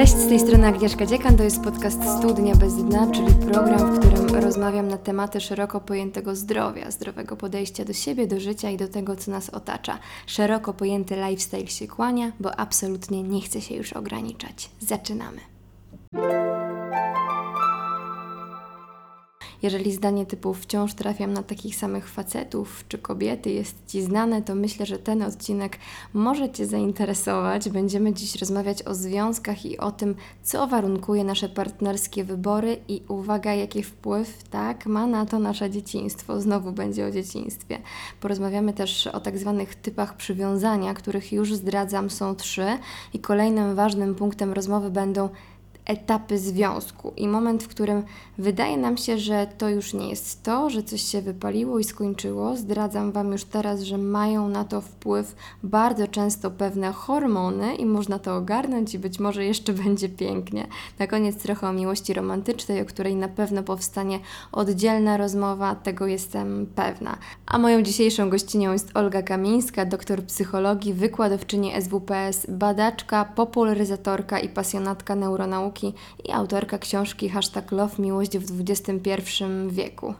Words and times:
Cześć, 0.00 0.16
z 0.16 0.28
tej 0.28 0.40
strony 0.40 0.66
Agnieszka 0.66 1.06
Dziekan, 1.06 1.36
to 1.36 1.42
jest 1.42 1.62
podcast 1.62 1.98
Studnia 2.18 2.56
bez 2.56 2.76
dna, 2.76 3.10
czyli 3.10 3.34
program, 3.34 3.96
w 3.96 3.98
którym 3.98 4.44
rozmawiam 4.44 4.88
na 4.88 4.98
tematy 4.98 5.40
szeroko 5.40 5.80
pojętego 5.80 6.36
zdrowia, 6.36 6.90
zdrowego 6.90 7.36
podejścia 7.36 7.84
do 7.84 7.92
siebie, 7.92 8.26
do 8.26 8.40
życia 8.40 8.70
i 8.70 8.76
do 8.76 8.88
tego, 8.88 9.16
co 9.16 9.30
nas 9.30 9.50
otacza. 9.50 9.98
Szeroko 10.26 10.74
pojęty 10.74 11.16
lifestyle 11.16 11.66
się 11.66 11.88
kłania, 11.88 12.32
bo 12.40 12.60
absolutnie 12.60 13.22
nie 13.22 13.40
chce 13.40 13.60
się 13.60 13.74
już 13.74 13.92
ograniczać. 13.92 14.70
Zaczynamy. 14.80 15.59
Jeżeli 19.62 19.92
zdanie 19.92 20.26
typu 20.26 20.54
wciąż 20.54 20.94
trafiam 20.94 21.32
na 21.32 21.42
takich 21.42 21.76
samych 21.76 22.08
facetów 22.08 22.84
czy 22.88 22.98
kobiety 22.98 23.50
jest 23.50 23.76
Ci 23.86 24.02
znane, 24.02 24.42
to 24.42 24.54
myślę, 24.54 24.86
że 24.86 24.98
ten 24.98 25.22
odcinek 25.22 25.78
może 26.14 26.50
Cię 26.50 26.66
zainteresować. 26.66 27.68
Będziemy 27.68 28.12
dziś 28.12 28.36
rozmawiać 28.36 28.82
o 28.82 28.94
związkach 28.94 29.66
i 29.66 29.78
o 29.78 29.90
tym, 29.92 30.14
co 30.42 30.66
warunkuje 30.66 31.24
nasze 31.24 31.48
partnerskie 31.48 32.24
wybory 32.24 32.78
i 32.88 33.02
uwaga, 33.08 33.54
jaki 33.54 33.82
wpływ 33.82 34.42
tak 34.50 34.86
ma 34.86 35.06
na 35.06 35.26
to 35.26 35.38
nasze 35.38 35.70
dzieciństwo. 35.70 36.40
Znowu 36.40 36.72
będzie 36.72 37.06
o 37.06 37.10
dzieciństwie. 37.10 37.78
Porozmawiamy 38.20 38.72
też 38.72 39.06
o 39.06 39.20
tak 39.20 39.38
zwanych 39.38 39.74
typach 39.74 40.16
przywiązania, 40.16 40.94
których 40.94 41.32
już 41.32 41.54
zdradzam 41.54 42.10
są 42.10 42.34
trzy 42.34 42.66
i 43.14 43.18
kolejnym 43.18 43.74
ważnym 43.74 44.14
punktem 44.14 44.52
rozmowy 44.52 44.90
będą 44.90 45.28
etapy 45.86 46.38
związku 46.38 47.12
i 47.16 47.28
moment, 47.28 47.62
w 47.62 47.68
którym 47.68 48.02
wydaje 48.38 48.76
nam 48.76 48.96
się, 48.96 49.18
że 49.18 49.46
to 49.58 49.68
już 49.68 49.94
nie 49.94 50.08
jest 50.08 50.42
to, 50.42 50.70
że 50.70 50.82
coś 50.82 51.02
się 51.02 51.22
wypaliło 51.22 51.78
i 51.78 51.84
skończyło. 51.84 52.56
Zdradzam 52.56 53.12
Wam 53.12 53.32
już 53.32 53.44
teraz, 53.44 53.80
że 53.80 53.98
mają 53.98 54.48
na 54.48 54.64
to 54.64 54.80
wpływ 54.80 55.36
bardzo 55.62 56.08
często 56.08 56.50
pewne 56.50 56.92
hormony 56.92 57.74
i 57.74 57.86
można 57.86 58.18
to 58.18 58.36
ogarnąć 58.36 58.94
i 58.94 58.98
być 58.98 59.20
może 59.20 59.44
jeszcze 59.44 59.72
będzie 59.84 60.08
pięknie. 60.08 60.66
Na 60.98 61.06
koniec 61.06 61.42
trochę 61.42 61.68
o 61.68 61.72
miłości 61.72 62.14
romantycznej, 62.14 62.82
o 62.82 62.84
której 62.84 63.16
na 63.16 63.28
pewno 63.28 63.62
powstanie 63.62 64.18
oddzielna 64.52 65.16
rozmowa, 65.16 65.74
tego 65.74 66.06
jestem 66.06 66.66
pewna. 66.74 67.18
A 67.46 67.58
moją 67.58 67.82
dzisiejszą 67.82 68.30
gościnią 68.30 68.72
jest 68.72 68.96
Olga 68.96 69.22
Kamińska, 69.22 69.84
doktor 69.84 70.24
psychologii, 70.24 70.94
wykładowczyni 70.94 71.72
SWPS, 71.82 72.46
badaczka, 72.48 73.24
popularyzatorka 73.24 74.38
i 74.38 74.48
pasjonatka 74.48 75.16
neuronauki 75.16 75.69
i 76.24 76.32
autorka 76.32 76.78
książki 76.78 77.28
Hashtag 77.28 77.72
Love 77.72 78.02
Miłość 78.02 78.38
w 78.38 78.60
XXI 78.60 79.44
wieku. 79.68 80.14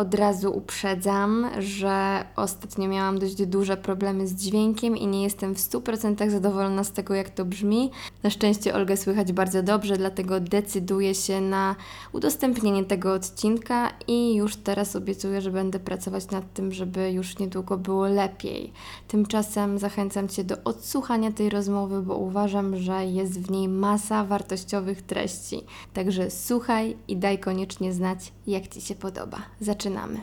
Od 0.00 0.14
razu 0.14 0.52
uprzedzam, 0.56 1.46
że 1.58 2.24
ostatnio 2.36 2.88
miałam 2.88 3.18
dość 3.18 3.46
duże 3.46 3.76
problemy 3.76 4.26
z 4.26 4.34
dźwiękiem 4.34 4.96
i 4.96 5.06
nie 5.06 5.22
jestem 5.22 5.54
w 5.54 5.58
100% 5.58 6.30
zadowolona 6.30 6.84
z 6.84 6.92
tego, 6.92 7.14
jak 7.14 7.30
to 7.30 7.44
brzmi. 7.44 7.90
Na 8.22 8.30
szczęście 8.30 8.74
Olgę 8.74 8.96
słychać 8.96 9.32
bardzo 9.32 9.62
dobrze, 9.62 9.96
dlatego 9.96 10.40
decyduję 10.40 11.14
się 11.14 11.40
na 11.40 11.76
udostępnienie 12.12 12.84
tego 12.84 13.12
odcinka 13.12 13.90
i 14.08 14.34
już 14.34 14.56
teraz 14.56 14.96
obiecuję, 14.96 15.40
że 15.40 15.50
będę 15.50 15.78
pracować 15.78 16.30
nad 16.30 16.52
tym, 16.52 16.72
żeby 16.72 17.12
już 17.12 17.38
niedługo 17.38 17.78
było 17.78 18.08
lepiej. 18.08 18.72
Tymczasem 19.08 19.78
zachęcam 19.78 20.28
Cię 20.28 20.44
do 20.44 20.56
odsłuchania 20.64 21.32
tej 21.32 21.50
rozmowy, 21.50 22.02
bo 22.02 22.16
uważam, 22.16 22.76
że 22.76 23.06
jest 23.06 23.40
w 23.40 23.50
niej 23.50 23.68
masa 23.68 24.24
wartościowych 24.24 25.02
treści. 25.02 25.60
Także 25.94 26.30
słuchaj 26.30 26.96
i 27.08 27.16
daj 27.16 27.38
koniecznie 27.38 27.92
znać, 27.92 28.32
jak 28.46 28.68
Ci 28.68 28.80
się 28.80 28.94
podoba. 28.94 29.38
Zaczynamy 29.60 29.89
zaczynamy. 29.90 30.20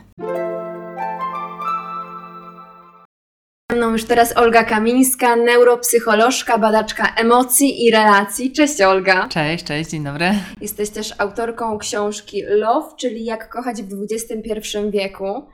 mną 3.72 3.92
już 3.92 4.04
teraz 4.04 4.36
Olga 4.36 4.64
Kamińska, 4.64 5.36
neuropsycholożka, 5.36 6.58
badaczka 6.58 7.14
emocji 7.16 7.84
i 7.84 7.90
relacji. 7.90 8.52
Cześć 8.52 8.80
Olga. 8.80 9.28
Cześć, 9.28 9.64
cześć, 9.64 9.90
dzień 9.90 10.04
dobry. 10.04 10.30
Jesteś 10.60 10.90
też 10.90 11.14
autorką 11.18 11.78
książki 11.78 12.42
Love, 12.48 12.96
czyli 12.96 13.24
Jak 13.24 13.48
kochać 13.48 13.82
w 13.82 14.02
XXI 14.02 14.78
wieku. 14.90 15.48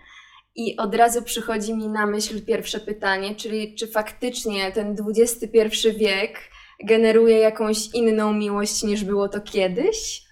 I 0.57 0.77
od 0.77 0.95
razu 0.95 1.23
przychodzi 1.23 1.75
mi 1.75 1.89
na 1.89 2.07
myśl 2.07 2.45
pierwsze 2.45 2.81
pytanie, 2.81 3.35
czyli 3.35 3.75
czy 3.75 3.87
faktycznie 3.87 4.73
ten 4.73 4.97
XXI 5.09 5.49
wiek 5.99 6.39
generuje 6.85 7.39
jakąś 7.39 7.95
inną 7.95 8.33
miłość 8.33 8.83
niż 8.83 9.05
było 9.05 9.29
to 9.29 9.41
kiedyś? 9.41 10.25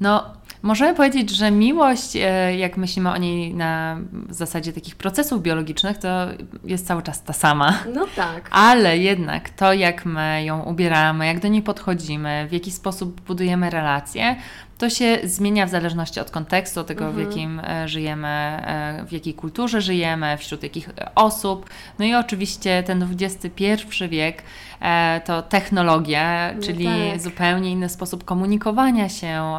No, 0.00 0.34
Możemy 0.64 0.94
powiedzieć, 0.94 1.30
że 1.30 1.50
miłość, 1.50 2.16
e, 2.16 2.56
jak 2.56 2.76
myślimy 2.76 3.10
o 3.10 3.16
niej 3.16 3.54
na 3.54 3.98
zasadzie 4.28 4.72
takich 4.72 4.96
procesów 4.96 5.42
biologicznych, 5.42 5.98
to 5.98 6.26
jest 6.64 6.86
cały 6.86 7.02
czas 7.02 7.22
ta 7.22 7.32
sama. 7.32 7.78
No 7.94 8.06
tak. 8.16 8.48
Ale 8.50 8.98
jednak 8.98 9.50
to, 9.50 9.72
jak 9.72 10.06
my 10.06 10.44
ją 10.44 10.62
ubieramy, 10.62 11.26
jak 11.26 11.40
do 11.40 11.48
niej 11.48 11.62
podchodzimy, 11.62 12.46
w 12.48 12.52
jaki 12.52 12.70
sposób 12.70 13.20
budujemy 13.20 13.70
relacje, 13.70 14.36
to 14.78 14.90
się 14.90 15.18
zmienia 15.24 15.66
w 15.66 15.70
zależności 15.70 16.20
od 16.20 16.30
kontekstu, 16.30 16.80
od 16.80 16.86
tego, 16.86 17.06
mhm. 17.06 17.26
w 17.26 17.28
jakim 17.28 17.60
e, 17.60 17.88
żyjemy, 17.88 18.28
e, 18.28 19.04
w 19.08 19.12
jakiej 19.12 19.34
kulturze 19.34 19.80
żyjemy, 19.80 20.36
wśród 20.38 20.62
jakich 20.62 20.90
osób. 21.14 21.70
No 21.98 22.04
i 22.04 22.14
oczywiście 22.14 22.82
ten 22.82 23.08
XXI 23.20 23.64
wiek 24.08 24.42
e, 24.84 25.20
to 25.24 25.42
technologia, 25.42 26.52
no 26.56 26.62
czyli 26.62 26.84
tak. 26.84 27.20
zupełnie 27.20 27.70
inny 27.70 27.88
sposób 27.88 28.24
komunikowania 28.24 29.08
się. 29.08 29.58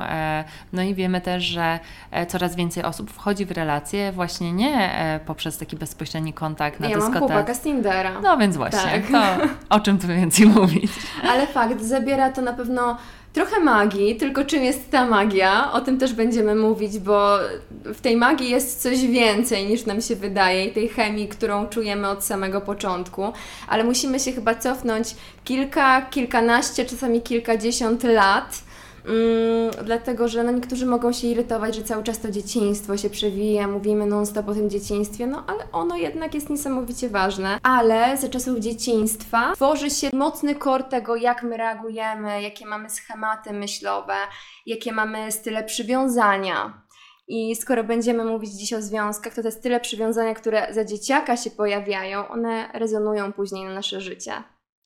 No 0.74 0.82
i 0.82 0.96
wiemy 0.96 1.22
też, 1.22 1.44
że 1.44 1.80
coraz 2.28 2.56
więcej 2.56 2.84
osób 2.84 3.12
wchodzi 3.12 3.46
w 3.46 3.52
relacje 3.52 4.12
właśnie 4.12 4.54
nie 4.54 4.90
poprzez 5.26 5.58
taki 5.58 5.76
bezpośredni 5.76 6.34
kontakt 6.34 6.80
na 6.80 6.90
ja 6.90 6.96
dyskotece. 6.96 7.20
Ja 7.20 7.22
mam 7.22 7.30
chłopaka 7.30 7.54
z 7.54 7.62
Tindera. 7.62 8.22
No 8.22 8.38
więc 8.38 8.58
właśnie, 8.58 9.02
tak. 9.12 9.12
to 9.12 9.48
o 9.76 9.80
czym 9.80 10.00
tu 10.00 10.08
więcej 10.08 10.46
mówić? 10.56 10.92
Ale 11.30 11.48
fakt, 11.48 11.82
zabiera 11.82 12.32
to 12.32 12.42
na 12.42 12.54
pewno 12.54 12.98
trochę 13.36 13.60
magii, 13.60 14.16
tylko 14.16 14.46
czym 14.46 14.64
jest 14.64 14.92
ta 14.92 15.08
magia? 15.08 15.72
O 15.72 15.82
tym 15.82 15.98
też 15.98 16.14
będziemy 16.14 16.56
mówić, 16.56 17.00
bo 17.00 17.38
w 17.86 18.02
tej 18.02 18.18
magii 18.18 18.50
jest 18.50 18.82
coś 18.82 19.08
więcej 19.08 19.68
niż 19.68 19.86
nam 19.86 20.02
się 20.02 20.16
wydaje 20.16 20.66
i 20.66 20.72
tej 20.72 20.90
chemii, 20.90 21.28
którą 21.28 21.68
czujemy 21.68 22.08
od 22.10 22.24
samego 22.24 22.62
początku, 22.62 23.34
ale 23.68 23.84
musimy 23.84 24.20
się 24.20 24.32
chyba 24.32 24.56
cofnąć 24.56 25.15
kilka, 25.44 26.02
kilkanaście, 26.02 26.86
czasami 26.86 27.22
kilkadziesiąt 27.22 28.04
lat 28.04 28.66
Mm, 29.08 29.72
dlatego, 29.86 30.28
że 30.28 30.44
no 30.44 30.52
niektórzy 30.52 30.86
mogą 30.86 31.12
się 31.12 31.28
irytować, 31.28 31.76
że 31.76 31.84
cały 31.84 32.04
czas 32.04 32.20
to 32.20 32.32
dzieciństwo 32.32 32.98
się 32.98 33.10
przewija, 33.10 33.68
mówimy 33.68 34.06
non-stop 34.06 34.50
o 34.50 34.54
tym 34.54 34.70
dzieciństwie, 34.70 35.28
no 35.28 35.44
ale 35.48 35.72
ono 35.72 35.98
jednak 35.98 36.34
jest 36.34 36.50
niesamowicie 36.50 37.10
ważne. 37.10 37.60
Ale 37.64 38.18
ze 38.18 38.30
czasów 38.30 38.60
dzieciństwa 38.60 39.54
tworzy 39.56 39.90
się 39.90 40.10
mocny 40.14 40.56
kor 40.56 40.84
tego, 40.84 41.16
jak 41.16 41.44
my 41.44 41.58
reagujemy, 41.58 42.42
jakie 42.42 42.66
mamy 42.66 42.90
schematy 42.90 43.54
myślowe, 43.54 44.16
jakie 44.66 44.92
mamy 44.92 45.32
style 45.32 45.64
przywiązania. 45.64 46.82
I 47.28 47.56
skoro 47.56 47.84
będziemy 47.84 48.26
mówić 48.26 48.52
dziś 48.52 48.74
o 48.74 48.82
związkach, 48.82 49.34
to 49.34 49.44
te 49.44 49.52
style 49.52 49.80
przywiązania, 49.80 50.34
które 50.34 50.74
za 50.74 50.86
dzieciaka 50.86 51.38
się 51.38 51.52
pojawiają, 51.52 52.28
one 52.28 52.70
rezonują 52.74 53.34
później 53.34 53.66
na 53.66 53.74
nasze 53.74 54.02
życie. 54.02 54.34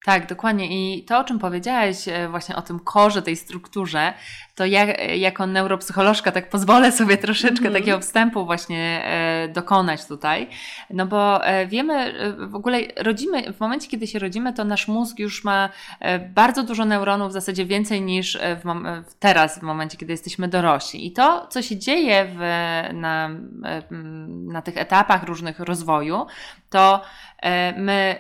Tak, 0.06 0.28
dokładnie. 0.28 0.68
I 0.68 1.04
to, 1.04 1.20
o 1.20 1.24
czym 1.24 1.40
powiedziałaś, 1.40 2.08
e, 2.08 2.30
właśnie 2.30 2.56
o 2.56 2.62
tym 2.62 2.80
korze, 2.80 3.22
tej 3.22 3.36
strukturze, 3.36 4.14
to 4.56 4.66
ja 4.66 4.84
e, 4.84 5.18
jako 5.18 5.48
neuropsycholożka 5.48 6.32
tak 6.32 6.50
pozwolę 6.50 6.92
sobie 6.92 7.18
troszeczkę 7.18 7.68
mm 7.68 7.74
takiego 7.74 8.00
wstępu 8.00 8.46
właśnie 8.46 9.02
e, 9.06 9.48
dokonać 9.48 10.06
tutaj. 10.06 10.48
No 10.90 11.06
bo 11.06 11.42
wiemy, 11.68 12.14
w 12.38 12.56
ogóle 12.56 12.80
rodzimy, 12.98 13.54
w 13.54 13.60
momencie, 13.60 13.88
kiedy 13.88 14.08
się 14.08 14.20
rodzimy, 14.20 14.54
to 14.54 14.64
nasz 14.64 14.88
mózg 14.88 15.20
już 15.20 15.44
ma 15.44 15.70
bardzo 16.30 16.64
dużo 16.64 16.86
neuronów, 16.86 17.30
w 17.30 17.34
zasadzie 17.34 17.66
więcej 17.66 18.02
niż 18.02 18.38
w, 18.38 18.64
w 19.10 19.14
teraz, 19.14 19.60
w 19.60 19.62
momencie, 19.62 19.98
kiedy 19.98 20.14
jesteśmy 20.14 20.48
dorośli. 20.48 21.08
I 21.08 21.12
to, 21.12 21.48
co 21.50 21.62
się 21.62 21.78
dzieje 21.78 22.26
w, 22.26 22.40
na, 22.94 23.30
na 24.28 24.62
tych 24.62 24.78
etapach 24.78 25.24
różnych 25.24 25.60
rozwoju, 25.60 26.26
to 26.70 27.02
my 27.78 28.20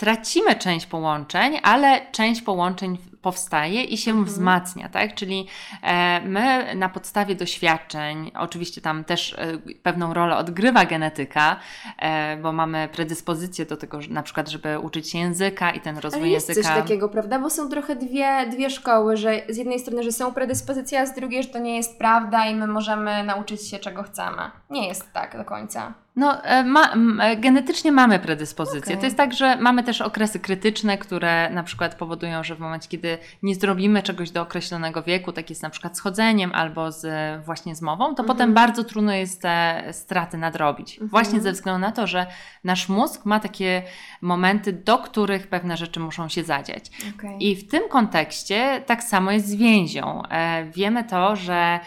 tracimy 0.00 0.56
część 0.56 0.86
połączeń, 0.86 1.58
ale 1.62 2.00
część 2.12 2.42
połączeń 2.42 2.98
powstaje 3.22 3.84
i 3.84 3.98
się 3.98 4.10
mhm. 4.10 4.26
wzmacnia, 4.26 4.88
tak? 4.88 5.14
Czyli 5.14 5.46
e, 5.82 6.20
my 6.20 6.74
na 6.74 6.88
podstawie 6.88 7.34
doświadczeń, 7.34 8.30
oczywiście 8.38 8.80
tam 8.80 9.04
też 9.04 9.34
e, 9.38 9.58
pewną 9.82 10.14
rolę 10.14 10.36
odgrywa 10.36 10.84
genetyka, 10.84 11.56
e, 11.98 12.36
bo 12.36 12.52
mamy 12.52 12.88
predyspozycję 12.92 13.66
do 13.66 13.76
tego, 13.76 14.02
że, 14.02 14.10
na 14.10 14.22
przykład, 14.22 14.48
żeby 14.48 14.78
uczyć 14.78 15.10
się 15.10 15.18
języka 15.18 15.70
i 15.70 15.80
ten 15.80 15.98
rozwój 15.98 16.22
ale 16.22 16.30
jest 16.30 16.48
języka. 16.48 16.68
coś 16.68 16.82
takiego, 16.82 17.08
prawda? 17.08 17.38
Bo 17.38 17.50
są 17.50 17.68
trochę 17.68 17.96
dwie, 17.96 18.46
dwie 18.46 18.70
szkoły, 18.70 19.16
że 19.16 19.42
z 19.48 19.56
jednej 19.56 19.78
strony, 19.78 20.02
że 20.02 20.12
są 20.12 20.34
predyspozycje, 20.34 21.00
a 21.00 21.06
z 21.06 21.14
drugiej, 21.14 21.42
że 21.42 21.48
to 21.48 21.58
nie 21.58 21.76
jest 21.76 21.98
prawda 21.98 22.46
i 22.46 22.54
my 22.54 22.66
możemy 22.66 23.24
nauczyć 23.24 23.68
się 23.68 23.78
czego 23.78 24.02
chcemy. 24.02 24.50
Nie 24.70 24.88
jest 24.88 25.12
tak 25.12 25.36
do 25.36 25.44
końca. 25.44 25.94
No, 26.20 26.44
e, 26.44 26.64
ma, 26.64 26.94
e, 27.22 27.36
genetycznie 27.36 27.92
mamy 27.92 28.18
predyspozycję. 28.18 28.80
Okej. 28.92 28.98
To 28.98 29.04
jest 29.04 29.16
tak, 29.16 29.32
że 29.34 29.56
mamy 29.56 29.82
też 29.82 30.00
okresy 30.00 30.40
krytyczne, 30.40 30.98
które 30.98 31.50
na 31.50 31.62
przykład 31.62 31.94
powodują, 31.94 32.44
że 32.44 32.54
w 32.54 32.58
momencie, 32.58 32.88
kiedy 32.88 33.18
nie 33.42 33.54
zrobimy 33.54 34.02
czegoś 34.02 34.30
do 34.30 34.42
określonego 34.42 35.02
wieku, 35.02 35.32
tak 35.32 35.50
jest 35.50 35.62
na 35.62 35.70
przykład 35.70 35.96
z 35.96 36.00
chodzeniem 36.00 36.52
albo 36.54 36.92
z, 36.92 37.06
właśnie 37.44 37.76
z 37.76 37.82
mową, 37.82 38.04
to 38.04 38.10
Mhm. 38.10 38.26
potem 38.26 38.54
bardzo 38.54 38.84
trudno 38.84 39.12
jest 39.12 39.42
te 39.42 39.84
straty 39.92 40.38
nadrobić. 40.38 40.92
Mhm. 40.92 41.08
Właśnie 41.08 41.40
ze 41.40 41.52
względu 41.52 41.80
na 41.80 41.92
to, 41.92 42.06
że 42.06 42.26
nasz 42.64 42.88
mózg 42.88 43.26
ma 43.26 43.40
takie 43.40 43.82
momenty, 44.20 44.72
do 44.72 44.98
których 44.98 45.46
pewne 45.46 45.76
rzeczy 45.76 46.00
muszą 46.00 46.28
się 46.28 46.44
zadziać. 46.44 46.90
Okej. 47.16 47.48
I 47.48 47.56
w 47.56 47.68
tym 47.68 47.82
kontekście 47.88 48.82
tak 48.86 49.04
samo 49.04 49.30
jest 49.32 49.48
z 49.48 49.54
więzią. 49.54 50.22
E, 50.22 50.64
wiemy 50.64 51.04
to, 51.04 51.36
że 51.36 51.80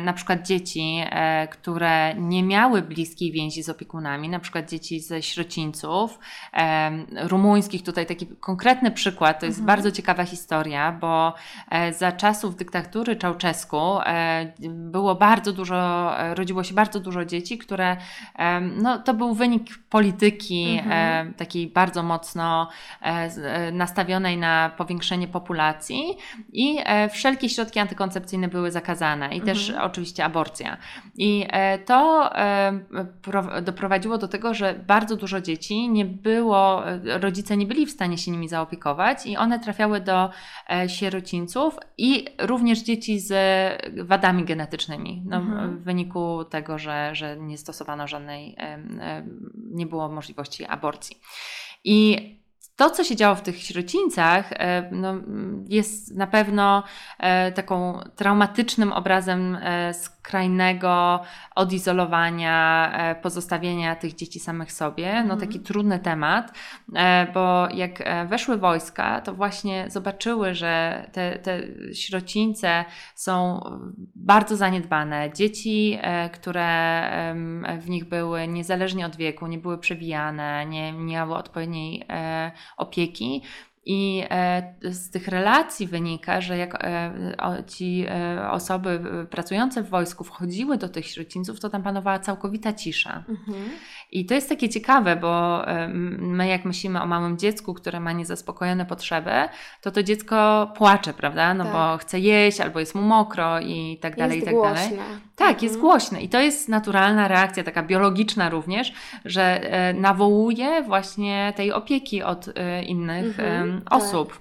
na 0.00 0.12
przykład 0.12 0.46
dzieci, 0.46 1.04
które 1.50 2.14
nie 2.14 2.42
miały 2.42 2.82
bliskiej 2.82 3.32
więzi 3.32 3.61
z 3.62 3.68
opiekunami, 3.68 4.28
na 4.28 4.38
przykład 4.40 4.70
dzieci 4.70 5.00
ze 5.00 5.22
sierocińców, 5.22 6.18
rumuńskich, 7.22 7.82
tutaj 7.82 8.06
taki 8.06 8.26
konkretny 8.26 8.90
przykład, 8.90 9.40
to 9.40 9.46
jest 9.46 9.58
Mhm. 9.58 9.66
bardzo 9.76 9.90
ciekawa 9.92 10.24
historia, 10.24 10.92
bo 10.92 11.34
e, 11.70 11.92
za 11.92 12.12
czasów 12.12 12.56
dyktatury 12.56 13.16
Czałczesku 13.16 13.78
e, 14.06 14.52
było 14.68 15.14
bardzo 15.14 15.52
dużo, 15.52 16.12
e, 16.20 16.34
rodziło 16.34 16.64
się 16.64 16.74
bardzo 16.74 17.00
dużo 17.00 17.24
dzieci, 17.24 17.58
które, 17.58 17.96
no 18.82 18.98
to 18.98 19.14
był 19.14 19.34
wynik 19.34 19.78
polityki 19.90 20.78
Mhm. 20.78 21.34
takiej 21.34 21.66
bardzo 21.66 22.02
mocno 22.02 22.68
nastawionej 23.72 24.38
na 24.38 24.70
powiększenie 24.76 25.28
populacji 25.28 26.16
i 26.52 26.78
wszelkie 27.10 27.48
środki 27.48 27.78
antykoncepcyjne 27.80 28.48
były 28.48 28.70
zakazane 28.70 29.36
i 29.36 29.40
też 29.40 29.68
Mhm. 29.70 29.86
oczywiście 29.90 30.24
aborcja. 30.24 30.76
I 31.16 31.46
to 31.86 32.30
doprowadziło 33.62 34.18
do 34.18 34.28
tego, 34.28 34.54
że 34.54 34.74
bardzo 34.86 35.16
dużo 35.16 35.40
dzieci 35.40 35.88
nie 35.88 36.04
było, 36.04 36.82
rodzice 37.20 37.56
nie 37.56 37.66
byli 37.66 37.86
w 37.86 37.90
stanie 37.90 38.18
się 38.18 38.30
nimi 38.30 38.48
zaopiekować 38.48 39.26
i 39.26 39.36
one 39.36 39.60
trafiały 39.60 40.00
do 40.00 40.30
e, 40.70 40.88
sierocińców 40.88 41.76
i 41.98 42.26
również 42.38 42.82
dzieci 42.82 43.20
z 43.20 43.32
wadami 44.06 44.44
genetycznymi, 44.44 45.22
no, 45.26 45.36
Mhm. 45.36 45.78
w 45.78 45.82
wyniku 45.82 46.44
tego, 46.44 46.78
że, 46.78 47.14
że 47.14 47.36
nie 47.36 47.58
stosowano 47.58 48.06
żadnej, 48.06 48.56
nie 49.70 49.86
było 49.86 50.08
możliwości 50.08 50.64
aborcji. 50.64 51.16
I 51.84 52.16
to, 52.76 52.90
co 52.90 53.04
się 53.04 53.16
działo 53.16 53.34
w 53.34 53.42
tych 53.42 53.62
sierocińcach, 53.62 54.52
e, 54.52 54.88
no, 54.92 55.14
jest 55.68 56.14
na 56.14 56.26
pewno 56.26 56.82
e, 57.18 57.52
taką 57.52 58.00
traumatycznym 58.16 58.92
obrazem 58.92 59.58
e, 59.62 59.94
skrajnego 60.22 61.20
odizolowania, 61.54 62.90
e, 62.94 63.14
pozostawienia 63.14 63.96
tych 63.96 64.14
dzieci 64.14 64.40
samych 64.40 64.72
sobie. 64.72 65.12
No, 65.14 65.20
Mhm. 65.20 65.40
taki 65.40 65.60
trudny 65.60 65.98
temat, 65.98 66.52
e, 66.94 67.26
bo 67.34 67.68
jak 67.74 68.00
e, 68.00 68.26
weszły 68.26 68.58
wojska, 68.58 69.20
to 69.20 69.34
właśnie 69.34 69.90
zobaczyły, 69.90 70.54
że 70.54 71.04
te, 71.12 71.38
te 71.38 71.60
sierocińce 71.94 72.84
są 73.14 73.60
bardzo 74.14 74.56
zaniedbane. 74.56 75.32
Dzieci, 75.32 75.98
które 76.32 76.72
w 77.78 77.90
nich 77.90 78.04
były, 78.04 78.48
niezależnie 78.48 79.06
od 79.06 79.16
wieku, 79.16 79.46
nie 79.46 79.58
były 79.58 79.78
przewijane, 79.78 80.66
nie 80.66 80.92
miały 80.92 81.34
odpowiedniej 81.34 82.06
opieki. 82.76 83.42
I 83.84 84.24
e, 84.30 84.62
z 84.82 85.10
tych 85.10 85.28
relacji 85.28 85.86
wynika, 85.86 86.40
że 86.40 86.56
jak 86.58 86.84
e, 86.84 87.12
ci 87.66 88.04
e, 88.08 88.50
osoby 88.50 89.00
pracujące 89.30 89.82
w 89.82 89.88
wojsku 89.88 90.24
wchodziły 90.24 90.76
do 90.78 90.88
tych 90.88 91.06
sierocińców, 91.06 91.60
to 91.60 91.68
tam 91.70 91.82
panowała 91.82 92.18
całkowita 92.18 92.72
cisza. 92.72 93.24
Mhm. 93.28 93.58
I 94.10 94.26
to 94.26 94.34
jest 94.34 94.48
takie 94.48 94.68
ciekawe, 94.68 95.16
bo 95.16 95.62
my 96.18 96.48
jak 96.48 96.64
myślimy 96.64 97.02
o 97.02 97.06
małym 97.06 97.38
dziecku, 97.38 97.74
które 97.74 98.00
ma 98.00 98.12
niezaspokojone 98.12 98.86
potrzeby, 98.86 99.30
to 99.80 99.90
to 99.90 100.02
dziecko 100.02 100.66
płacze, 100.76 101.14
prawda? 101.14 101.54
No 101.54 101.64
Tak. 101.64 101.72
bo 101.72 101.98
chce 101.98 102.20
jeść, 102.20 102.60
albo 102.60 102.80
jest 102.80 102.94
mu 102.94 103.02
mokro 103.02 103.60
i 103.60 103.98
tak 104.02 104.16
dalej, 104.16 104.36
Jest 104.40 104.48
i 104.48 104.54
tak 104.54 104.62
dalej. 104.62 104.88
głośne. 104.88 105.04
Tak, 105.36 105.62
jest 105.62 105.74
Mhm. 105.74 105.80
głośne 105.90 106.20
i 106.22 106.28
to 106.28 106.40
jest 106.40 106.68
naturalna 106.68 107.28
reakcja, 107.28 107.64
taka 107.64 107.82
biologiczna 107.82 108.50
również, 108.50 108.92
że 109.24 109.60
nawołuje 109.94 110.82
właśnie 110.82 111.52
tej 111.56 111.72
opieki 111.72 112.22
od 112.22 112.46
innych 112.86 113.40
Mhm, 113.40 113.71
tak. 113.80 113.94
osób. 113.94 114.40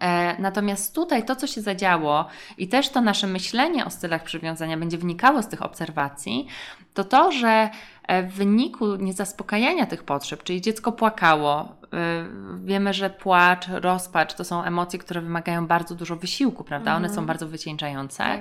E, 0.00 0.40
Natomiast 0.40 0.94
tutaj 0.94 1.24
to, 1.24 1.36
co 1.36 1.46
się 1.46 1.60
zadziało, 1.60 2.26
i 2.58 2.68
też 2.68 2.88
to 2.88 3.00
nasze 3.00 3.26
myślenie 3.26 3.84
o 3.86 3.90
stylach 3.90 4.22
przywiązania 4.24 4.76
będzie 4.76 4.98
wynikało 4.98 5.42
z 5.42 5.48
tych 5.48 5.62
obserwacji, 5.62 6.46
to 6.94 7.04
to, 7.04 7.32
że 7.32 7.70
e, 8.08 8.22
w 8.22 8.32
wyniku 8.32 8.96
niezaspokajania 8.96 9.86
tych 9.86 10.04
potrzeb, 10.04 10.42
czyli 10.42 10.60
dziecko 10.60 10.92
płakało, 10.92 11.60
e, 11.60 12.26
wiemy, 12.64 12.94
że 12.94 13.10
płacz, 13.10 13.66
rozpacz 13.68 14.34
to 14.34 14.44
są 14.44 14.62
emocje, 14.64 14.98
które 14.98 15.20
wymagają 15.20 15.66
bardzo 15.66 15.94
dużo 15.94 16.16
wysiłku, 16.16 16.64
prawda? 16.64 16.90
One 16.90 17.06
Mhm. 17.06 17.14
są 17.14 17.26
bardzo 17.26 17.48
wycieńczające. 17.48 18.16
Tak. 18.18 18.40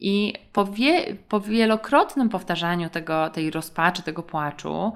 I 0.00 0.34
po, 0.52 0.64
wie, 0.64 1.14
po 1.28 1.40
wielokrotnym 1.40 2.28
powtarzaniu 2.28 2.90
tego, 2.90 3.30
tej 3.30 3.50
rozpaczy, 3.50 4.02
tego 4.02 4.22
płaczu, 4.22 4.92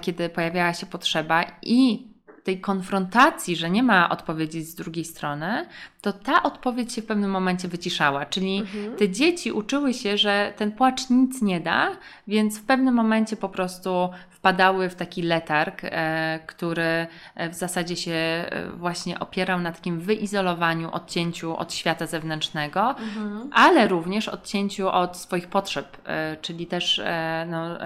kiedy 0.00 0.28
pojawiała 0.28 0.72
się 0.74 0.86
potrzeba 0.86 1.44
i 1.62 2.08
tej 2.44 2.60
konfrontacji, 2.60 3.56
że 3.56 3.70
nie 3.70 3.82
ma 3.82 4.08
odpowiedzi 4.08 4.62
z 4.62 4.74
drugiej 4.74 5.04
strony, 5.04 5.66
to 6.00 6.12
ta 6.12 6.42
odpowiedź 6.42 6.92
się 6.92 7.02
w 7.02 7.06
pewnym 7.06 7.30
momencie 7.30 7.68
wyciszała. 7.68 8.26
Czyli 8.26 8.58
Mhm. 8.58 8.96
te 8.96 9.08
dzieci 9.08 9.52
uczyły 9.52 9.94
się, 9.94 10.18
że 10.18 10.52
ten 10.56 10.72
płacz 10.72 11.10
nic 11.10 11.42
nie 11.42 11.60
da, 11.60 11.90
więc 12.28 12.58
w 12.58 12.62
pewnym 12.62 12.94
momencie 12.94 13.36
po 13.36 13.48
prostu 13.48 14.08
wpadały 14.38 14.88
w 14.88 14.94
taki 14.94 15.22
letarg, 15.22 15.80
e, 15.84 16.38
który 16.46 17.06
e, 17.34 17.50
w 17.50 17.54
zasadzie 17.54 17.96
się 17.96 18.12
e, 18.12 18.70
właśnie 18.76 19.18
opierał 19.20 19.60
na 19.60 19.72
takim 19.72 20.00
wyizolowaniu, 20.00 20.90
odcięciu 20.92 21.56
od 21.56 21.74
świata 21.74 22.06
zewnętrznego, 22.06 22.88
Mhm. 22.88 23.50
ale 23.52 23.88
również 23.88 24.28
odcięciu 24.28 24.88
od 24.88 25.16
swoich 25.16 25.46
potrzeb, 25.46 25.96
czyli 26.40 26.66
też 26.66 27.00
no, 27.46 27.78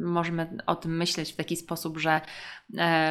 możemy 0.00 0.58
o 0.66 0.76
tym 0.76 0.96
myśleć 0.96 1.32
w 1.32 1.36
taki 1.36 1.56
sposób, 1.56 1.98
że, 1.98 2.20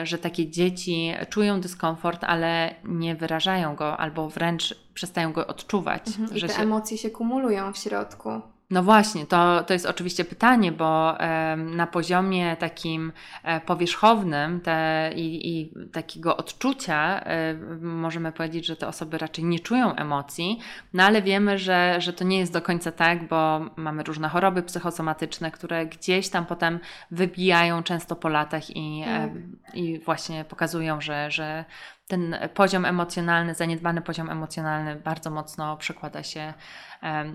że 0.04 0.18
takie 0.18 0.50
dzieci 0.50 1.14
czują 1.30 1.62
dyskomfort, 1.62 2.24
ale 2.24 2.76
nie 2.84 3.16
wyrażają 3.16 3.76
go 3.76 3.98
albo 3.98 4.30
wręcz 4.30 4.76
przestają 4.94 5.34
go 5.34 5.48
odczuwać. 5.48 6.08
Mhm. 6.08 6.38
I 6.38 6.40
że 6.40 6.48
te 6.48 6.54
się, 6.54 6.62
emocje 6.62 6.98
się 6.98 7.10
kumulują 7.10 7.74
w 7.74 7.78
środku. 7.78 8.53
No 8.74 8.84
właśnie, 8.84 9.26
to, 9.26 9.64
to 9.64 9.74
jest 9.74 9.86
oczywiście 9.86 10.26
pytanie, 10.26 10.72
bo 10.72 11.18
na 11.58 11.88
poziomie 11.88 12.58
takim 12.58 13.12
e, 13.44 13.62
powierzchownym 13.62 14.62
te, 14.62 15.12
i, 15.16 15.50
i 15.50 15.72
takiego 15.92 16.38
odczucia 16.38 17.20
e, 17.20 17.54
możemy 17.82 18.32
powiedzieć, 18.32 18.66
że 18.66 18.76
te 18.76 18.88
osoby 18.88 19.18
raczej 19.18 19.46
nie 19.46 19.60
czują 19.60 19.96
emocji, 19.96 20.60
no 20.94 21.04
ale 21.04 21.22
wiemy, 21.22 21.58
że, 21.58 21.96
że 22.00 22.14
to 22.14 22.24
nie 22.24 22.40
jest 22.40 22.54
do 22.54 22.62
końca 22.62 22.92
tak, 22.92 23.28
bo 23.28 23.60
mamy 23.76 24.04
różne 24.04 24.30
choroby 24.30 24.64
psychosomatyczne, 24.64 25.52
które 25.52 25.86
gdzieś 25.86 26.30
tam 26.30 26.46
potem 26.46 26.80
wybijają 27.12 27.84
często 27.84 28.16
po 28.16 28.30
latach 28.30 28.70
i, 28.70 29.04
Tak. 29.06 29.22
em, 29.22 29.58
i 29.74 30.00
właśnie 30.00 30.46
pokazują, 30.46 31.02
że, 31.02 31.32
że 31.32 31.66
ten 32.08 32.36
poziom 32.54 32.86
emocjonalny, 32.86 33.54
zaniedbany 33.54 34.02
poziom 34.02 34.30
emocjonalny 34.30 34.96
bardzo 34.96 35.30
mocno 35.30 35.78
przekłada 35.78 36.24
się 36.24 36.54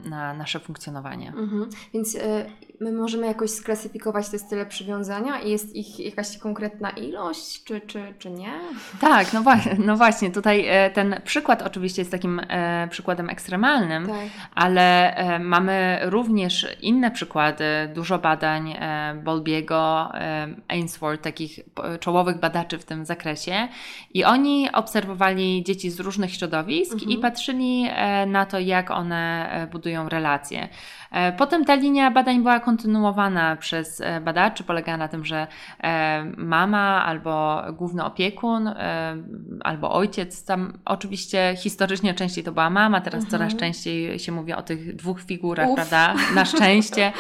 na 0.04 0.34
nasze 0.34 0.60
funkcjonowanie. 0.60 1.28
Mhm. 1.28 1.68
Więc 1.94 2.14
y, 2.14 2.20
my 2.80 2.92
możemy 2.92 3.26
jakoś 3.26 3.50
sklasyfikować 3.50 4.28
te 4.28 4.38
style 4.38 4.66
przywiązania 4.66 5.40
i 5.40 5.50
jest 5.50 5.76
ich 5.76 6.00
jakaś 6.00 6.38
konkretna 6.38 6.90
ilość, 6.90 7.64
czy, 7.64 7.80
czy, 7.80 8.14
czy 8.18 8.30
nie? 8.30 8.52
Tak, 9.00 9.32
no 9.32 9.42
właśnie, 9.42 9.76
no 9.78 9.96
właśnie, 9.96 10.30
tutaj 10.30 10.64
e, 10.68 10.90
ten 10.90 11.20
przykład 11.25 11.62
oczywiście 11.62 12.02
jest 12.02 12.10
takim 12.12 12.40
e, 12.48 12.88
przykładem 12.90 13.30
ekstremalnym, 13.30 14.06
Tak. 14.06 14.16
ale 14.54 15.16
e, 15.16 15.38
mamy 15.38 15.98
również 16.02 16.66
inne 16.82 17.10
przykłady, 17.10 17.64
dużo 17.94 18.18
badań 18.18 18.70
e, 18.72 19.20
Bolbiego, 19.25 20.10
e, 20.14 20.48
Ainsworth, 20.68 21.22
takich 21.22 21.60
czołowych 22.00 22.40
badaczy 22.40 22.78
w 22.78 22.84
tym 22.84 23.04
zakresie 23.04 23.68
i 24.14 24.25
oni 24.25 24.72
obserwowali 24.72 25.64
dzieci 25.64 25.90
z 25.90 26.00
różnych 26.00 26.34
środowisk 26.34 26.92
Mhm. 26.92 27.10
i 27.10 27.18
patrzyli 27.18 27.87
e, 27.90 28.26
na 28.26 28.46
to, 28.46 28.58
jak 28.58 28.90
one 28.90 29.50
e, 29.52 29.58
budują 29.67 30.09
relacje. 30.09 30.69
E, 31.12 31.33
Potem 31.33 31.65
ta 31.65 31.75
linia 31.75 32.11
badań 32.11 32.38
była 32.43 32.61
kontynuowana 32.61 33.57
przez 33.57 34.00
e, 34.00 34.21
badaczy, 34.21 34.65
polegała 34.65 34.99
na 34.99 35.09
tym, 35.09 35.25
że 35.25 35.47
e, 35.83 36.25
mama 36.37 37.05
albo 37.07 37.62
główny 37.73 38.05
opiekun, 38.05 38.69
e, 38.69 39.17
albo 39.65 39.93
ojciec, 39.93 40.45
tam 40.45 40.79
oczywiście 40.85 41.55
historycznie 41.57 42.15
częściej 42.15 42.45
to 42.45 42.53
była 42.53 42.71
mama, 42.71 43.00
teraz 43.00 43.25
Mhm. 43.25 43.31
coraz 43.41 43.57
częściej 43.61 44.19
się 44.19 44.33
mówi 44.33 44.53
o 44.53 44.62
tych 44.62 44.97
dwóch 44.97 45.21
figurach, 45.21 45.69
Uf. 45.69 45.75
prawda? 45.77 46.15
Na 46.35 46.45
szczęście 46.45 47.12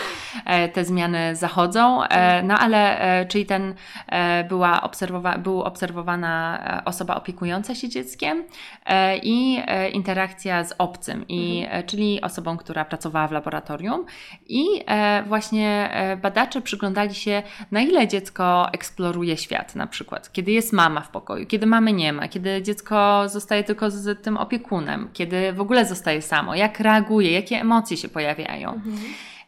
e, 0.46 0.68
te 0.68 0.84
zmiany 0.84 1.36
zachodzą, 1.36 2.02
e, 2.04 2.42
no 2.42 2.58
ale 2.58 3.00
e, 3.20 3.26
czyli 3.26 3.46
ten 3.46 3.74
e, 4.06 4.44
była 4.44 4.80
obserwowa- 4.80 5.38
był 5.38 5.62
obserwowana 5.62 6.58
e, 6.78 6.84
osoba 6.84 7.14
opiekująca 7.14 7.74
się 7.74 7.88
dzieckiem 7.88 8.44
e, 8.86 9.16
i 9.18 9.62
e, 9.66 9.88
interakcja 9.88 10.64
z 10.64 10.74
obcym, 10.78 11.24
i, 11.28 11.66
e, 11.70 11.82
czyli 11.82 12.20
osobą, 12.28 12.56
która 12.56 12.84
pracowała 12.84 13.28
w 13.28 13.32
laboratorium 13.32 14.04
i 14.46 14.64
e, 14.86 15.22
właśnie 15.22 15.90
e, 15.92 16.16
badacze 16.16 16.60
przyglądali 16.60 17.14
się, 17.14 17.42
na 17.70 17.80
ile 17.80 18.08
dziecko 18.08 18.72
eksploruje 18.72 19.36
świat 19.36 19.74
na 19.74 19.86
przykład. 19.86 20.32
Kiedy 20.32 20.52
jest 20.52 20.72
mama 20.72 21.00
w 21.00 21.08
pokoju, 21.10 21.46
kiedy 21.46 21.66
mamy 21.66 21.92
nie 21.92 22.12
ma, 22.12 22.28
kiedy 22.28 22.62
dziecko 22.62 23.28
zostaje 23.28 23.64
tylko 23.64 23.90
z 23.90 24.22
tym 24.22 24.36
opiekunem, 24.36 25.08
kiedy 25.12 25.52
w 25.52 25.60
ogóle 25.60 25.84
zostaje 25.84 26.22
samo, 26.22 26.54
jak 26.54 26.80
reaguje, 26.80 27.32
jakie 27.32 27.60
emocje 27.60 27.96
się 27.96 28.08
pojawiają. 28.08 28.74
Mhm. 28.74 28.96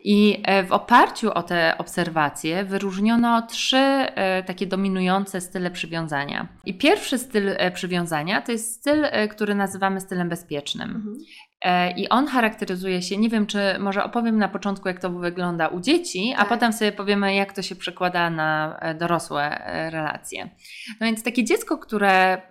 I 0.05 0.43
e, 0.45 0.63
w 0.65 0.73
oparciu 0.73 1.33
o 1.33 1.43
te 1.43 1.79
obserwacje 1.79 2.65
wyróżniono 2.65 3.43
trzy 3.43 4.07
takie 4.47 4.67
dominujące 4.67 5.41
style 5.41 5.71
przywiązania. 5.71 6.49
I 6.65 6.75
pierwszy 6.75 7.19
styl 7.19 7.51
przywiązania 7.75 8.43
to 8.43 8.53
jest 8.53 8.75
styl, 8.75 9.05
który 9.31 9.55
nazywamy 9.55 10.01
stylem 10.01 10.29
bezpiecznym. 10.29 10.91
Mhm. 10.91 11.17
E, 11.64 11.90
I 11.90 12.09
on 12.09 12.26
charakteryzuje 12.26 13.02
się, 13.02 13.17
nie 13.17 13.29
wiem, 13.29 13.47
czy 13.47 13.59
może 13.79 14.05
opowiem 14.05 14.38
na 14.38 14.49
początku, 14.49 14.88
jak 14.88 15.00
to 15.00 15.11
wygląda 15.11 15.69
u 15.69 15.81
dzieci, 15.81 16.33
tak. 16.37 16.47
a 16.47 16.49
potem 16.49 16.73
sobie 16.73 16.93
powiemy, 16.93 17.35
jak 17.35 17.52
to 17.52 17.62
się 17.62 17.76
przekłada 17.76 18.31
na 18.31 18.79
e, 18.81 18.95
dorosłe 18.95 19.67
e, 19.67 19.90
relacje. 19.90 20.50
No 21.00 21.07
więc 21.07 21.23
takie 21.23 21.45
dziecko, 21.45 21.79
które 21.79 22.43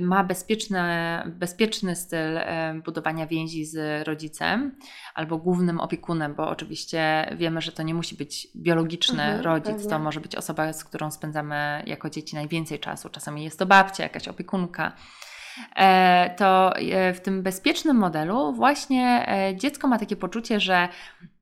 ma 0.00 0.24
bezpieczny, 0.24 0.78
bezpieczny 1.26 1.96
styl 1.96 2.38
budowania 2.84 3.26
więzi 3.26 3.64
z 3.64 4.06
rodzicem 4.06 4.78
albo 5.14 5.38
głównym 5.38 5.80
opiekunem, 5.80 6.34
bo 6.34 6.48
oczywiście 6.48 7.30
wiemy, 7.36 7.60
że 7.60 7.72
to 7.72 7.82
nie 7.82 7.94
musi 7.94 8.16
być 8.16 8.48
biologiczny 8.56 9.22
mhm, 9.22 9.44
rodzic, 9.44 9.72
pewnie. 9.72 9.90
to 9.90 9.98
może 9.98 10.20
być 10.20 10.36
osoba, 10.36 10.72
z 10.72 10.84
którą 10.84 11.10
spędzamy 11.10 11.82
jako 11.86 12.10
dzieci 12.10 12.36
najwięcej 12.36 12.78
czasu. 12.78 13.08
Czasami 13.08 13.44
jest 13.44 13.58
to 13.58 13.66
babcia, 13.66 14.02
jakaś 14.02 14.28
opiekunka. 14.28 14.92
E, 15.76 16.34
to 16.36 16.76
e, 16.76 17.14
w 17.14 17.20
tym 17.20 17.42
bezpiecznym 17.42 17.96
modelu 17.96 18.52
właśnie 18.52 19.26
e, 19.28 19.56
dziecko 19.56 19.88
ma 19.88 19.98
takie 19.98 20.16
poczucie, 20.16 20.60
że 20.60 20.88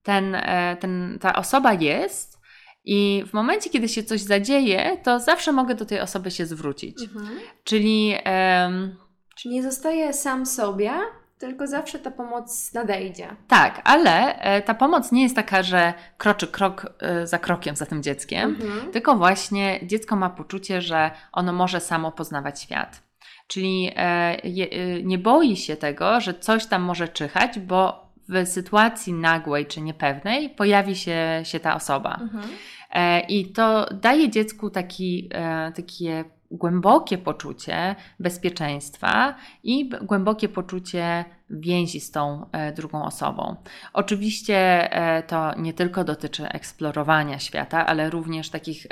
ten, 0.03 0.37
ten, 0.81 1.19
ta 1.21 1.35
osoba 1.35 1.73
jest 1.73 2.41
i 2.85 3.25
w 3.27 3.33
momencie, 3.33 3.71
kiedy 3.71 3.89
się 3.89 4.03
coś 4.03 4.21
zadzieje, 4.21 4.97
to 5.03 5.21
zawsze 5.21 5.53
mogę 5.53 5.75
do 5.75 5.87
tej 5.87 6.01
osoby 6.01 6.31
się 6.31 6.47
zwrócić. 6.47 7.03
Mhm. 7.03 7.39
Czyli. 7.65 8.15
Um, 8.63 8.97
Czyli 9.37 9.55
nie 9.55 9.63
zostaje 9.63 10.13
sam 10.13 10.47
sobie, 10.47 10.93
tylko 11.39 11.67
zawsze 11.67 11.99
ta 11.99 12.11
pomoc 12.11 12.73
nadejdzie. 12.75 13.37
Tak, 13.49 13.81
ale 13.85 14.35
ta 14.67 14.75
pomoc 14.75 15.13
nie 15.13 15.23
jest 15.23 15.37
taka, 15.37 15.63
że 15.63 15.95
kroczy 16.19 16.47
krok 16.47 16.87
za 17.25 17.39
krokiem 17.39 17.77
za 17.77 17.87
tym 17.87 18.03
dzieckiem, 18.03 18.51
mhm. 18.51 18.93
tylko 18.93 19.17
właśnie 19.17 19.81
dziecko 19.83 20.17
ma 20.17 20.31
poczucie, 20.31 20.83
że 20.83 21.11
ono 21.33 21.53
może 21.53 21.81
samo 21.81 22.13
poznawać 22.13 22.63
świat. 22.63 23.06
Czyli 23.47 23.91
e, 23.97 23.99
e, 23.99 25.03
nie 25.03 25.19
boi 25.19 25.57
się 25.57 25.76
tego, 25.76 26.21
że 26.21 26.35
coś 26.35 26.67
tam 26.67 26.83
może 26.83 27.09
czyhać, 27.09 27.59
bo 27.59 28.07
w 28.29 28.47
sytuacji 28.47 29.12
nagłej 29.12 29.67
czy 29.67 29.81
niepewnej 29.81 30.50
pojawi 30.50 30.97
się, 30.97 31.41
się 31.45 31.61
ta 31.61 31.75
osoba. 31.75 32.19
Mhm. 32.23 32.45
E, 32.91 33.21
I 33.21 33.53
to 33.53 33.87
daje 33.93 34.31
dziecku 34.31 34.71
taki, 34.71 35.31
takie 35.76 36.25
głębokie 36.50 37.19
poczucie 37.19 37.95
bezpieczeństwa 38.21 39.35
i 39.62 39.88
głębokie 39.88 40.49
poczucie 40.49 41.25
więzi 41.50 42.00
z 42.00 42.11
tą 42.11 42.47
e, 42.53 42.73
drugą 42.73 43.05
osobą. 43.05 43.57
Oczywiście 43.93 44.57
e, 44.93 45.23
to 45.23 45.55
nie 45.59 45.73
tylko 45.73 46.05
dotyczy 46.05 46.49
eksplorowania 46.49 47.38
świata, 47.38 47.87
ale 47.87 48.11
również 48.11 48.50
takich 48.50 48.87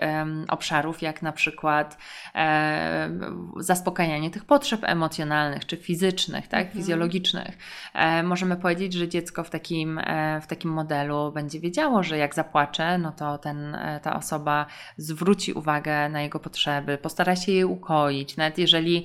obszarów 0.49 1.03
jak 1.03 1.23
na 1.23 1.33
przykład 1.33 1.99
e, 2.35 3.11
zaspokajanie 3.57 4.31
tych 4.31 4.45
potrzeb 4.45 4.81
emocjonalnych 4.85 5.67
czy 5.67 5.77
fizycznych, 5.77 6.49
tak, 6.49 6.61
mhm. 6.61 6.77
fizjologicznych. 6.77 7.59
Możemy 8.25 8.57
powiedzieć, 8.57 8.93
że 8.93 9.09
dziecko 9.09 9.45
w 9.45 9.51
takim, 9.51 10.01
w 10.43 10.47
takim 10.47 10.71
modelu 10.71 11.33
będzie 11.33 11.61
wiedziało, 11.61 12.03
że 12.03 12.19
jak 12.19 12.35
zapłacze, 12.35 12.99
no 12.99 13.13
to 13.13 13.39
ten, 13.39 13.77
ta 14.03 14.17
osoba 14.17 14.67
zwróci 14.97 15.53
uwagę 15.53 16.09
na 16.09 16.23
jego 16.23 16.41
potrzeby, 16.41 16.99
postara 16.99 17.37
się 17.37 17.53
je 17.53 17.67
ukoić, 17.67 18.37
nawet 18.37 18.59
jeżeli 18.59 19.05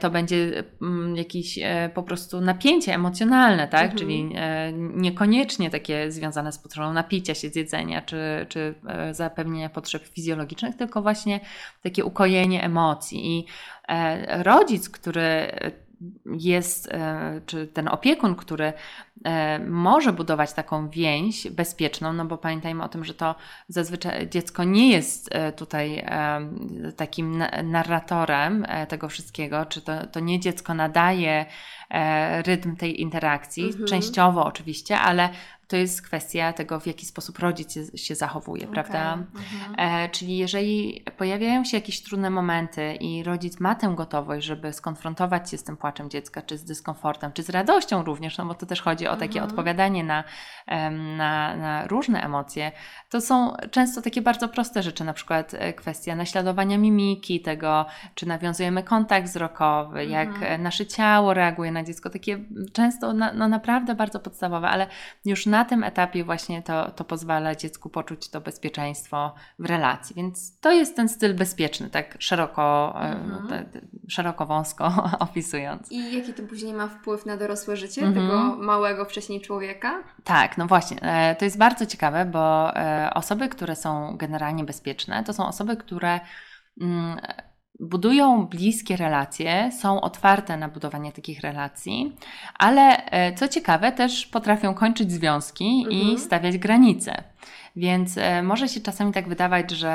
to 0.00 0.10
będzie 0.10 0.64
mm, 0.82 1.16
jakiś 1.16 1.58
po 1.94 2.02
prostu 2.02 2.40
napięcie, 2.40 2.79
napięcie 2.80 2.94
emocjonalne, 2.94 3.68
tak? 3.68 3.82
Mhm. 3.82 3.98
Czyli 3.98 4.32
e, 4.34 4.72
niekoniecznie 4.72 5.70
takie 5.70 6.12
związane 6.12 6.52
z 6.52 6.58
potrzebą 6.58 6.92
napicia 6.92 7.34
się 7.34 7.50
z 7.50 7.56
jedzenia 7.56 8.02
czy, 8.02 8.46
czy 8.48 8.74
e, 8.88 9.14
zapewnienia 9.14 9.68
potrzeb 9.68 10.02
fizjologicznych, 10.06 10.76
tylko 10.76 11.02
właśnie 11.02 11.40
takie 11.82 12.04
ukojenie 12.04 12.62
emocji. 12.62 13.38
I 13.38 13.46
e, 13.88 14.42
rodzic, 14.42 14.88
który 14.90 15.52
jest, 16.26 16.88
czy 17.46 17.66
ten 17.66 17.88
opiekun, 17.88 18.34
który 18.34 18.72
może 19.66 20.12
budować 20.12 20.52
taką 20.52 20.88
więź 20.88 21.50
bezpieczną, 21.50 22.12
no 22.12 22.24
bo 22.24 22.38
pamiętajmy 22.38 22.84
o 22.84 22.88
tym, 22.88 23.04
że 23.04 23.14
to 23.14 23.34
zazwyczaj 23.68 24.28
dziecko 24.28 24.64
nie 24.64 24.90
jest 24.90 25.28
e, 25.32 25.52
tutaj 25.52 26.06
takim 26.96 27.44
narratorem 27.64 28.66
tego 28.88 29.08
wszystkiego, 29.08 29.66
czy 29.66 29.82
to, 29.82 30.06
to 30.06 30.20
nie 30.20 30.40
dziecko 30.40 30.74
nadaje 30.74 31.46
rytm 32.46 32.76
tej 32.76 33.00
interakcji, 33.00 33.64
mhm. 33.64 33.86
częściowo 33.86 34.44
oczywiście, 34.44 34.98
ale 34.98 35.28
to 35.70 35.76
jest 35.76 36.02
kwestia 36.02 36.52
tego, 36.52 36.80
w 36.80 36.86
jaki 36.86 37.06
sposób 37.06 37.38
rodzic 37.38 37.96
się 37.96 38.14
zachowuje, 38.14 38.62
okay. 38.62 38.74
prawda? 38.74 39.14
Mhm. 39.14 39.74
E, 39.78 40.08
czyli 40.08 40.36
jeżeli 40.36 41.04
pojawiają 41.16 41.64
się 41.64 41.76
jakieś 41.76 42.02
trudne 42.02 42.30
momenty 42.30 42.94
i 42.94 43.22
rodzic 43.22 43.60
ma 43.60 43.74
tę 43.74 43.92
gotowość, 43.96 44.46
żeby 44.46 44.72
skonfrontować 44.72 45.50
się 45.50 45.58
z 45.58 45.64
tym 45.64 45.76
płaczem 45.76 46.10
dziecka, 46.10 46.42
czy 46.42 46.58
z 46.58 46.64
dyskomfortem, 46.64 47.32
czy 47.32 47.42
z 47.42 47.50
radością 47.50 48.04
również, 48.04 48.38
no 48.38 48.46
bo 48.46 48.54
to 48.54 48.66
też 48.66 48.82
chodzi 48.82 49.08
o 49.10 49.16
takie 49.16 49.38
mhm. 49.38 49.50
odpowiadanie 49.50 50.04
na, 50.04 50.24
na, 51.16 51.56
na 51.56 51.86
różne 51.86 52.22
emocje, 52.22 52.72
to 53.10 53.20
są 53.20 53.56
często 53.70 54.02
takie 54.02 54.22
bardzo 54.22 54.48
proste 54.48 54.82
rzeczy, 54.82 55.04
na 55.04 55.12
przykład 55.12 55.54
e, 55.54 55.72
kwestia 55.72 56.16
naśladowania 56.16 56.78
mimiki, 56.78 57.40
tego, 57.40 57.86
czy 58.14 58.28
nawiązujemy 58.28 58.82
kontakt 58.82 59.26
wzrokowy, 59.26 60.06
jak 60.06 60.28
mhm. 60.28 60.62
nasze 60.62 60.86
ciało 60.86 61.34
reaguje 61.34 61.72
na 61.72 61.84
dziecko, 61.84 62.10
takie 62.10 62.38
często 62.72 63.12
na, 63.12 63.32
no 63.32 63.48
naprawdę 63.48 63.94
bardzo 63.94 64.20
podstawowe, 64.20 64.68
ale 64.68 64.86
już 65.24 65.46
na 65.46 65.64
tym 65.64 65.84
etapie 65.84 66.24
właśnie 66.24 66.62
to, 66.62 66.90
to 66.90 67.04
pozwala 67.04 67.54
dziecku 67.54 67.90
poczuć 67.90 68.28
to 68.28 68.40
bezpieczeństwo 68.40 69.34
w 69.58 69.64
relacji. 69.64 70.16
Więc 70.16 70.60
to 70.60 70.72
jest 70.72 70.96
ten 70.96 71.08
styl 71.08 71.34
bezpieczny, 71.34 71.90
tak 71.90 72.16
szeroko, 72.18 72.94
e, 72.96 72.98
mhm. 72.98 73.48
te, 73.48 73.80
szeroko 74.08 74.46
wąsko 74.46 74.92
opisując. 75.18 75.92
I 75.92 76.16
jaki 76.18 76.34
to 76.34 76.42
później 76.42 76.74
ma 76.74 76.88
wpływ 76.88 77.26
na 77.26 77.36
dorosłe 77.36 77.76
życie 77.76 78.02
mhm. 78.02 78.26
tego 78.26 78.56
małego 78.56 78.99
wcześniej 79.04 79.40
człowieka? 79.40 80.02
Tak, 80.24 80.58
no 80.58 80.66
właśnie. 80.66 81.02
E, 81.02 81.34
to 81.34 81.44
jest 81.44 81.58
bardzo 81.58 81.86
ciekawe, 81.86 82.24
bo 82.24 82.76
e, 82.76 83.10
osoby, 83.14 83.48
które 83.48 83.76
są 83.76 84.16
generalnie 84.16 84.64
bezpieczne, 84.64 85.24
to 85.24 85.32
są 85.32 85.46
osoby, 85.46 85.76
które 85.76 86.20
mm, 86.80 87.20
budują 87.80 88.46
bliskie 88.46 88.96
relacje, 88.96 89.70
są 89.80 90.00
otwarte 90.00 90.56
na 90.56 90.68
budowanie 90.68 91.12
takich 91.12 91.40
relacji, 91.40 92.16
ale 92.58 93.06
e, 93.06 93.34
co 93.34 93.48
ciekawe, 93.48 93.92
też 93.92 94.26
potrafią 94.26 94.74
kończyć 94.74 95.12
związki 95.12 95.84
mhm. 95.86 96.02
i 96.02 96.18
stawiać 96.18 96.58
granice. 96.58 97.24
Więc 97.76 98.18
może 98.42 98.68
się 98.68 98.80
czasami 98.80 99.12
tak 99.12 99.28
wydawać, 99.28 99.70
że 99.70 99.90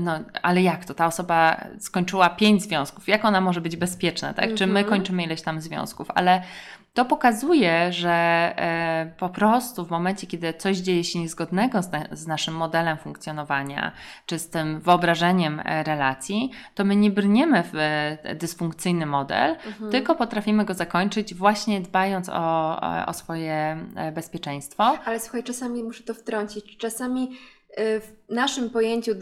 no, 0.00 0.18
ale 0.42 0.62
jak 0.62 0.84
to? 0.84 0.94
Ta 0.94 1.06
osoba 1.06 1.64
skończyła 1.78 2.30
pięć 2.30 2.62
związków, 2.62 3.08
jak 3.08 3.24
ona 3.24 3.40
może 3.40 3.60
być 3.60 3.76
bezpieczna, 3.76 4.34
tak? 4.34 4.54
Czy 4.54 4.66
my 4.66 4.80
mhm. 4.80 4.86
kończymy 4.86 5.22
ileś 5.22 5.42
tam 5.42 5.60
związków? 5.60 6.08
Ale 6.14 6.42
to 6.94 7.04
pokazuje, 7.04 7.92
że 7.92 8.10
e, 8.10 9.12
po 9.18 9.28
prostu 9.28 9.84
w 9.84 9.90
momencie, 9.90 10.26
kiedy 10.26 10.54
coś 10.54 10.76
dzieje 10.76 11.04
się 11.04 11.18
niezgodnego 11.18 11.82
z, 11.82 11.92
na, 11.92 12.04
z, 12.12 12.26
naszym 12.26 12.54
modelem 12.54 12.96
funkcjonowania, 12.96 13.92
czy 14.26 14.38
z 14.38 14.50
tym 14.50 14.80
wyobrażeniem 14.80 15.60
e, 15.64 15.82
relacji, 15.82 16.50
to 16.74 16.84
my 16.84 16.96
nie 16.96 17.10
brniemy 17.10 17.62
w 17.62 17.74
e, 17.74 18.34
dysfunkcyjny 18.34 19.06
model, 19.06 19.56
mhm. 19.66 19.90
tylko 19.90 20.14
potrafimy 20.14 20.64
go 20.64 20.74
zakończyć 20.74 21.34
właśnie 21.34 21.80
dbając 21.80 22.28
o, 22.28 22.80
o 23.06 23.12
swoje 23.12 23.76
bezpieczeństwo. 24.14 24.98
Ale 25.04 25.20
słuchaj, 25.20 25.42
czasami 25.42 25.84
muszę 25.84 26.02
to 26.02 26.14
wtrącić, 26.14 26.76
czasami 26.76 27.30
w 27.76 28.12
naszym 28.28 28.70
pojęciu 28.70 29.12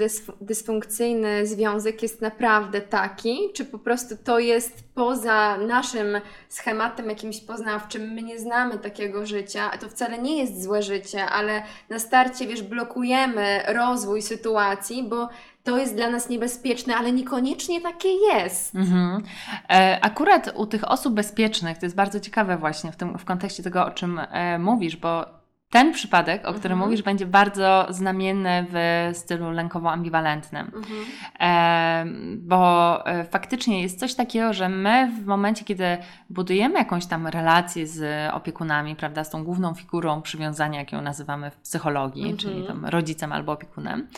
dysfunkcyjny 0.40 1.46
związek 1.46 2.02
jest 2.02 2.20
naprawdę 2.20 2.80
taki, 2.80 3.38
czy 3.54 3.64
po 3.64 3.78
prostu 3.78 4.14
to 4.24 4.38
jest 4.38 4.84
poza 4.94 5.58
naszym 5.58 6.06
schematem 6.48 7.08
jakimś 7.08 7.40
poznawczym, 7.40 8.02
my 8.02 8.22
nie 8.22 8.38
znamy 8.38 8.78
takiego 8.78 9.26
życia, 9.26 9.70
a 9.72 9.78
to 9.78 9.88
wcale 9.88 10.18
nie 10.18 10.38
jest 10.38 10.62
złe 10.62 10.82
życie, 10.82 11.26
ale 11.26 11.62
na 11.90 11.98
starcie, 11.98 12.46
wiesz, 12.46 12.62
blokujemy 12.62 13.62
rozwój 13.68 14.22
sytuacji, 14.22 15.02
bo 15.02 15.28
to 15.64 15.78
jest 15.78 15.94
dla 15.94 16.10
nas 16.10 16.28
niebezpieczne, 16.28 16.96
ale 16.96 17.12
niekoniecznie 17.12 17.80
takie 17.80 18.08
jest. 18.08 18.74
Mhm. 18.74 19.22
E, 19.70 19.98
akurat 20.02 20.52
u 20.56 20.66
tych 20.66 20.90
osób 20.90 21.14
bezpiecznych 21.14 21.78
to 21.78 21.86
jest 21.86 21.96
bardzo 21.96 22.20
ciekawe 22.20 22.56
właśnie 22.56 22.92
w, 22.92 22.96
tym, 22.96 23.18
w 23.18 23.24
kontekście 23.24 23.62
tego, 23.62 23.86
o 23.86 23.90
czym 23.90 24.18
e, 24.18 24.58
mówisz, 24.58 24.96
bo 24.96 25.41
ten 25.72 25.92
przypadek, 25.92 26.46
o 26.48 26.52
którym 26.52 26.72
Mhm. 26.72 26.78
mówisz, 26.90 27.02
będzie 27.02 27.26
bardzo 27.26 27.86
znamienny 27.90 28.66
w 28.72 29.10
stylu 29.16 29.50
lękowo-ambiwalentnym. 29.50 30.66
Mhm. 30.74 31.04
E, 31.40 32.04
bo 32.38 32.98
faktycznie 33.30 33.82
jest 33.82 33.98
coś 34.00 34.14
takiego, 34.14 34.52
że 34.52 34.68
my 34.68 35.10
w 35.22 35.26
momencie, 35.26 35.64
kiedy 35.64 35.84
budujemy 36.30 36.78
jakąś 36.78 37.06
tam 37.06 37.26
relację 37.26 37.86
z 37.86 38.30
opiekunami, 38.34 38.96
prawda, 38.96 39.24
z 39.24 39.30
tą 39.30 39.44
główną 39.44 39.74
figurą 39.74 40.22
przywiązania, 40.22 40.78
jak 40.78 40.92
ją 40.92 41.02
nazywamy 41.02 41.50
w 41.50 41.56
psychologii, 41.56 42.22
Mhm. 42.22 42.38
czyli 42.38 42.66
tam 42.66 42.86
rodzicem 42.86 43.32
albo 43.32 43.52
opiekunem, 43.52 44.08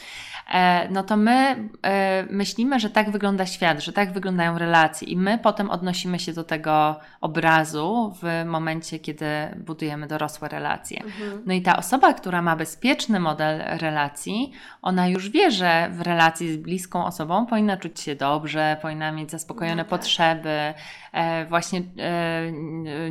e, 0.54 0.88
no 0.90 1.02
to 1.02 1.16
my 1.16 1.68
e, 1.82 2.26
myślimy, 2.30 2.80
że 2.80 2.90
tak 2.90 3.10
wygląda 3.10 3.46
świat, 3.46 3.80
że 3.84 3.92
tak 3.92 4.12
wyglądają 4.12 4.58
relacje 4.58 5.08
i 5.08 5.16
my 5.16 5.38
potem 5.38 5.70
odnosimy 5.70 6.18
się 6.18 6.32
do 6.32 6.44
tego 6.44 6.96
obrazu 7.20 8.14
w 8.22 8.44
momencie, 8.46 8.98
kiedy 8.98 9.26
budujemy 9.56 10.06
dorosłe 10.06 10.48
relacje. 10.48 11.02
No 11.46 11.54
i 11.54 11.62
ta 11.62 11.76
osoba, 11.76 12.12
która 12.14 12.42
ma 12.42 12.56
bezpieczny 12.56 13.20
model 13.20 13.62
relacji, 13.78 14.52
ona 14.82 15.08
już 15.08 15.28
wie, 15.30 15.50
że 15.50 15.88
w 15.92 16.00
relacji 16.00 16.52
z 16.52 16.56
bliską 16.56 17.04
osobą 17.06 17.46
powinna 17.46 17.76
czuć 17.76 18.00
się 18.00 18.14
dobrze, 18.14 18.76
powinna 18.82 19.12
mieć 19.12 19.30
zaspokojone 19.30 19.76
No 19.76 19.82
tak. 19.82 19.88
potrzeby, 19.90 20.74
e, 21.12 21.46
właśnie 21.46 21.78
e, 21.78 21.82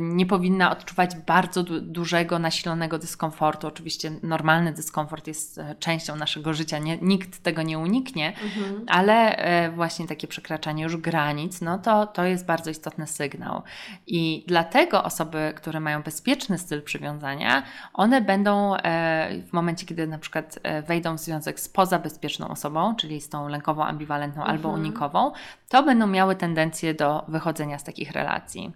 nie 0.00 0.26
powinna 0.26 0.70
odczuwać 0.70 1.16
bardzo 1.16 1.62
du- 1.62 1.80
dużego, 1.80 2.38
nasilonego 2.38 2.98
dyskomfortu. 2.98 3.66
Oczywiście 3.66 4.10
normalny 4.22 4.72
dyskomfort 4.72 5.26
jest 5.26 5.58
e, 5.58 5.74
częścią 5.78 6.16
naszego 6.16 6.54
życia, 6.54 6.78
nie, 6.78 6.98
nikt 7.02 7.42
tego 7.42 7.62
nie 7.62 7.78
uniknie, 7.78 8.32
Mhm. 8.44 8.84
ale 8.88 9.36
właśnie 9.74 10.06
takie 10.06 10.26
przekraczanie 10.28 10.82
już 10.82 10.96
granic, 10.96 11.60
no 11.60 11.78
to, 11.78 12.06
to 12.06 12.24
jest 12.24 12.46
bardzo 12.46 12.70
istotny 12.70 13.06
sygnał. 13.06 13.62
I 14.06 14.44
dlatego 14.48 15.04
osoby, 15.04 15.52
które 15.56 15.80
mają 15.80 16.02
bezpieczny 16.02 16.58
styl 16.58 16.82
przywiązania, 16.82 17.62
one 17.94 18.20
będą 18.24 18.76
e, 18.76 19.28
w 19.48 19.52
momencie, 19.52 19.86
kiedy 19.86 20.06
na 20.06 20.18
przykład 20.18 20.58
e, 20.62 20.82
wejdą 20.82 21.16
w 21.16 21.20
związek 21.20 21.60
z 21.60 21.68
poza 21.68 21.98
bezpieczną 21.98 22.48
osobą, 22.48 22.96
czyli 22.96 23.20
z 23.20 23.28
tą 23.28 23.48
lękową, 23.48 23.84
ambiwalentną 23.84 24.44
albo 24.44 24.68
Mhm. 24.68 24.80
unikową, 24.84 25.32
to 25.68 25.82
będą 25.82 26.06
miały 26.06 26.36
tendencję 26.36 26.94
do 26.94 27.24
wychodzenia 27.28 27.78
z 27.78 27.84
takich 27.84 28.10
relacji. 28.12 28.72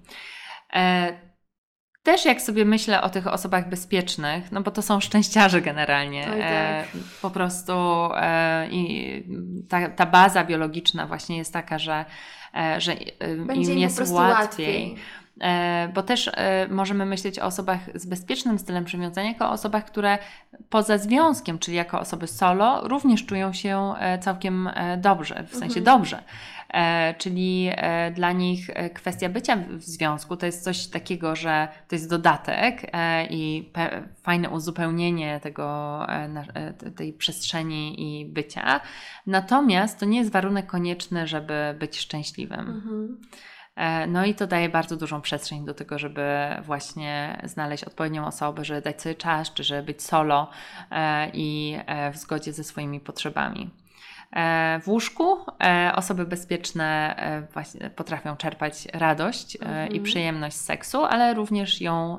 E, 0.75 1.13
też 2.03 2.25
jak 2.25 2.43
sobie 2.43 2.65
myślę 2.65 3.03
o 3.03 3.09
tych 3.11 3.27
osobach 3.27 3.69
bezpiecznych, 3.69 4.53
no 4.53 4.63
bo 4.63 4.71
to 4.71 4.83
są 4.83 5.01
szczęściarze 5.01 5.61
generalnie. 5.61 6.25
Tak. 6.25 6.35
E, 6.41 6.85
po 7.23 7.31
prostu 7.31 7.73
e, 8.17 8.69
i 8.71 9.25
ta, 9.69 9.89
ta 9.89 10.07
baza 10.07 10.45
biologiczna 10.45 11.07
właśnie 11.07 11.37
jest 11.37 11.53
taka, 11.53 11.79
że, 11.79 12.05
e, 12.55 12.81
że 12.81 12.93
im 13.55 13.79
jest 13.79 13.99
łatwiej. 13.99 14.17
łatwiej. 14.17 14.97
E, 15.41 15.89
Bo 15.95 16.03
też 16.03 16.31
e, 16.35 16.69
możemy 16.71 17.07
myśleć 17.07 17.39
o 17.39 17.45
osobach 17.45 17.81
z 17.95 18.07
bezpiecznym 18.07 18.59
stylem 18.59 18.85
przywiązania 18.85 19.29
jako 19.29 19.47
o 19.49 19.51
osobach, 19.51 19.85
które 19.85 20.19
poza 20.71 20.99
związkiem, 20.99 21.59
czyli 21.59 21.77
jako 21.77 22.01
osoby 22.01 22.27
solo, 22.27 22.89
również 22.89 23.27
czują 23.27 23.53
się 23.53 23.95
e, 23.99 24.19
całkiem 24.19 24.71
dobrze, 24.97 25.45
w 25.47 25.51
sensie 25.51 25.81
Mhm. 25.81 25.85
dobrze. 25.85 26.23
Czyli 27.19 27.71
dla 28.15 28.33
nich 28.33 28.71
kwestia 28.95 29.29
bycia 29.29 29.57
w 29.57 29.83
związku 29.83 30.37
to 30.37 30.47
jest 30.47 30.65
coś 30.65 30.87
takiego, 30.87 31.37
że 31.37 31.69
to 31.89 31.95
jest 31.95 32.11
dodatek 32.11 32.93
i 33.31 33.71
fajne 34.23 34.51
uzupełnienie 34.51 35.41
tego, 35.41 36.07
tej 36.97 37.13
przestrzeni 37.13 38.03
i 38.21 38.27
bycia. 38.27 38.81
Natomiast 39.27 40.01
to 40.01 40.07
nie 40.07 40.19
jest 40.19 40.33
warunek 40.33 40.67
konieczny, 40.67 41.27
żeby 41.27 41.77
być 41.79 41.99
szczęśliwym. 41.99 42.61
Mhm. 42.61 43.21
E, 43.79 44.07
No 44.07 44.25
i 44.25 44.35
to 44.35 44.47
daje 44.47 44.69
bardzo 44.69 44.97
dużą 44.97 45.21
przestrzeń 45.21 45.65
do 45.65 45.75
tego, 45.75 45.99
żeby 45.99 46.27
właśnie 46.63 47.41
znaleźć 47.45 47.85
odpowiednią 47.85 48.27
osobę, 48.27 48.65
żeby 48.65 48.83
dać 48.83 49.03
sobie 49.03 49.15
czas, 49.15 49.53
czy 49.55 49.65
żeby 49.65 49.83
być 49.83 50.03
solo 50.03 50.51
e, 50.91 51.31
i 51.33 51.79
e, 51.87 52.11
w 52.13 52.17
zgodzie 52.17 52.53
ze 52.53 52.65
swoimi 52.65 53.01
potrzebami. 53.01 53.71
W 54.83 54.89
łóżku 54.89 55.37
osoby 55.95 56.27
bezpieczne 56.27 57.17
potrafią 57.97 58.37
czerpać 58.37 58.89
radość 58.93 59.57
e, 59.57 59.59
i 59.59 59.87
Mhm. 59.87 60.03
przyjemność 60.03 60.57
z 60.57 60.65
seksu, 60.65 61.05
ale 61.05 61.35
również 61.35 61.81
ją 61.81 62.17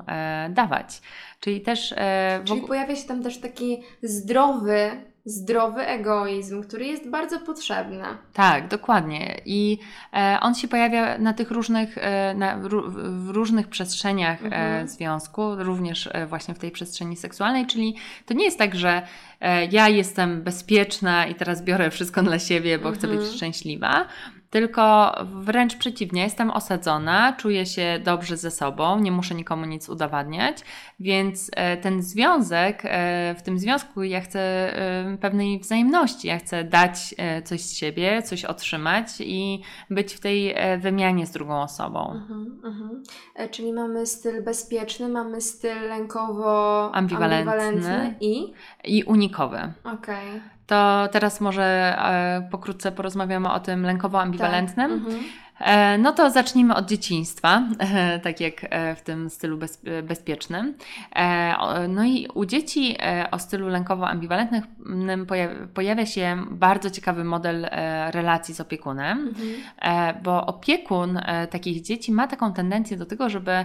dawać. 0.50 1.00
Czyli 1.40 1.60
też 1.60 1.94
w 2.40 2.44
Czyli 2.44 2.60
pojawia 2.62 2.96
się 2.96 3.08
tam 3.08 3.22
też 3.22 3.40
taki 3.40 3.82
zdrowy, 4.02 4.90
zdrowy 5.24 5.86
egoizm, 5.86 6.62
który 6.62 6.86
jest 6.86 7.10
bardzo 7.10 7.40
potrzebny. 7.40 8.04
Tak, 8.32 8.68
dokładnie. 8.68 9.40
I 9.44 9.78
e, 10.12 10.38
on 10.42 10.54
się 10.54 10.68
pojawia 10.68 11.18
na 11.18 11.32
tych 11.32 11.50
różnych, 11.50 11.98
e, 11.98 12.34
na, 12.34 12.56
w 13.02 13.28
różnych 13.30 13.68
przestrzeniach 13.68 14.42
e, 14.42 14.44
Mhm. 14.44 14.88
związku, 14.88 15.54
również 15.56 16.08
e, 16.12 16.26
właśnie 16.26 16.54
w 16.54 16.58
tej 16.58 16.70
przestrzeni 16.70 17.16
seksualnej, 17.16 17.66
czyli 17.66 17.96
to 18.26 18.34
nie 18.34 18.44
jest 18.44 18.58
tak, 18.58 18.74
że 18.74 19.02
e, 19.40 19.64
ja 19.66 19.88
jestem 19.88 20.42
bezpieczna 20.42 21.26
i 21.26 21.34
teraz 21.34 21.62
biorę 21.64 21.90
wszystko 21.90 22.22
dla 22.22 22.38
siebie, 22.38 22.78
bo 22.78 22.92
chcę 22.92 23.06
być 23.08 23.16
Mhm. 23.16 23.36
szczęśliwa. 23.36 24.06
Tylko 24.50 25.14
wręcz 25.24 25.76
przeciwnie, 25.76 26.22
jestem 26.22 26.50
osadzona, 26.50 27.32
czuję 27.32 27.66
się 27.66 28.00
dobrze 28.04 28.36
ze 28.36 28.50
sobą, 28.50 29.00
nie 29.00 29.12
muszę 29.12 29.34
nikomu 29.34 29.64
nic 29.66 29.88
udowadniać, 29.88 30.58
więc 31.00 31.50
e, 31.56 31.76
ten 31.76 32.02
związek, 32.02 32.82
e, 32.84 33.34
w 33.38 33.42
tym 33.42 33.58
związku 33.58 34.02
ja 34.02 34.20
chcę 34.20 34.40
e, 34.40 35.16
pewnej 35.20 35.60
wzajemności, 35.60 36.28
ja 36.28 36.38
chcę 36.38 36.64
dać 36.64 37.14
coś 37.44 37.60
z 37.60 37.76
siebie, 37.76 38.22
coś 38.22 38.44
otrzymać 38.44 39.06
i 39.20 39.62
być 39.90 40.14
w 40.14 40.20
tej 40.20 40.54
wymianie 40.78 41.26
z 41.26 41.30
drugą 41.30 41.62
osobą. 41.62 42.12
Mhm, 42.12 42.60
mhm. 42.64 43.02
Czyli 43.50 43.72
mamy 43.72 44.06
styl 44.06 44.44
bezpieczny, 44.44 45.08
mamy 45.08 45.40
styl 45.40 45.88
lękowo 45.88 46.90
Ambiwalentny. 46.94 47.52
ambiwalentny 47.52 48.14
i 48.20 48.52
I 48.84 49.04
unikowy. 49.04 49.72
okej. 49.84 50.40
To 50.70 51.08
teraz 51.12 51.40
może 51.40 51.64
e, 51.98 52.48
pokrótce 52.50 52.92
porozmawiamy 52.92 53.52
o 53.52 53.60
tym 53.60 53.82
lękowo-ambiwalentnym. 53.82 54.88
Tak. 54.88 54.98
Mhm. 54.98 55.18
E, 55.60 55.98
No 55.98 56.12
to 56.12 56.30
zacznijmy 56.30 56.74
od 56.74 56.86
dzieciństwa, 56.86 57.62
tak 58.24 58.40
jak 58.40 58.54
e, 58.70 58.94
w 58.94 59.00
tym 59.02 59.30
stylu 59.30 59.58
bez, 59.58 59.82
bezpiecznym. 60.02 60.74
E, 61.16 61.88
No 61.88 62.04
i 62.04 62.28
u 62.34 62.44
dzieci 62.44 62.96
o 63.30 63.38
stylu 63.38 63.68
lękowo-ambiwalentnym 63.68 65.26
poja- 65.26 65.66
pojawia 65.74 66.06
się 66.06 66.44
bardzo 66.50 66.90
ciekawy 66.90 67.24
model 67.24 67.68
relacji 68.10 68.54
z 68.54 68.60
opiekunem, 68.60 69.28
Mhm. 69.28 70.22
bo 70.22 70.46
opiekun 70.46 71.20
takich 71.50 71.82
dzieci 71.82 72.12
ma 72.12 72.26
taką 72.28 72.52
tendencję 72.52 72.96
do 72.96 73.06
tego, 73.06 73.28
żeby 73.28 73.64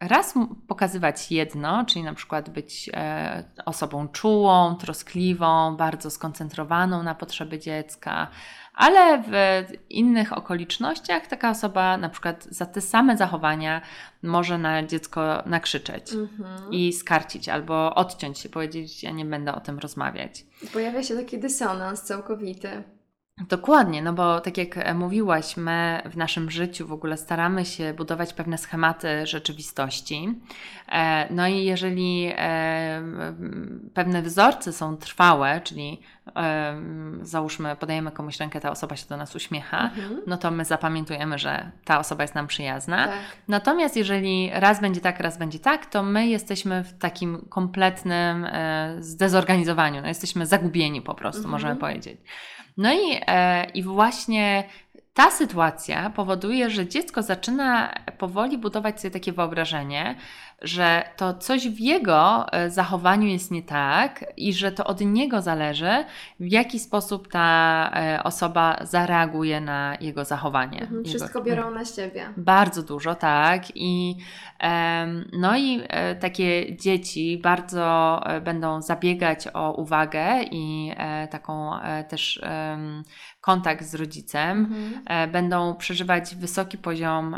raz 0.00 0.34
pokazywać 0.68 1.32
jedno, 1.32 1.84
czyli 1.84 2.04
na 2.04 2.14
przykład 2.14 2.50
być 2.50 2.90
osobą 3.64 4.08
czułą, 4.08 4.74
troskliwą, 4.74 5.76
bardzo 5.76 6.10
skoncentrowaną 6.10 7.02
na 7.02 7.14
potrzeby 7.14 7.58
dziecka, 7.58 8.26
ale 8.74 9.22
w 9.22 9.32
innych 9.90 10.32
okolicznościach 10.38 11.26
taka 11.26 11.50
osoba 11.50 11.96
na 11.96 12.08
przykład 12.08 12.44
za 12.50 12.66
te 12.66 12.80
same 12.80 13.16
zachowania 13.16 13.80
może 14.22 14.58
na 14.58 14.82
dziecko 14.82 15.42
nakrzyczeć 15.46 16.12
Mhm. 16.12 16.72
i 16.72 16.92
skarcić 16.92 17.48
albo 17.48 17.94
odciąć 17.94 18.38
się, 18.38 18.48
powiedzieć, 18.48 19.02
ja 19.02 19.10
nie 19.10 19.24
będę 19.24 19.54
o 19.54 19.60
tym 19.60 19.78
rozmawiać. 19.78 20.44
Pojawia 20.72 21.02
się 21.02 21.16
taki 21.16 21.38
dysonans 21.38 22.02
całkowity. 22.02 22.82
Dokładnie, 23.48 24.02
no 24.02 24.12
bo 24.12 24.40
tak 24.40 24.58
jak 24.58 24.76
e, 24.78 24.94
mówiłaś, 24.94 25.56
my 25.56 26.02
w 26.04 26.16
naszym 26.16 26.50
życiu 26.50 26.86
w 26.86 26.92
ogóle 26.92 27.16
staramy 27.16 27.64
się 27.64 27.94
budować 27.94 28.32
pewne 28.32 28.58
schematy 28.58 29.26
rzeczywistości. 29.26 30.34
E, 30.92 31.26
No 31.34 31.46
i 31.48 31.64
jeżeli 31.64 32.32
e, 32.36 33.02
pewne 33.94 34.22
wzorce 34.22 34.72
są 34.72 34.96
trwałe, 34.96 35.60
czyli 35.60 36.00
załóżmy, 37.22 37.76
podajemy 37.76 38.10
komuś 38.10 38.38
rękę, 38.40 38.60
ta 38.60 38.70
osoba 38.70 38.96
się 38.96 39.06
do 39.08 39.16
nas 39.16 39.36
uśmiecha, 39.36 39.82
Mhm. 39.96 40.20
no 40.26 40.36
to 40.36 40.50
my 40.50 40.64
zapamiętujemy, 40.64 41.38
że 41.38 41.70
ta 41.84 41.98
osoba 41.98 42.24
jest 42.24 42.34
nam 42.34 42.46
przyjazna. 42.46 43.06
Tak. 43.08 43.16
Natomiast 43.48 43.96
jeżeli 43.96 44.50
raz 44.54 44.80
będzie 44.80 45.00
tak, 45.00 45.20
raz 45.20 45.38
będzie 45.38 45.58
tak, 45.58 45.86
to 45.86 46.02
my 46.02 46.26
jesteśmy 46.26 46.84
w 46.84 46.98
takim 46.98 47.46
kompletnym 47.48 48.46
zdezorganizowaniu. 48.98 50.00
No, 50.02 50.08
jesteśmy 50.08 50.46
zagubieni 50.46 51.02
po 51.02 51.14
prostu, 51.14 51.38
Mhm. 51.38 51.50
możemy 51.52 51.76
powiedzieć. 51.76 52.20
No 52.76 52.92
i, 52.92 53.20
e, 53.26 53.64
i 53.74 53.82
właśnie 53.82 54.64
ta 55.14 55.30
sytuacja 55.30 56.10
powoduje, 56.10 56.70
że 56.70 56.86
dziecko 56.86 57.22
zaczyna 57.22 57.94
powoli 58.18 58.58
budować 58.58 59.00
sobie 59.00 59.10
takie 59.10 59.32
wyobrażenie, 59.32 60.14
że 60.62 61.04
to 61.16 61.34
coś 61.34 61.68
w 61.68 61.80
jego 61.80 62.52
e, 62.52 62.70
zachowaniu 62.70 63.26
jest 63.28 63.50
nie 63.50 63.62
tak 63.62 64.24
i 64.36 64.52
że 64.52 64.72
to 64.72 64.84
od 64.84 65.00
niego 65.00 65.42
zależy, 65.42 66.04
w 66.40 66.52
jaki 66.52 66.78
sposób 66.78 67.28
ta 67.28 67.90
e, 67.94 68.22
osoba 68.22 68.76
zareaguje 68.82 69.60
na 69.60 69.96
jego 70.00 70.24
zachowanie. 70.24 70.80
Mhm. 70.80 70.96
Jego- 70.98 71.08
Wszystko 71.08 71.42
biorą 71.42 71.70
na 71.70 71.84
siebie. 71.84 72.26
bardzo 72.36 72.82
dużo, 72.82 73.14
tak. 73.14 73.62
I, 73.74 74.16
no 75.32 75.56
i 75.56 75.80
e, 75.88 76.14
takie 76.14 76.76
dzieci 76.76 77.40
bardzo 77.42 78.20
będą 78.44 78.82
zabiegać 78.82 79.48
o 79.54 79.72
uwagę 79.72 80.42
i 80.50 80.92
taką 81.30 81.70
też 82.08 82.42
kontakt 83.40 83.84
z 83.84 83.94
rodzicem. 83.94 84.58
Mhm. 84.58 85.30
Będą 85.32 85.74
przeżywać 85.74 86.34
wysoki 86.36 86.78
poziom 86.78 87.36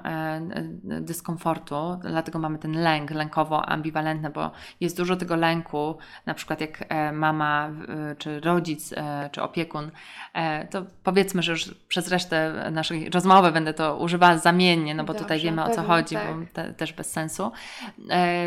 dyskomfortu, 0.82 1.98
dlatego 2.02 2.38
mamy 2.38 2.58
ten 2.58 2.72
lęk, 2.72 3.10
lękowo-ambiwalentne, 3.14 4.30
bo 4.30 4.50
jest 4.80 4.96
dużo 4.96 5.16
tego 5.16 5.36
lęku, 5.36 5.96
na 6.26 6.34
przykład 6.34 6.60
jak 6.60 6.84
e, 6.88 7.12
mama, 7.12 7.70
e, 8.10 8.16
czy 8.16 8.40
rodzic, 8.40 8.92
e, 8.92 9.30
czy 9.32 9.42
opiekun, 9.42 9.90
to 10.70 10.82
powiedzmy, 11.02 11.42
że 11.42 11.52
już 11.52 11.74
przez 11.88 12.08
resztę 12.08 12.68
naszej 12.72 13.10
rozmowy 13.10 13.52
będę 13.52 13.74
to 13.74 13.96
używała 13.96 14.38
zamiennie, 14.38 14.94
no 14.94 15.04
bo 15.04 15.12
Dobrze, 15.12 15.24
tutaj 15.24 15.40
wiemy 15.40 15.64
o 15.64 15.70
co 15.70 15.82
chodzi, 15.82 16.14
tak. 16.14 16.34
bo 16.34 16.46
te, 16.52 16.74
też 16.74 16.92
bez 16.92 17.10
sensu. 17.12 17.52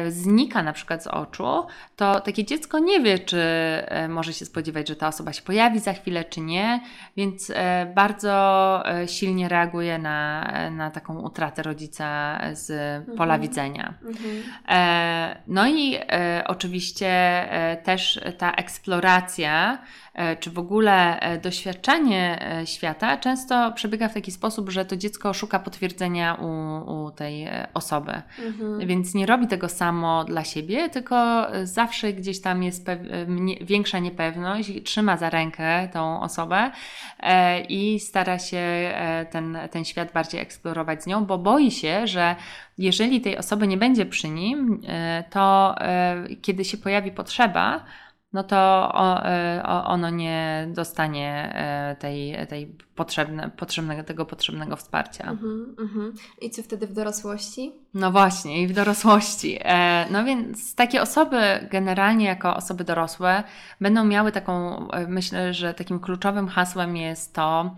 Znika 0.09 0.63
na 0.63 0.73
przykład 0.73 1.03
z 1.03 1.07
oczu, 1.07 1.65
to 1.95 2.19
takie 2.19 2.45
dziecko 2.45 2.79
nie 2.79 2.99
wie, 2.99 3.19
czy 3.19 3.41
może 4.09 4.33
się 4.33 4.45
spodziewać, 4.45 4.87
że 4.87 4.95
ta 4.95 5.07
osoba 5.07 5.33
się 5.33 5.41
pojawi 5.41 5.79
za 5.79 5.93
chwilę, 5.93 6.25
czy 6.25 6.41
nie, 6.41 6.81
więc 7.17 7.51
bardzo 7.95 8.83
silnie 9.05 9.49
reaguje 9.49 9.97
na, 9.97 10.47
na 10.71 10.91
taką 10.91 11.19
utratę 11.19 11.63
rodzica 11.63 12.39
z 12.53 12.67
pola 13.17 13.35
Mhm. 13.35 13.41
widzenia. 13.41 13.93
Mhm. 14.05 14.43
E, 14.67 15.41
no 15.47 15.67
i 15.67 15.95
e, 15.95 16.43
oczywiście 16.47 17.07
e, 17.07 17.77
też 17.77 18.19
ta 18.37 18.51
eksploracja, 18.51 19.77
czy 20.39 20.51
w 20.51 20.59
ogóle 20.59 21.19
e, 21.19 21.37
doświadczanie 21.37 22.39
e, 22.59 22.67
świata 22.67 23.17
często 23.17 23.71
przebiega 23.71 24.09
w 24.09 24.13
taki 24.13 24.31
sposób, 24.31 24.69
że 24.69 24.85
to 24.85 24.97
dziecko 24.97 25.33
szuka 25.33 25.59
potwierdzenia 25.59 26.33
u, 26.35 27.05
u 27.05 27.11
tej 27.11 27.43
e, 27.43 27.67
osoby. 27.73 28.21
Mhm. 28.39 28.87
Więc 28.87 29.13
nie 29.13 29.25
robi 29.25 29.47
tego 29.47 29.69
samo 29.69 30.23
dla 30.23 30.43
siebie, 30.43 30.89
tylko 30.89 31.49
e, 31.53 31.67
zawsze 31.67 32.13
gdzieś 32.13 32.41
tam 32.41 32.63
jest 32.63 32.89
e, 32.89 32.99
większa 33.61 33.99
niepewność, 33.99 34.71
trzyma 34.83 35.17
za 35.17 35.29
rękę 35.29 35.89
tą 35.93 36.21
osobę 36.21 36.71
e, 37.19 37.61
i 37.61 37.99
stara 37.99 38.39
się 38.39 38.57
e, 38.57 39.25
ten, 39.31 39.57
ten 39.71 39.85
świat 39.85 40.11
bardziej 40.13 40.41
eksplorować 40.41 41.03
z 41.03 41.07
nią, 41.07 41.25
bo 41.25 41.37
boi 41.37 41.71
się, 41.71 42.07
że 42.07 42.35
jeżeli 42.77 43.21
tej 43.21 43.37
osoby 43.37 43.67
nie 43.67 43.77
będzie 43.77 44.05
przy 44.05 44.29
nim, 44.29 44.81
e, 44.87 45.23
to 45.29 45.75
e, 45.81 46.25
kiedy 46.41 46.65
się 46.65 46.77
pojawi 46.77 47.11
potrzeba, 47.11 47.85
no 48.33 48.43
to 48.43 48.91
e, 49.25 49.63
ono 49.85 50.09
nie 50.09 50.67
dostanie 50.69 51.51
e, 51.55 51.95
tej, 51.99 52.47
tej 52.47 52.75
potrzebne, 52.95 53.49
potrzebnego, 53.49 54.03
tego 54.03 54.25
potrzebnego 54.25 54.75
wsparcia. 54.75 55.23
Mhm, 55.23 55.75
mhm. 55.79 56.13
I 56.41 56.49
co 56.49 56.63
wtedy 56.63 56.87
w 56.87 56.93
dorosłości? 56.93 57.71
No 57.93 58.11
właśnie, 58.11 58.61
i 58.61 58.67
w 58.67 58.73
dorosłości. 58.73 59.57
E, 59.61 60.05
no 60.11 60.23
więc 60.23 60.75
takie 60.75 61.01
osoby, 61.01 61.67
generalnie 61.71 62.25
jako 62.25 62.55
osoby 62.55 62.83
dorosłe, 62.83 63.43
będą 63.81 64.05
miały 64.05 64.31
taką, 64.31 64.87
myślę, 65.07 65.53
że 65.53 65.73
takim 65.73 65.99
kluczowym 65.99 66.47
hasłem 66.47 66.97
jest 66.97 67.33
to, 67.33 67.75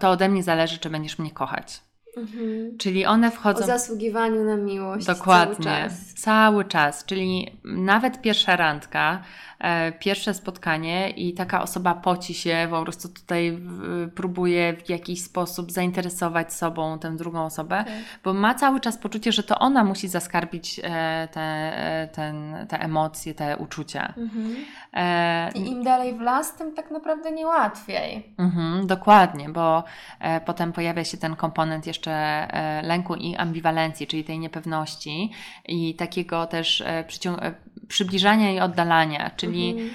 to 0.00 0.10
ode 0.10 0.28
mnie 0.28 0.42
zależy, 0.42 0.78
czy 0.78 0.90
będziesz 0.90 1.18
mnie 1.18 1.30
kochać. 1.30 1.80
Mhm. 2.16 2.78
Czyli 2.78 3.06
one 3.06 3.28
O 3.28 3.30
wchodzą. 3.30 3.66
zasługiwaniu 3.66 4.44
na 4.44 4.56
miłość 4.56 5.06
Dokładnie, 5.06 5.54
cały 5.64 5.64
czas. 5.88 6.14
cały 6.14 6.64
czas. 6.64 7.04
Czyli 7.04 7.58
nawet 7.64 8.20
pierwsza 8.20 8.56
randka, 8.56 9.20
e, 9.58 9.92
pierwsze 9.92 10.34
spotkanie 10.34 11.10
i 11.10 11.34
taka 11.34 11.62
osoba 11.62 11.94
poci 11.94 12.34
się, 12.34 12.66
po 12.70 12.82
prostu 12.82 13.08
tutaj 13.08 13.52
w, 13.60 14.10
próbuje 14.14 14.76
w 14.76 14.88
jakiś 14.88 15.22
sposób 15.24 15.72
zainteresować 15.72 16.52
sobą 16.52 16.98
tę 16.98 17.16
drugą 17.16 17.44
osobę, 17.44 17.84
Tak. 17.86 17.94
bo 18.24 18.34
ma 18.34 18.54
cały 18.54 18.80
czas 18.80 18.98
poczucie, 18.98 19.32
że 19.32 19.42
to 19.42 19.58
ona 19.58 19.84
musi 19.84 20.08
zaskarbić 20.08 20.80
e, 20.84 21.28
te, 21.32 21.40
e, 21.40 22.08
ten, 22.12 22.66
te 22.68 22.80
emocje, 22.80 23.34
te 23.34 23.56
uczucia. 23.56 24.14
Mhm. 24.16 24.56
E, 24.92 25.50
I 25.54 25.70
im 25.70 25.82
dalej 25.82 26.14
w 26.14 26.20
las, 26.20 26.54
tym 26.56 26.74
tak 26.74 26.90
naprawdę 26.90 27.32
niełatwiej. 27.32 28.34
Mhm, 28.38 28.86
dokładnie, 28.86 29.48
bo 29.48 29.84
e, 30.20 30.40
potem 30.40 30.72
pojawia 30.72 31.04
się 31.04 31.16
ten 31.16 31.36
komponent 31.36 31.86
jeszcze 31.86 32.03
e, 32.10 32.82
lęku 32.82 33.14
i 33.14 33.36
ambiwalencji, 33.36 34.06
czyli 34.06 34.24
tej 34.24 34.38
niepewności 34.38 35.30
i 35.68 35.94
takiego 35.94 36.46
też 36.46 36.80
e, 36.80 37.04
przycią- 37.08 37.38
e, 37.42 37.54
przybliżania 37.88 38.52
i 38.52 38.60
oddalania. 38.60 39.30
Czyli 39.36 39.70
Mhm. 39.70 39.90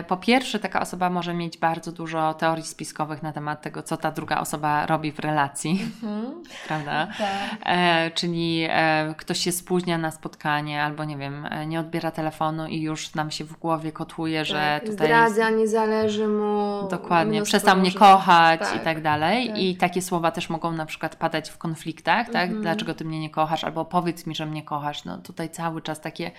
e, 0.00 0.04
po 0.04 0.16
pierwsze, 0.16 0.58
taka 0.58 0.80
osoba 0.80 1.10
może 1.10 1.34
mieć 1.34 1.58
bardzo 1.58 1.92
dużo 1.92 2.34
teorii 2.34 2.64
spiskowych 2.64 3.22
na 3.22 3.32
temat 3.32 3.62
tego, 3.62 3.82
co 3.82 3.96
ta 3.96 4.10
druga 4.10 4.40
osoba 4.40 4.86
robi 4.86 5.12
w 5.12 5.18
relacji, 5.18 5.70
Mhm. 6.02 6.42
prawda? 6.68 7.06
Tak. 7.18 7.28
E, 7.66 8.10
czyli 8.10 8.66
e, 8.68 9.14
ktoś 9.18 9.38
się 9.38 9.52
spóźnia 9.52 9.98
na 9.98 10.10
spotkanie, 10.10 10.82
albo 10.82 11.04
nie 11.04 11.16
wiem, 11.16 11.46
e, 11.50 11.66
nie 11.66 11.80
odbiera 11.80 12.10
telefonu 12.10 12.66
i 12.66 12.80
już 12.80 13.14
nam 13.14 13.30
się 13.30 13.44
w 13.44 13.52
głowie 13.58 13.92
kotuje, 13.92 14.44
że 14.44 14.54
tak. 14.80 14.90
tutaj. 14.90 15.06
Zdradza, 15.06 15.50
nie 15.50 15.68
zależy 15.68 16.28
mu. 16.28 16.88
Dokładnie, 16.90 17.42
przestał 17.42 17.76
mnie 17.76 17.92
kochać 17.92 18.60
tak. 18.60 18.76
i 18.76 18.80
tak 18.80 19.02
dalej. 19.02 19.48
tak. 19.48 19.58
I 19.58 19.76
takie 19.76 20.02
słowa 20.02 20.30
też 20.30 20.50
mogą 20.50 20.72
na 20.72 20.86
przykład 20.86 21.16
padać 21.16 21.50
w 21.50 21.58
konfliktach, 21.58 22.26
tak? 22.30 22.44
Mhm. 22.44 22.62
Dlaczego 22.62 22.94
ty 22.94 23.04
mnie 23.04 23.20
nie 23.20 23.30
kochasz? 23.30 23.64
Albo 23.64 23.84
powiedz 23.84 24.26
mi, 24.26 24.34
że 24.34 24.46
mnie 24.46 24.62
kochasz. 24.62 25.04
No 25.04 25.18
tutaj 25.18 25.50
cały 25.50 25.82
czas 25.82 26.00
takie 26.00 26.30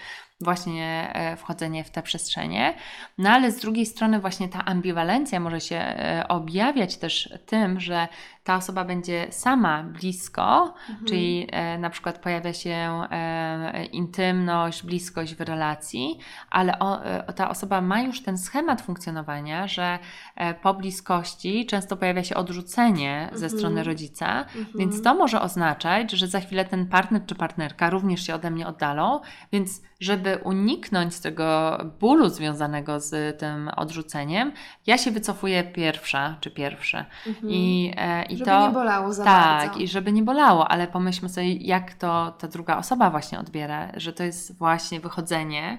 właśnie 0.43 1.12
e, 1.13 1.36
wchodzenie 1.36 1.84
w 1.84 1.89
te 1.89 2.03
przestrzenie. 2.03 2.73
No 3.17 3.29
ale 3.29 3.51
z 3.51 3.60
drugiej 3.60 3.86
strony 3.86 4.19
właśnie 4.19 4.49
ta 4.49 4.65
ambiwalencja 4.65 5.39
może 5.39 5.62
się 5.62 5.75
e, 5.75 6.25
objawiać 6.27 6.97
też 6.97 7.34
tym, 7.45 7.79
że 7.79 8.08
ta 8.43 8.56
osoba 8.56 8.86
będzie 8.86 9.27
sama 9.32 9.84
blisko, 9.84 10.73
Mhm. 10.89 11.08
czyli 11.08 11.47
e, 11.51 11.77
na 11.77 11.89
przykład 11.89 12.17
pojawia 12.19 12.53
się 12.53 13.01
e, 13.12 13.86
intymność, 13.86 14.84
bliskość 14.84 15.36
w 15.36 15.41
relacji, 15.41 16.17
ale 16.49 16.79
o, 16.79 17.03
e, 17.06 17.34
ta 17.34 17.49
osoba 17.49 17.82
ma 17.82 18.01
już 18.01 18.21
ten 18.23 18.38
schemat 18.38 18.82
funkcjonowania, 18.82 19.67
że 19.67 19.99
e, 20.36 20.53
po 20.53 20.73
bliskości 20.73 21.65
często 21.65 21.97
pojawia 21.97 22.23
się 22.23 22.36
odrzucenie 22.36 23.29
ze 23.34 23.45
Mhm. 23.45 23.60
strony 23.60 23.84
rodzica, 23.84 24.39
Mhm. 24.39 24.65
więc 24.75 25.01
to 25.01 25.15
może 25.15 25.41
oznaczać, 25.41 26.12
że 26.12 26.27
za 26.27 26.39
chwilę 26.39 26.65
ten 26.65 26.88
partner 26.88 27.25
czy 27.25 27.36
partnerka 27.36 27.89
również 27.89 28.25
się 28.27 28.36
ode 28.36 28.51
mnie 28.51 28.67
oddalą, 28.67 29.19
więc 29.51 29.82
żeby 29.99 30.38
uniknąć 30.43 31.19
tego 31.19 31.77
bólu 31.99 32.29
związanego 32.29 32.99
z 32.99 33.39
tym 33.39 33.69
odrzuceniem, 33.75 34.51
ja 34.88 34.97
się 34.97 35.12
wycofuję 35.12 35.63
pierwsza 35.63 36.36
czy 36.41 36.51
pierwsze. 36.51 37.06
Mhm. 37.27 37.49
I, 37.53 37.93
e, 37.97 38.23
i 38.34 38.38
Żeby 38.38 38.52
to 38.52 38.67
nie 38.67 38.74
bolało 38.74 39.13
za 39.13 39.24
tak, 39.24 39.67
bardzo. 39.67 39.80
i 39.80 39.88
żeby 39.88 40.12
nie 40.12 40.24
bolało, 40.24 40.67
ale 40.67 40.88
pomyślmy 40.88 41.30
sobie, 41.30 41.54
jak 41.54 41.93
to 41.93 42.32
ta 42.39 42.48
druga 42.48 42.78
osoba 42.78 43.10
właśnie 43.10 43.39
odbiera, 43.39 43.88
że 43.98 44.13
to 44.13 44.24
jest 44.24 44.58
właśnie 44.58 45.00
wychodzenie. 45.00 45.78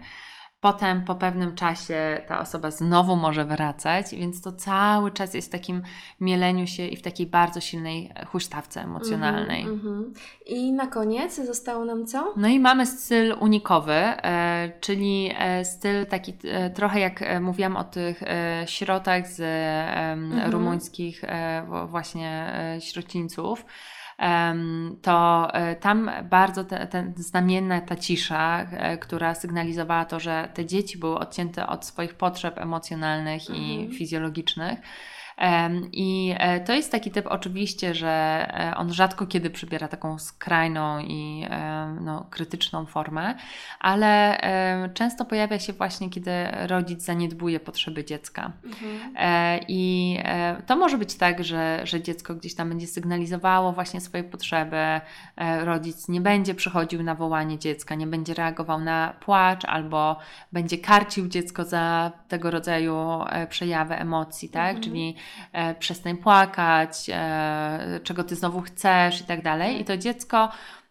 Potem 0.64 1.04
po 1.04 1.14
pewnym 1.14 1.54
czasie 1.54 2.20
ta 2.28 2.40
osoba 2.40 2.70
znowu 2.70 3.16
może 3.16 3.44
wracać, 3.44 4.06
więc 4.14 4.42
to 4.42 4.52
cały 4.52 5.10
czas 5.10 5.34
jest 5.34 5.48
w 5.48 5.50
takim 5.50 5.82
mieleniu 6.20 6.66
się 6.66 6.86
i 6.86 6.96
w 6.96 7.02
takiej 7.02 7.26
bardzo 7.26 7.60
silnej 7.60 8.12
huśtawce 8.26 8.82
emocjonalnej. 8.82 9.62
Mhm, 9.62 9.94
mhm. 9.94 10.14
I 10.46 10.72
na 10.72 10.86
koniec 10.86 11.46
zostało 11.46 11.84
nam 11.84 12.06
co? 12.06 12.32
No 12.36 12.48
i 12.48 12.60
mamy 12.60 12.86
styl 12.86 13.34
unikowy, 13.40 13.92
e, 13.92 14.72
czyli 14.80 15.30
e, 15.38 15.64
styl 15.64 16.06
taki 16.06 16.34
e, 16.44 16.70
trochę 16.70 17.00
jak 17.00 17.22
e, 17.22 17.40
mówiłam 17.40 17.76
o 17.76 17.84
tych 17.84 18.22
e, 18.22 18.64
środach 18.66 19.28
z 19.28 19.40
e, 19.40 20.12
Mhm. 20.12 20.50
rumuńskich 20.52 21.24
e, 21.24 21.86
właśnie 21.88 22.52
e, 22.76 22.80
to 25.02 25.48
e, 25.54 25.76
tam 25.76 26.10
bardzo 26.30 26.64
te, 26.64 26.86
te, 26.86 27.12
znamienna 27.16 27.80
ta 27.80 27.96
cisza, 27.96 28.60
e, 28.70 28.98
która 28.98 29.34
sygnalizowała 29.34 30.04
to, 30.04 30.20
że 30.20 30.48
te 30.54 30.66
dzieci 30.66 30.98
były 30.98 31.18
odcięte 31.18 31.66
od 31.66 31.84
swoich 31.84 32.14
potrzeb 32.14 32.58
emocjonalnych 32.58 33.50
i 33.50 33.74
Mhm. 33.74 33.92
fizjologicznych. 33.92 34.78
I 35.92 36.34
e, 36.38 36.60
to 36.60 36.72
jest 36.72 36.92
taki 36.92 37.10
typ 37.10 37.26
oczywiście, 37.26 37.94
że 37.94 38.08
e, 38.08 38.76
on 38.76 38.92
rzadko 38.92 39.26
kiedy 39.26 39.50
przybiera 39.50 39.88
taką 39.88 40.18
skrajną 40.18 40.98
i 40.98 41.46
e, 41.50 41.96
no, 42.00 42.26
krytyczną 42.30 42.86
formę, 42.86 43.34
ale 43.80 44.14
często 44.94 45.24
pojawia 45.24 45.58
się 45.58 45.72
właśnie, 45.72 46.10
kiedy 46.10 46.30
rodzic 46.66 47.02
zaniedbuje 47.02 47.60
potrzeby 47.60 48.04
dziecka. 48.04 48.52
Mhm. 48.64 49.14
I 49.68 50.18
to 50.66 50.76
może 50.76 50.98
być 50.98 51.14
tak, 51.14 51.44
że, 51.44 51.80
że 51.84 52.02
dziecko 52.02 52.34
gdzieś 52.34 52.54
tam 52.54 52.68
będzie 52.68 52.86
sygnalizowało 52.86 53.72
właśnie 53.72 54.00
swoje 54.00 54.24
potrzeby, 54.24 55.00
rodzic 55.60 56.08
nie 56.08 56.20
będzie 56.20 56.54
przychodził 56.54 57.02
na 57.02 57.14
wołanie 57.14 57.58
dziecka, 57.58 57.94
nie 57.94 58.06
będzie 58.06 58.34
reagował 58.34 58.80
na 58.80 59.14
płacz 59.20 59.64
albo 59.64 60.18
będzie 60.52 60.78
karcił 60.78 61.28
dziecko 61.28 61.64
za 61.64 62.12
tego 62.28 62.50
rodzaju 62.50 62.96
przejawy 63.48 63.94
emocji, 63.94 64.48
tak? 64.48 64.76
Mhm. 64.76 64.82
Czyli 64.82 65.16
przestań 65.78 66.16
płakać, 66.16 67.10
e, 67.12 68.00
czego 68.04 68.24
ty 68.24 68.36
znowu 68.36 68.60
chcesz 68.60 69.20
i 69.20 69.24
tak 69.24 69.42
dalej. 69.42 69.80
I 69.80 69.84
to 69.84 69.96
dziecko 69.96 70.48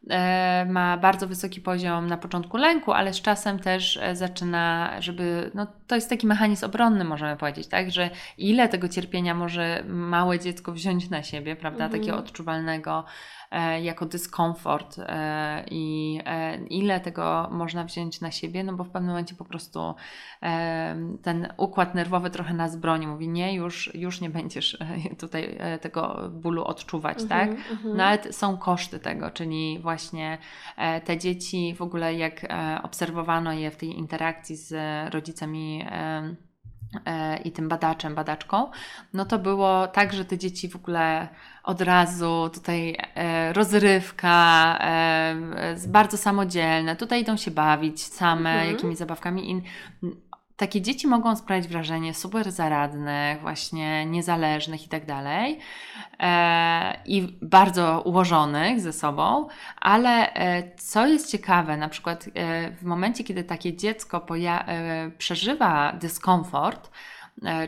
e, 0.10 0.66
ma 0.70 0.98
bardzo 0.98 1.28
wysoki 1.28 1.62
poziom 1.62 2.08
na 2.08 2.18
początku 2.18 2.58
lęku, 2.58 2.92
ale 2.92 3.14
z 3.14 3.22
czasem 3.22 3.60
też 3.60 3.98
e, 3.98 4.16
zaczyna, 4.16 4.92
żeby, 5.00 5.52
no 5.54 5.68
to 5.88 5.96
jest 5.96 6.10
taki 6.10 6.28
mechanizm 6.28 6.66
obronny, 6.66 7.04
możemy 7.04 7.38
powiedzieć, 7.38 7.68
tak, 7.68 7.92
że 7.92 8.10
ile 8.38 8.70
tego 8.70 8.90
cierpienia 8.90 9.34
może 9.36 9.84
małe 9.88 10.40
dziecko 10.40 10.72
wziąć 10.72 11.10
na 11.10 11.24
siebie, 11.24 11.56
prawda, 11.56 11.86
Mhm. 11.86 12.02
takiego 12.02 12.18
odczuwalnego 12.18 13.04
e, 13.04 13.43
jako 13.82 14.06
dyskomfort 14.06 15.00
e, 15.00 15.64
i 15.72 16.20
e, 16.26 16.58
ile 16.58 17.00
tego 17.00 17.48
można 17.52 17.84
wziąć 17.84 18.22
na 18.22 18.32
siebie, 18.32 18.64
no 18.64 18.74
bo 18.74 18.84
w 18.84 18.90
pewnym 18.90 19.10
momencie 19.10 19.36
po 19.36 19.46
prostu 19.46 19.96
e, 20.44 20.96
ten 21.22 21.54
układ 21.58 21.96
nerwowy 21.96 22.30
trochę 22.30 22.54
nas 22.54 22.76
broni, 22.76 23.08
mówi 23.08 23.30
nie, 23.30 23.54
już, 23.56 23.96
już 23.96 24.22
nie 24.22 24.30
będziesz 24.30 24.78
e, 24.82 25.16
tutaj 25.16 25.56
e, 25.60 25.80
tego 25.80 26.30
bólu 26.32 26.64
odczuwać, 26.64 27.18
tak, 27.30 27.50
Mhm, 27.50 27.72
mhm. 27.72 27.98
no 27.98 28.04
ale 28.04 28.34
są 28.34 28.58
koszty 28.58 29.00
tego, 29.00 29.32
czyli 29.32 29.80
właśnie 29.80 30.38
e, 30.78 31.02
te 31.02 31.18
dzieci, 31.18 31.76
w 31.78 31.82
ogóle 31.82 32.14
jak 32.14 32.44
e, 32.44 32.80
obserwowano 32.84 33.54
je 33.54 33.72
w 33.72 33.76
tej 33.76 33.98
interakcji 33.98 34.56
z 34.56 34.74
rodzicami 35.14 35.86
e, 35.86 36.36
i 37.44 37.52
tym 37.52 37.70
badaczem, 37.70 38.16
badaczką, 38.16 38.72
no 39.14 39.26
to 39.26 39.40
było 39.40 39.88
tak, 39.88 40.14
że 40.14 40.26
te 40.26 40.38
dzieci 40.38 40.70
w 40.70 40.76
ogóle 40.76 41.28
od 41.64 41.82
razu 41.82 42.50
tutaj 42.54 42.98
rozrywka, 43.54 44.80
bardzo 45.88 46.18
samodzielne, 46.18 46.96
tutaj 46.96 47.22
idą 47.22 47.38
się 47.38 47.52
bawić 47.52 48.04
same 48.04 48.52
mhm. 48.52 48.72
jakimiś 48.72 48.98
zabawkami 48.98 49.52
i 49.52 49.62
takie 50.58 50.82
dzieci 50.82 51.08
mogą 51.08 51.36
sprawiać 51.36 51.68
wrażenie 51.68 52.14
super 52.14 52.52
zaradnych, 52.52 53.42
właśnie 53.42 54.06
niezależnych 54.06 54.86
i 54.86 54.90
tak 54.90 55.06
dalej, 55.06 55.60
e, 56.20 57.02
i 57.06 57.38
bardzo 57.42 58.02
ułożonych 58.02 58.82
ze 58.82 58.94
sobą, 58.94 59.48
ale 59.82 60.34
e, 60.34 60.76
co 60.78 61.08
jest 61.08 61.32
ciekawe, 61.32 61.78
na 61.78 61.90
przykład 61.90 62.26
e, 62.34 62.72
w 62.72 62.84
momencie, 62.84 63.24
kiedy 63.24 63.44
takie 63.44 63.78
dziecko 63.78 64.26
przeżywa 65.18 65.94
dyskomfort, 65.94 66.92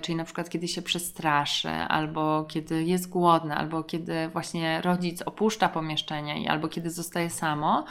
czyli 0.02 0.16
na 0.16 0.24
przykład 0.24 0.50
kiedy 0.50 0.68
się 0.68 0.82
przestraszy, 0.82 1.70
albo 1.70 2.44
kiedy 2.44 2.84
jest 2.84 3.10
głodne, 3.10 3.56
albo 3.56 3.84
kiedy 3.84 4.30
właśnie 4.30 4.82
rodzic 4.82 5.22
opuszcza 5.22 5.70
pomieszczenie, 5.70 6.52
albo 6.52 6.68
kiedy 6.68 6.90
zostaje 6.92 7.30
samo, 7.30 7.86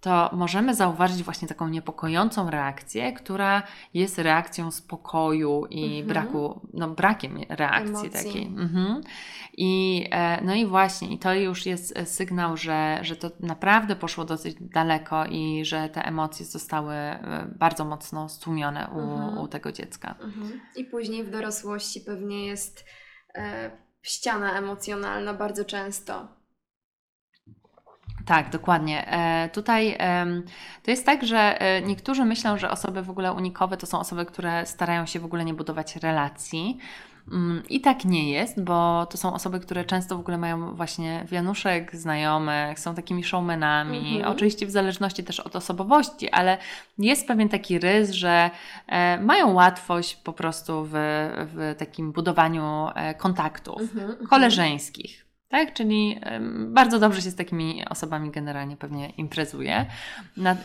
to 0.00 0.30
możemy 0.32 0.74
zauważyć 0.74 1.22
właśnie 1.22 1.48
taką 1.48 1.68
niepokojącą 1.68 2.50
reakcję, 2.50 3.12
która 3.12 3.62
jest 3.94 4.18
reakcją 4.18 4.70
spokoju 4.70 5.66
i 5.70 5.84
mhm. 5.84 6.06
braku, 6.06 6.60
no 6.74 6.88
brakiem 6.88 7.38
reakcji 7.48 7.90
Emocji. 7.90 8.10
takiej. 8.10 8.46
Mhm. 8.46 9.00
I, 9.56 10.06
e, 10.10 10.44
no 10.44 10.54
i 10.54 10.66
właśnie, 10.66 11.14
i 11.14 11.18
to 11.18 11.34
już 11.34 11.66
jest 11.66 11.94
sygnał, 12.04 12.56
że, 12.56 12.98
że 13.02 13.16
to 13.16 13.30
naprawdę 13.40 13.96
poszło 13.96 14.24
dosyć 14.24 14.56
daleko 14.60 15.24
i 15.26 15.64
że 15.64 15.88
te 15.88 16.02
emocje 16.02 16.46
zostały 16.46 16.94
e, 16.94 17.54
bardzo 17.58 17.84
mocno 17.84 18.28
stłumione 18.28 18.88
u, 18.94 19.00
mhm. 19.00 19.38
u 19.38 19.48
tego 19.48 19.72
dziecka. 19.72 20.14
Mhm. 20.20 20.60
I 20.76 20.84
później 20.84 21.24
w 21.24 21.30
dorosłości 21.30 22.00
pewnie 22.00 22.46
jest 22.46 22.84
e, 23.34 23.70
ściana 24.02 24.58
emocjonalna 24.58 25.34
bardzo 25.34 25.64
często 25.64 26.39
tak, 28.30 28.50
dokładnie. 28.50 29.06
E, 29.08 29.48
tutaj 29.48 29.98
to 30.82 30.90
jest 30.90 31.06
tak, 31.06 31.26
że 31.26 31.60
e, 31.60 31.82
niektórzy 31.82 32.24
myślą, 32.24 32.58
że 32.58 32.70
osoby 32.70 33.02
w 33.02 33.10
ogóle 33.10 33.32
unikowe 33.32 33.76
to 33.76 33.86
są 33.86 34.00
osoby, 34.00 34.24
które 34.24 34.66
starają 34.66 35.06
się 35.06 35.20
w 35.20 35.24
ogóle 35.24 35.44
nie 35.44 35.54
budować 35.54 35.96
relacji. 35.96 36.78
Mm, 37.32 37.62
I 37.68 37.80
tak 37.80 38.04
nie 38.04 38.30
jest, 38.30 38.64
bo 38.64 39.06
to 39.06 39.18
są 39.18 39.34
osoby, 39.34 39.60
które 39.60 39.84
często 39.84 40.16
w 40.16 40.20
ogóle 40.20 40.38
mają 40.38 40.74
właśnie 40.74 41.24
wianuszek 41.28 41.96
znajomych, 41.96 42.80
są 42.80 42.94
takimi 42.94 43.24
showmanami, 43.24 44.16
mhm. 44.16 44.32
oczywiście 44.32 44.66
w 44.66 44.70
zależności 44.70 45.24
też 45.24 45.40
od 45.40 45.56
osobowości, 45.56 46.30
ale 46.30 46.58
jest 46.98 47.28
pewien 47.28 47.48
taki 47.48 47.78
rys, 47.78 48.10
że 48.10 48.50
e, 48.86 49.20
mają 49.20 49.52
łatwość 49.52 50.16
po 50.16 50.32
prostu 50.32 50.84
w, 50.84 50.92
w 51.54 51.74
takim 51.78 52.12
budowaniu 52.12 52.88
kontaktów 53.18 53.80
mhm, 53.80 54.10
mhm. 54.10 54.28
koleżeńskich. 54.28 55.29
Tak? 55.50 55.72
Czyli 55.72 56.20
bardzo 56.66 56.98
dobrze 56.98 57.22
się 57.22 57.30
z 57.30 57.36
takimi 57.36 57.84
osobami 57.88 58.30
generalnie 58.30 58.76
pewnie 58.76 59.10
imprezuje. 59.10 59.86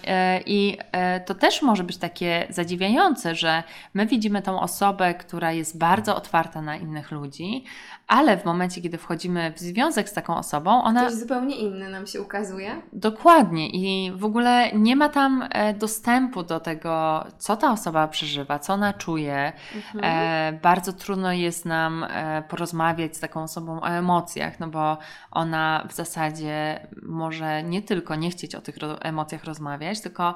E, 0.07 0.41
I 0.45 0.77
e, 0.91 1.19
to 1.19 1.35
też 1.35 1.61
może 1.61 1.83
być 1.83 1.97
takie 1.97 2.47
zadziwiające, 2.49 3.35
że 3.35 3.63
my 3.93 4.05
widzimy 4.05 4.41
tą 4.41 4.59
osobę, 4.59 5.13
która 5.13 5.51
jest 5.51 5.77
bardzo 5.77 6.15
otwarta 6.15 6.61
na 6.61 6.75
innych 6.75 7.11
ludzi, 7.11 7.63
ale 8.07 8.37
w 8.37 8.45
momencie, 8.45 8.81
kiedy 8.81 8.97
wchodzimy 8.97 9.53
w 9.55 9.59
związek 9.59 10.09
z 10.09 10.13
taką 10.13 10.37
osobą, 10.37 10.83
ona. 10.83 11.09
Coś 11.09 11.19
zupełnie 11.19 11.55
inny 11.55 11.89
nam 11.89 12.07
się 12.07 12.21
ukazuje. 12.21 12.81
Dokładnie. 12.93 13.69
I 13.69 14.11
w 14.15 14.25
ogóle 14.25 14.71
nie 14.73 14.95
ma 14.95 15.09
tam 15.09 15.47
e, 15.51 15.73
dostępu 15.73 16.43
do 16.43 16.59
tego, 16.59 17.25
co 17.37 17.57
ta 17.57 17.71
osoba 17.71 18.07
przeżywa, 18.07 18.59
co 18.59 18.73
ona 18.73 18.93
czuje. 18.93 19.53
Mhm. 19.75 20.59
bardzo 20.61 20.93
trudno 20.93 21.33
jest 21.33 21.65
nam 21.65 22.05
porozmawiać 22.49 23.17
z 23.17 23.19
taką 23.19 23.43
osobą 23.43 23.81
o 23.81 23.87
emocjach, 23.87 24.59
no 24.59 24.67
bo 24.75 24.97
ona 25.31 25.87
w 25.89 25.93
zasadzie 25.93 26.87
może 27.01 27.63
nie 27.63 27.81
tylko 27.81 28.15
nie 28.15 28.29
chcieć 28.31 28.55
o 28.55 28.61
tych 28.61 28.75
emocjach 29.01 29.43
rozmawiać, 29.43 30.01
tylko 30.01 30.35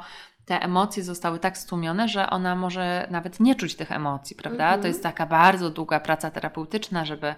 te 0.50 0.62
emocje 0.62 1.04
zostały 1.04 1.40
tak 1.40 1.58
stłumione, 1.58 2.08
że 2.08 2.30
ona 2.30 2.56
może 2.56 3.08
nawet 3.12 3.40
nie 3.40 3.56
czuć 3.56 3.76
tych 3.76 3.92
emocji, 3.92 4.36
prawda? 4.36 4.78
-hmm. 4.78 4.82
To 4.82 4.88
jest 4.88 5.04
taka 5.04 5.26
bardzo 5.26 5.70
długa 5.70 6.00
praca 6.00 6.32
terapeutyczna, 6.32 7.06
żeby, 7.06 7.36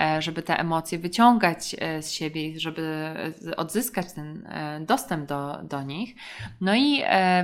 e, 0.00 0.22
żeby 0.22 0.42
te 0.42 0.58
emocje 0.58 0.98
wyciągać 0.98 1.76
e, 1.78 2.02
z 2.02 2.12
siebie 2.12 2.48
i 2.48 2.60
żeby 2.60 3.14
odzyskać 3.56 4.12
ten 4.12 4.46
e, 4.46 4.80
dostęp 4.80 5.28
do, 5.28 5.58
do 5.62 5.82
nich. 5.82 6.14
No 6.60 6.74
i 6.74 7.02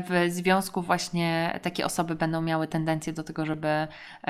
w 0.08 0.26
związku 0.28 0.82
właśnie 0.82 1.58
takie 1.62 1.86
osoby 1.86 2.14
będą 2.14 2.42
miały 2.42 2.66
tendencję 2.66 3.12
do 3.12 3.24
tego, 3.24 3.46
żeby 3.46 3.68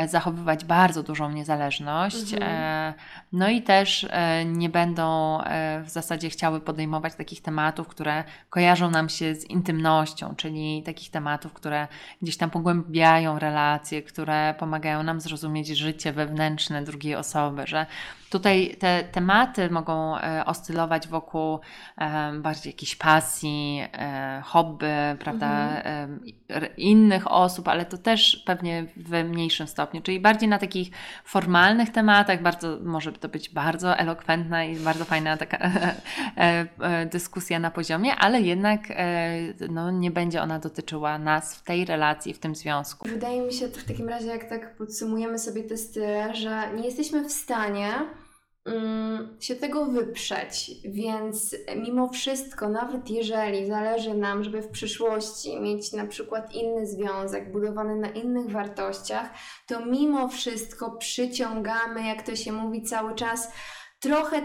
zachowywać 0.06 0.64
bardzo 0.64 1.02
dużą 1.02 1.30
niezależność. 1.30 2.16
-hmm. 2.16 2.92
No 3.32 3.48
i 3.48 3.62
też 3.62 4.08
nie 4.46 4.68
będą 4.68 5.38
w 5.84 5.90
zasadzie 5.90 6.30
chciały 6.30 6.60
podejmować 6.60 7.14
takich 7.14 7.42
tematów, 7.42 7.88
które 7.88 8.24
kojarzą 8.50 8.90
nam 8.90 9.08
się 9.08 9.34
z 9.34 9.44
intymnością, 9.44 10.34
czyli 10.36 10.77
takich 10.82 11.10
tematów, 11.10 11.52
które 11.52 11.88
gdzieś 12.22 12.36
tam 12.36 12.50
pogłębiają 12.50 13.38
relacje, 13.38 14.02
które 14.02 14.54
pomagają 14.58 15.02
nam 15.02 15.20
zrozumieć 15.20 15.68
życie 15.68 16.12
wewnętrzne 16.12 16.84
drugiej 16.84 17.14
osoby, 17.14 17.62
że 17.66 17.86
Tutaj 18.30 18.76
te 18.78 19.04
tematy 19.04 19.70
mogą 19.70 20.18
e, 20.18 20.44
oscylować 20.44 21.08
wokół 21.08 21.60
e, 21.98 22.32
bardziej 22.32 22.70
jakiejś 22.72 22.96
pasji, 22.96 23.82
e, 23.92 24.42
hobby, 24.44 24.86
prawda, 25.18 25.68
mhm. 25.76 26.20
innych 26.76 27.32
osób, 27.32 27.68
ale 27.68 27.84
to 27.84 27.98
też 27.98 28.42
pewnie 28.46 28.86
w 28.96 29.24
mniejszym 29.24 29.66
stopniu, 29.66 30.02
czyli 30.02 30.20
bardziej 30.20 30.48
na 30.48 30.58
takich 30.58 30.90
formalnych 31.24 31.90
tematach, 31.90 32.42
bardzo, 32.42 32.78
może 32.82 33.12
to 33.12 33.28
być 33.28 33.48
bardzo 33.48 33.96
elokwentna 33.96 34.64
i 34.64 34.76
bardzo 34.76 35.04
fajna 35.04 35.36
taka 35.36 35.58
dyskusja 37.12 37.58
na 37.58 37.70
poziomie, 37.70 38.16
ale 38.16 38.40
jednak 38.40 38.80
no, 39.70 39.90
nie 39.90 40.10
będzie 40.10 40.42
ona 40.42 40.58
dotyczyła 40.68 41.18
nas 41.18 41.54
w 41.54 41.62
tej 41.62 41.84
relacji, 41.84 42.34
w 42.34 42.38
tym 42.38 42.54
związku. 42.54 43.08
Wydaje 43.08 43.40
mi 43.40 43.52
się 43.52 43.68
to 43.68 43.80
w 43.80 43.84
takim 43.84 44.08
razie, 44.08 44.26
jak 44.26 44.48
tak 44.48 44.76
podsumujemy 44.76 45.38
sobie 45.38 45.64
te 45.64 45.76
style, 45.76 46.34
że 46.34 46.72
nie 46.76 46.84
jesteśmy 46.84 47.24
w 47.24 47.32
stanie 47.32 47.92
Mm, 48.68 49.36
się 49.40 49.56
tego 49.56 49.86
wyprzeć, 49.86 50.70
więc 50.84 51.56
mimo 51.76 52.08
wszystko, 52.08 52.68
nawet 52.68 53.10
jeżeli 53.10 53.66
zależy 53.66 54.14
nam, 54.14 54.44
żeby 54.44 54.62
w 54.62 54.68
przyszłości 54.68 55.60
mieć 55.60 55.92
na 55.92 56.06
przykład 56.06 56.54
inny 56.54 56.86
związek 56.86 57.52
budowany 57.52 57.96
na 57.96 58.08
innych 58.08 58.50
wartościach, 58.50 59.30
to 59.66 59.86
mimo 59.86 60.28
wszystko 60.28 60.90
przyciągamy, 60.90 62.06
jak 62.06 62.22
to 62.22 62.36
się 62.36 62.52
mówi 62.52 62.82
cały 62.82 63.14
czas, 63.14 63.52
trochę 64.00 64.42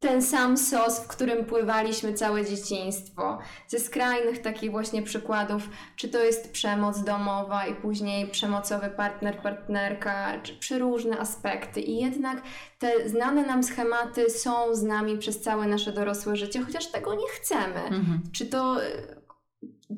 ten 0.00 0.22
sam 0.22 0.56
sos, 0.56 1.00
w 1.00 1.06
którym 1.06 1.44
pływaliśmy 1.44 2.12
całe 2.12 2.44
dzieciństwo. 2.44 3.38
Ze 3.68 3.78
skrajnych 3.78 4.42
takich 4.42 4.70
właśnie 4.70 5.02
przykładów, 5.02 5.68
czy 5.96 6.08
to 6.08 6.24
jest 6.24 6.52
przemoc 6.52 7.04
domowa 7.04 7.66
i 7.66 7.74
później 7.74 8.26
przemocowy 8.26 8.90
partner, 8.90 9.42
partnerka, 9.42 10.40
czy 10.42 10.56
przeróżne 10.58 11.18
aspekty. 11.18 11.80
I 11.80 11.96
jednak 11.96 12.42
te 12.78 13.08
znane 13.08 13.46
nam 13.46 13.62
schematy 13.62 14.30
są 14.30 14.74
z 14.74 14.82
nami 14.82 15.18
przez 15.18 15.40
całe 15.40 15.66
nasze 15.66 15.92
dorosłe 15.92 16.36
życie, 16.36 16.62
chociaż 16.62 16.86
tego 16.86 17.14
nie 17.14 17.28
chcemy. 17.28 17.82
Mhm. 17.82 18.22
Czy 18.32 18.46
to, 18.46 18.76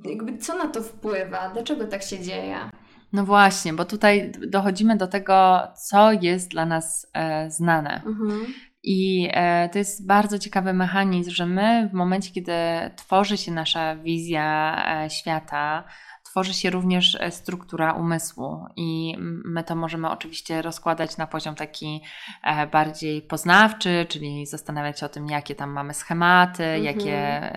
jakby 0.04 0.38
co 0.38 0.58
na 0.58 0.66
to 0.66 0.82
wpływa? 0.82 1.48
Dlaczego 1.48 1.86
tak 1.86 2.02
się 2.02 2.20
dzieje? 2.20 2.70
No 3.12 3.24
właśnie, 3.24 3.72
bo 3.72 3.84
tutaj 3.84 4.32
dochodzimy 4.48 4.96
do 4.96 5.06
tego, 5.06 5.58
co 5.88 6.12
jest 6.12 6.50
dla 6.50 6.66
nas 6.66 7.06
e, 7.12 7.50
znane. 7.50 8.02
Mhm. 8.06 8.46
I 8.90 9.28
e, 9.32 9.68
to 9.68 9.78
jest 9.78 10.06
bardzo 10.06 10.38
ciekawy 10.38 10.72
mechanizm, 10.72 11.30
że 11.30 11.46
my 11.46 11.88
w 11.92 11.92
momencie, 11.92 12.30
kiedy 12.30 12.52
tworzy 12.96 13.36
się 13.36 13.52
nasza 13.52 13.96
wizja 13.96 14.76
e, 15.04 15.10
świata, 15.10 15.84
tworzy 16.24 16.54
się 16.54 16.70
również 16.70 17.14
e, 17.20 17.30
struktura 17.30 17.92
umysłu 17.92 18.64
i 18.76 19.16
my 19.44 19.64
to 19.64 19.76
możemy 19.76 20.10
oczywiście 20.10 20.62
rozkładać 20.62 21.16
na 21.16 21.26
poziom 21.26 21.54
taki 21.54 22.02
bardziej 22.72 23.22
poznawczy, 23.22 24.06
czyli 24.08 24.46
zastanawiać 24.46 25.00
się 25.00 25.06
o 25.06 25.08
tym, 25.08 25.26
jakie 25.26 25.54
tam 25.54 25.70
mamy 25.70 25.94
schematy, 25.94 26.64
mhm. 26.64 26.84
jakie, 26.84 27.50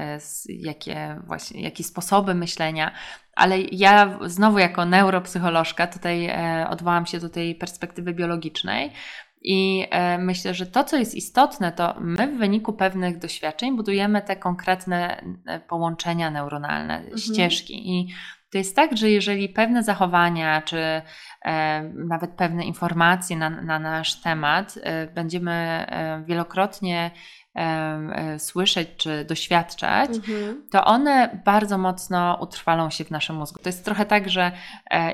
jakie 0.50 1.20
właśnie, 1.28 1.62
jakie 1.62 1.84
sposoby 1.84 2.36
myślenia, 2.36 2.92
ale 3.36 3.60
ja 3.62 4.20
znowu 4.26 4.60
jako 4.60 4.86
neuropsycholożka 4.86 5.88
tutaj 5.88 6.30
odwołam 6.70 7.06
się 7.06 7.20
do 7.20 7.30
tej 7.30 7.56
perspektywy 7.56 8.14
biologicznej, 8.14 8.94
i 9.42 9.88
e, 9.90 10.18
myślę, 10.18 10.54
że 10.54 10.66
to, 10.66 10.84
co 10.84 10.98
jest 10.98 11.16
istotne, 11.16 11.72
to 11.72 11.96
my 12.00 12.28
w 12.28 12.38
wyniku 12.38 12.74
pewnych 12.74 13.20
doświadczeń 13.20 13.76
budujemy 13.76 14.22
te 14.22 14.36
konkretne 14.36 15.24
e, 15.46 15.60
połączenia 15.60 16.32
neuronalne, 16.32 16.98
mhm. 16.98 17.18
ścieżki. 17.18 17.92
I 17.92 18.08
to 18.52 18.58
jest 18.58 18.76
tak, 18.76 18.98
że 18.98 19.10
jeżeli 19.10 19.50
pewne 19.50 19.84
zachowania, 19.84 20.62
czy 20.62 21.02
e, 21.46 21.84
nawet 21.84 22.32
pewne 22.32 22.66
informacje 22.66 23.38
na, 23.38 23.50
na 23.50 23.80
nasz 23.80 24.22
temat 24.22 24.76
e, 24.84 25.08
będziemy 25.08 25.52
e, 25.52 26.24
wielokrotnie 26.28 27.12
e, 27.56 28.40
słyszeć 28.40 28.90
czy 28.98 29.26
doświadczać, 29.26 30.10
Mhm. 30.10 30.68
to 30.72 30.86
one 30.86 31.42
bardzo 31.46 31.78
mocno 31.78 32.38
utrwalą 32.42 32.90
się 32.90 33.04
w 33.04 33.12
naszym 33.12 33.36
mózgu. 33.36 33.60
To 33.64 33.70
jest 33.70 33.86
trochę 33.86 34.06
tak, 34.06 34.30
że 34.30 34.52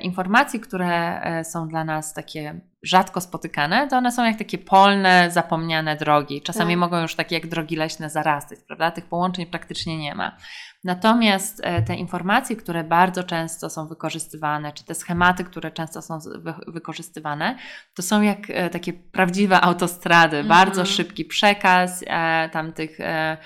informacje, 0.01 0.59
które 0.59 1.21
są 1.43 1.67
dla 1.67 1.83
nas 1.83 2.13
takie 2.13 2.61
rzadko 2.83 3.21
spotykane, 3.21 3.87
to 3.87 3.97
one 3.97 4.11
są 4.11 4.25
jak 4.25 4.37
takie 4.37 4.57
polne, 4.57 5.31
zapomniane 5.31 5.95
drogi. 5.95 6.41
Czasami 6.41 6.73
Tak. 6.73 6.79
mogą 6.79 7.01
już 7.01 7.15
takie 7.15 7.35
jak 7.35 7.47
drogi 7.47 7.75
leśne 7.75 8.09
zarastać, 8.09 8.59
prawda? 8.67 8.91
Tych 8.91 9.05
połączeń 9.05 9.45
praktycznie 9.45 9.97
nie 9.97 10.15
ma. 10.15 10.37
Natomiast 10.83 11.61
e, 11.63 11.81
te 11.81 11.95
informacje, 11.95 12.55
które 12.55 12.83
bardzo 12.83 13.23
często 13.23 13.69
są 13.69 13.87
wykorzystywane, 13.87 14.73
czy 14.73 14.85
te 14.85 14.95
schematy, 14.95 15.43
które 15.43 15.71
często 15.71 16.01
są 16.01 16.19
wykorzystywane, 16.67 17.57
to 17.93 18.01
są 18.01 18.21
jak 18.21 18.37
e, 18.49 18.69
takie 18.69 18.93
prawdziwe 18.93 19.61
autostrady, 19.61 20.37
Mhm. 20.37 20.47
bardzo 20.47 20.85
szybki 20.85 21.25
przekaz, 21.25 22.03
e, 22.07 22.49
tam 22.49 22.73
tych 22.73 22.99
e, 22.99 23.37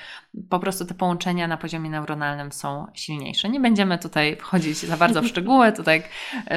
po 0.50 0.60
prostu 0.60 0.86
te 0.86 0.94
połączenia 0.94 1.48
na 1.48 1.58
poziomie 1.58 1.90
neuronalnym 1.90 2.52
są 2.52 2.88
silniejsze. 2.94 3.50
Nie 3.50 3.60
będziemy 3.60 3.98
tutaj 3.98 4.36
wchodzić 4.36 4.78
za 4.78 4.98
bardzo 4.98 5.22
w 5.22 5.28
szczegóły, 5.28 5.72
tutaj, 5.82 6.04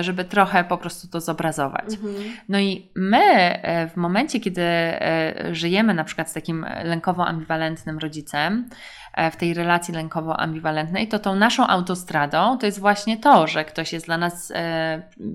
żeby 0.00 0.24
trochę 0.24 0.64
po 0.64 0.78
prostu 0.78 1.08
to 1.08 1.20
zobrazować. 1.20 1.94
Mhm. 1.94 2.14
No 2.48 2.58
i 2.58 2.90
my 2.94 3.22
e, 3.62 3.88
w 3.88 3.96
momencie, 3.96 4.40
kiedy 4.40 4.62
e, 4.62 5.34
żyjemy 5.52 5.94
na 5.94 6.04
przykład 6.04 6.30
z 6.30 6.32
takim 6.32 6.66
lękowo-ambiwalentnym 6.84 7.98
rodzicem, 7.98 8.68
e, 9.14 9.30
w 9.30 9.36
tej 9.36 9.54
relacji 9.54 9.94
lękowo-ambiwalentnej, 9.94 11.08
to 11.08 11.18
tą 11.18 11.34
naszą 11.34 11.66
autostradą 11.66 12.58
to 12.58 12.66
jest 12.66 12.80
właśnie 12.80 13.16
to, 13.16 13.46
że 13.46 13.64
ktoś 13.64 13.92
jest 13.92 14.06
dla 14.06 14.18
nas 14.18 14.52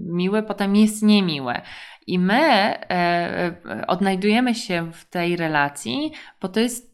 miły, 0.05 0.43
potem 0.43 0.75
jest 0.75 1.03
niemiły. 1.03 1.53
I 2.07 2.19
my 2.19 2.73
odnajdujemy 3.87 4.55
się 4.55 4.91
w 4.91 5.05
tej 5.05 5.35
relacji, 5.35 6.11
bo 6.41 6.47
to 6.47 6.59
jest 6.59 6.88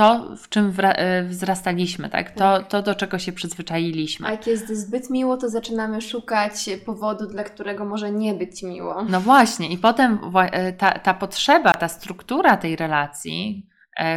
to, 0.00 0.36
w 0.36 0.48
czym 0.48 0.72
e, 0.78 1.22
wzrastaliśmy, 1.24 2.10
tak? 2.10 2.30
To, 2.30 2.62
to, 2.62 2.82
do 2.82 2.94
czego 2.94 3.18
się 3.18 3.32
przyzwyczailiśmy. 3.32 4.26
A 4.26 4.30
jak 4.30 4.46
jest 4.46 4.68
zbyt 4.68 5.10
miło, 5.10 5.36
to 5.36 5.48
zaczynamy 5.48 6.00
szukać 6.00 6.70
powodu, 6.86 7.26
dla 7.26 7.44
którego 7.44 7.84
może 7.84 8.12
nie 8.12 8.34
być 8.34 8.62
miło. 8.62 9.04
No 9.08 9.20
właśnie, 9.20 9.68
i 9.68 9.78
potem 9.78 10.18
e, 10.34 10.72
ta, 10.72 10.92
ta 10.98 11.14
potrzeba, 11.14 11.72
ta 11.72 11.88
struktura 11.88 12.56
tej 12.56 12.76
relacji, 12.76 13.66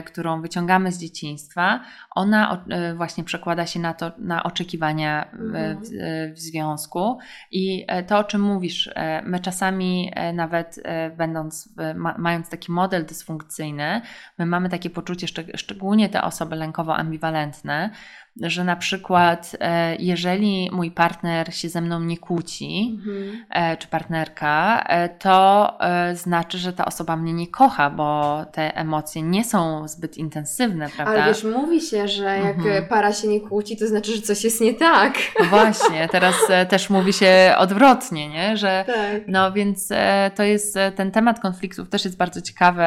którą 0.05 0.41
wyciągamy 0.41 0.91
z 0.91 0.97
dzieciństwa, 0.99 1.79
ona 2.11 2.65
e, 2.69 2.95
właśnie 2.95 3.23
przekłada 3.23 3.65
się 3.65 3.79
na 3.79 3.93
to, 3.93 4.11
na 4.17 4.43
oczekiwania 4.43 5.25
e, 5.25 5.29
Mhm. 5.33 5.77
w, 5.77 5.87
e, 6.01 6.33
w 6.33 6.39
związku. 6.39 7.17
I 7.51 7.85
e, 7.87 8.03
to, 8.03 8.17
o 8.17 8.23
czym 8.23 8.41
mówisz, 8.41 8.89
e, 8.95 9.21
my 9.21 9.39
czasami 9.39 10.11
e, 10.15 10.33
nawet 10.33 10.79
e, 10.83 11.09
będąc, 11.09 11.69
mając 12.17 12.49
taki 12.49 12.71
model 12.71 13.05
dysfunkcyjny, 13.05 14.01
my 14.37 14.45
mamy 14.45 14.69
takie 14.69 14.89
poczucie, 14.89 15.27
szczeg- 15.27 15.57
szczególnie 15.57 16.09
te 16.09 16.21
osoby 16.23 16.55
lękowo-ambiwalentne, 16.55 17.89
że 18.41 18.63
na 18.63 18.75
przykład 18.75 19.55
e, 19.59 19.95
jeżeli 19.95 20.69
mój 20.71 20.91
partner 20.91 21.53
się 21.55 21.69
ze 21.69 21.81
mną 21.81 21.99
nie 21.99 22.17
kłóci, 22.17 22.99
Mhm. 22.99 23.45
e, 23.49 23.77
czy 23.77 23.87
partnerka, 23.87 24.83
e, 24.87 25.09
to 25.09 25.77
znaczy, 26.13 26.57
że 26.57 26.73
ta 26.73 26.85
osoba 26.85 27.15
mnie 27.17 27.33
nie 27.33 27.47
kocha, 27.47 27.89
bo 27.89 28.37
te 28.51 28.77
emocje 28.77 29.21
nie 29.21 29.43
są 29.43 29.87
zbyt 29.87 30.17
intensywne, 30.17 30.89
prawda? 30.95 31.13
Ale 31.23 31.33
wiesz, 31.33 31.43
mówi 31.43 31.81
się, 31.81 32.07
że 32.07 32.23
jak 32.23 32.57
Mhm. 32.57 32.85
para 32.87 33.13
się 33.13 33.27
nie 33.27 33.39
kłóci, 33.41 33.77
to 33.77 33.87
znaczy, 33.87 34.15
że 34.15 34.21
coś 34.21 34.43
jest 34.43 34.61
nie 34.61 34.73
tak. 34.73 35.13
No 35.39 35.45
właśnie, 35.45 36.07
teraz 36.11 36.35
też 36.69 36.89
mówi 36.89 37.13
się 37.13 37.55
odwrotnie, 37.57 38.27
nie? 38.29 38.57
że 38.57 38.83
Tak. 38.87 39.21
no 39.27 39.51
więc 39.51 39.89
to 40.35 40.43
jest 40.43 40.77
ten 40.95 41.11
temat 41.11 41.39
konfliktów 41.39 41.89
też 41.89 42.05
jest 42.05 42.17
bardzo 42.17 42.41
ciekawy 42.41 42.83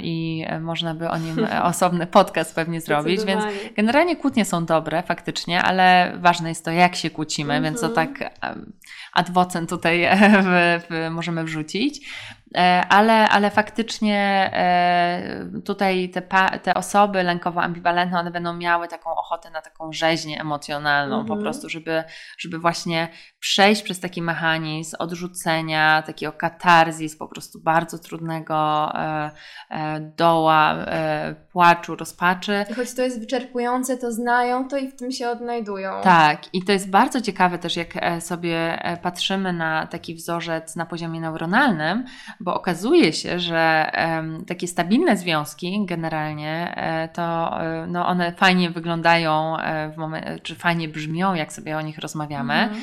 i 0.00 0.44
można 0.60 0.94
by 0.94 1.08
o 1.10 1.18
nim 1.18 1.46
osobny 1.62 2.06
podcast 2.06 2.54
pewnie 2.54 2.80
zrobić, 2.80 3.24
więc. 3.24 3.44
Generalnie 3.76 4.16
kłótnie 4.16 4.44
są 4.44 4.66
dobre, 4.74 5.02
faktycznie, 5.02 5.62
ale 5.62 6.12
ważne 6.20 6.48
jest 6.48 6.64
to, 6.64 6.70
jak 6.70 6.96
się 6.96 7.10
kłócimy, 7.10 7.60
więc 7.60 7.80
to 7.80 7.86
Mhm. 7.86 8.14
tak 8.14 8.32
em, 8.40 8.72
ad 9.12 9.30
vocem 9.30 9.66
tutaj 9.66 10.08
w, 10.46 10.80
w, 10.90 11.10
możemy 11.10 11.44
wrzucić. 11.44 12.08
E, 12.56 12.84
Ale, 12.88 13.28
ale 13.28 13.50
faktycznie 13.50 14.50
e, 14.52 15.60
tutaj 15.64 16.10
te, 16.10 16.22
te 16.62 16.74
osoby 16.74 17.18
lękowo-ambiwalentne, 17.22 18.18
one 18.18 18.30
będą 18.30 18.54
miały 18.54 18.88
taką 18.88 19.10
ochotę 19.14 19.50
na 19.50 19.62
taką 19.62 19.92
rzeźnię 19.92 20.40
emocjonalną, 20.40 21.16
po 21.16 21.22
Mhm. 21.22 21.40
prostu, 21.42 21.68
żeby, 21.68 22.04
żeby 22.38 22.58
właśnie 22.58 23.08
przejść 23.38 23.82
przez 23.82 24.00
taki 24.00 24.22
mechanizm 24.22 24.96
odrzucenia, 24.98 26.02
takiego 26.06 26.32
katarzis, 26.32 27.16
po 27.16 27.28
prostu 27.28 27.60
bardzo 27.60 27.98
trudnego 27.98 28.88
e, 28.94 29.30
doła, 30.16 30.76
płaczu, 31.52 31.96
rozpaczy. 31.96 32.64
Choć 32.76 32.94
to 32.94 33.02
jest 33.02 33.20
wyczerpujące, 33.20 33.96
to 33.96 34.12
znają 34.12 34.68
to 34.68 34.76
i 34.76 34.88
w 34.88 34.96
tym 34.96 35.12
się 35.12 35.28
odnajdują. 35.28 36.00
Tak, 36.02 36.54
i 36.54 36.64
to 36.64 36.72
jest 36.72 36.90
bardzo 36.90 37.20
ciekawe 37.20 37.58
też, 37.58 37.76
jak 37.76 37.92
sobie 38.20 38.82
patrzymy 39.02 39.52
na 39.52 39.86
taki 39.86 40.14
wzorzec 40.14 40.76
na 40.76 40.86
poziomie 40.86 41.20
neuronalnym, 41.20 42.04
bo 42.42 42.54
okazuje 42.54 43.12
się, 43.12 43.38
że 43.38 43.92
takie 44.46 44.68
stabilne 44.68 45.16
związki 45.16 45.86
generalnie 45.86 46.74
e, 46.76 47.08
to 47.08 47.60
e, 47.62 47.86
no 47.86 48.06
one 48.06 48.32
fajnie 48.32 48.70
wyglądają, 48.70 49.58
e, 49.58 50.38
czy 50.42 50.54
fajnie 50.54 50.88
brzmią, 50.88 51.34
jak 51.34 51.52
sobie 51.52 51.76
o 51.76 51.80
nich 51.80 51.98
rozmawiamy. 51.98 52.54
Mhm. 52.54 52.82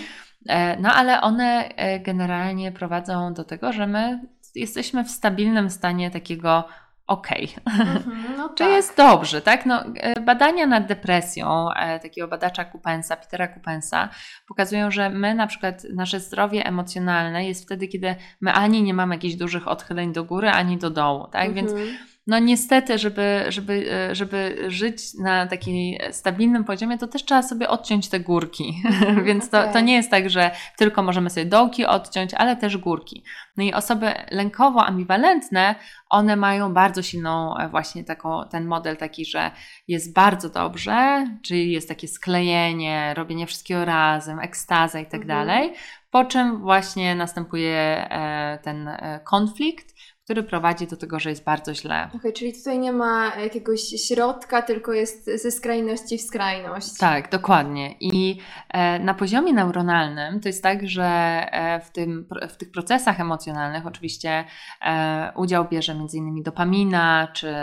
No 0.81 0.93
ale 0.93 1.21
one 1.21 1.69
generalnie 1.99 2.71
prowadzą 2.71 3.33
do 3.33 3.43
tego, 3.43 3.73
że 3.73 3.87
my 3.87 4.19
jesteśmy 4.55 5.03
w 5.03 5.09
stabilnym 5.09 5.69
stanie 5.69 6.11
takiego 6.11 6.63
okej. 7.09 7.49
Mhm. 7.65 8.37
No 8.37 8.49
Czy 8.57 8.63
tak. 8.63 8.73
jest 8.73 8.97
dobrze, 8.97 9.41
tak? 9.41 9.65
No, 9.65 9.83
e, 9.95 10.21
badania 10.21 10.67
nad 10.67 10.85
depresją 10.85 11.71
e, 11.71 11.99
takiego 11.99 12.27
badacza 12.27 12.65
Kupensa, 12.65 13.15
Petera 13.15 13.47
Kupensa, 13.47 14.09
pokazują, 14.47 14.91
że 14.91 15.09
my 15.09 15.35
na 15.35 15.47
przykład 15.47 15.83
nasze 15.93 16.19
zdrowie 16.19 16.65
emocjonalne 16.65 17.47
jest 17.47 17.63
wtedy, 17.63 17.87
kiedy 17.87 18.15
my 18.41 18.53
ani 18.53 18.83
nie 18.83 18.93
mamy 18.93 19.15
jakichś 19.15 19.35
dużych 19.35 19.67
odchyleń 19.67 20.13
do 20.13 20.23
góry, 20.23 20.49
ani 20.49 20.77
do 20.77 20.89
dołu, 20.89 21.27
tak? 21.27 21.53
Więc 21.53 21.71
Mhm. 21.71 21.97
No 22.29 22.39
niestety, 22.39 22.97
żeby, 22.97 23.45
żeby, 23.49 23.91
e, 23.91 24.15
żeby 24.15 24.65
żyć 24.67 25.13
na 25.13 25.47
takim 25.47 25.97
stabilnym 26.11 26.63
poziomie, 26.63 26.97
to 26.97 27.07
też 27.07 27.25
trzeba 27.25 27.41
sobie 27.43 27.69
odciąć 27.69 28.09
te 28.09 28.19
górki. 28.19 28.83
Więc 29.25 29.49
to, 29.49 29.73
to 29.73 29.79
nie 29.79 29.95
jest 29.95 30.11
tak, 30.11 30.29
że 30.29 30.51
tylko 30.77 31.03
możemy 31.03 31.29
sobie 31.29 31.45
dołki 31.45 31.85
odciąć, 31.85 32.33
ale 32.33 32.55
też 32.55 32.77
górki. 32.77 33.23
No 33.57 33.63
i 33.63 33.73
osoby 33.73 34.13
lękowo-ambiwalentne, 34.31 35.75
one 36.09 36.35
mają 36.35 36.73
bardzo 36.73 37.01
silną 37.01 37.57
e, 37.57 37.69
właśnie 37.69 38.03
taką, 38.03 38.41
ten 38.51 38.65
model 38.65 38.97
taki, 38.97 39.25
że 39.25 39.51
jest 39.87 40.13
bardzo 40.13 40.49
dobrze, 40.49 41.27
czyli 41.43 41.71
jest 41.71 41.87
takie 41.87 42.07
sklejenie, 42.07 43.13
robienie 43.13 43.47
wszystkiego 43.47 43.85
razem, 43.85 44.39
ekstaza 44.39 44.99
i 44.99 45.05
tak 45.05 45.21
Mhm. 45.21 45.27
dalej. 45.27 45.73
Po 46.11 46.25
czym 46.25 46.57
właśnie 46.61 47.15
następuje 47.15 48.07
e, 48.11 48.59
ten 48.63 48.89
konflikt, 49.23 49.98
który 50.29 50.43
prowadzi 50.43 50.87
do 50.87 50.97
tego, 50.97 51.19
że 51.19 51.29
jest 51.29 51.43
bardzo 51.43 51.75
źle. 51.75 52.09
Okej, 52.15 52.33
czyli 52.33 52.53
tutaj 52.53 52.79
nie 52.79 52.91
ma 52.91 53.35
jakiegoś 53.35 53.81
środka, 53.81 54.61
tylko 54.61 54.93
jest 54.93 55.25
ze 55.41 55.51
skrajności 55.51 56.17
w 56.17 56.21
skrajność. 56.21 56.97
Tak, 56.97 57.31
dokładnie. 57.31 57.95
I 57.99 58.39
e, 58.69 58.99
na 58.99 59.13
poziomie 59.13 59.53
neuronalnym 59.53 60.39
to 60.39 60.49
jest 60.49 60.63
tak, 60.63 60.89
że 60.89 61.05
e, 61.05 61.81
w, 61.85 61.89
tym, 61.89 62.27
w 62.49 62.57
tych 62.57 62.71
procesach 62.71 63.19
emocjonalnych 63.19 63.87
oczywiście 63.87 64.45
e, 64.85 65.31
udział 65.35 65.65
bierze 65.69 65.93
m.in. 65.93 66.43
dopamina, 66.43 67.27
czy 67.33 67.53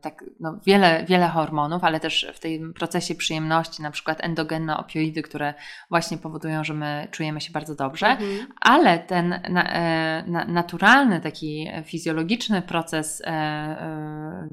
tak, 0.00 0.24
no, 0.40 0.60
wiele, 0.66 1.04
wiele 1.08 1.28
hormonów, 1.28 1.84
ale 1.84 2.00
też 2.00 2.32
w 2.34 2.40
tym 2.40 2.74
procesie 2.74 3.14
przyjemności, 3.14 3.82
na 3.82 3.90
przykład 3.90 4.18
endogenne 4.20 4.76
opioidy, 4.76 5.22
które 5.22 5.54
właśnie 5.90 6.18
powodują, 6.18 6.64
że 6.64 6.74
my 6.74 7.08
czujemy 7.10 7.40
się 7.40 7.52
bardzo 7.52 7.74
dobrze. 7.74 8.06
Mhm. 8.06 8.46
Ale 8.60 8.98
ten 8.98 9.28
na, 9.48 9.64
na, 10.26 10.44
naturalny, 10.44 11.20
taki 11.20 11.65
fizjologiczny 11.84 12.62
proces 12.62 13.20
e, 13.20 13.26
e, 13.26 14.48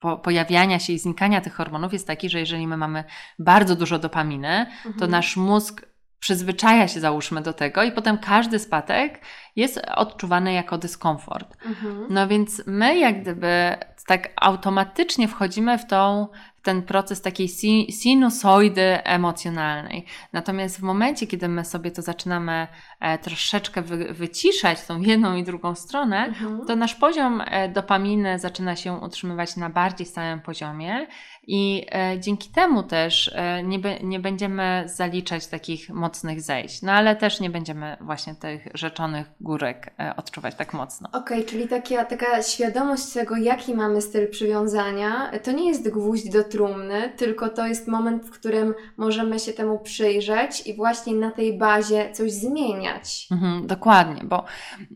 po, 0.00 0.16
pojawiania 0.16 0.78
się 0.78 0.92
i 0.92 0.98
znikania 0.98 1.40
tych 1.40 1.54
hormonów 1.54 1.92
jest 1.92 2.06
taki, 2.06 2.28
że 2.28 2.40
jeżeli 2.40 2.66
my 2.66 2.76
mamy 2.76 3.04
bardzo 3.38 3.76
dużo 3.76 3.98
dopaminy, 3.98 4.66
to 4.82 4.88
Mhm. 4.88 5.10
nasz 5.10 5.36
mózg 5.36 5.86
przyzwyczaja 6.18 6.88
się, 6.88 7.00
załóżmy, 7.00 7.40
do 7.40 7.52
tego, 7.52 7.82
i 7.82 7.92
potem 7.92 8.18
każdy 8.18 8.58
spadek 8.58 9.20
jest 9.56 9.80
odczuwany 9.94 10.52
jako 10.52 10.78
dyskomfort. 10.78 11.56
Mhm. 11.66 12.06
No 12.10 12.28
więc 12.28 12.62
my, 12.66 12.98
jak 12.98 13.20
gdyby 13.22 13.76
tak 14.06 14.28
automatycznie 14.36 15.28
wchodzimy 15.28 15.78
w, 15.78 15.86
tą, 15.86 16.28
ten 16.62 16.82
proces 16.82 17.22
takiej 17.22 17.48
si- 17.48 17.92
sinusoidy 17.92 19.04
emocjonalnej. 19.04 20.04
Natomiast 20.32 20.78
w 20.80 20.82
momencie, 20.82 21.26
kiedy 21.26 21.48
my 21.48 21.64
sobie 21.64 21.90
to 21.90 22.02
zaczynamy 22.02 22.66
e, 23.00 23.18
troszeczkę 23.18 23.82
wy- 23.82 24.12
wyciszać, 24.12 24.86
tą 24.86 25.00
jedną 25.00 25.36
i 25.36 25.44
drugą 25.44 25.74
stronę, 25.74 26.16
Mhm. 26.24 26.66
to 26.66 26.76
nasz 26.76 26.94
poziom 26.94 27.42
e, 27.46 27.68
dopaminy 27.68 28.38
zaczyna 28.38 28.76
się 28.76 28.92
utrzymywać 28.92 29.56
na 29.56 29.70
bardziej 29.70 30.06
stałym 30.06 30.40
poziomie 30.40 31.06
i 31.46 31.86
e, 31.92 32.20
dzięki 32.20 32.48
temu 32.50 32.82
też 32.82 33.34
nie, 33.64 33.78
nie 34.02 34.20
będziemy 34.20 34.82
zaliczać 34.86 35.46
takich 35.46 35.90
mocnych 35.90 36.40
zejść, 36.40 36.82
no 36.82 36.92
ale 36.92 37.16
też 37.16 37.40
nie 37.40 37.50
będziemy 37.50 37.96
właśnie 38.00 38.34
tych 38.34 38.68
rzeczonych 38.74 39.26
górek 39.42 39.94
e, 40.00 40.16
odczuwać 40.16 40.54
tak 40.54 40.74
mocno. 40.74 41.08
Okej, 41.12 41.44
czyli 41.44 41.68
taka, 41.68 42.04
taka 42.04 42.42
świadomość 42.42 43.12
tego, 43.12 43.36
jaki 43.36 43.74
mamy 43.74 44.02
styl 44.02 44.30
przywiązania, 44.30 45.30
to 45.42 45.52
nie 45.52 45.68
jest 45.68 45.90
gwóźdź 45.90 46.30
do 46.30 46.44
trumny, 46.44 47.12
tylko 47.16 47.48
to 47.48 47.66
jest 47.66 47.88
moment, 47.88 48.26
w 48.26 48.30
którym 48.30 48.74
możemy 48.96 49.38
się 49.38 49.52
temu 49.52 49.78
przyjrzeć 49.78 50.66
i 50.66 50.76
właśnie 50.76 51.14
na 51.14 51.30
tej 51.30 51.58
bazie 51.58 52.12
coś 52.12 52.32
zmieniać. 52.32 53.26
Mhm, 53.30 53.66
dokładnie, 53.66 54.24
bo 54.24 54.44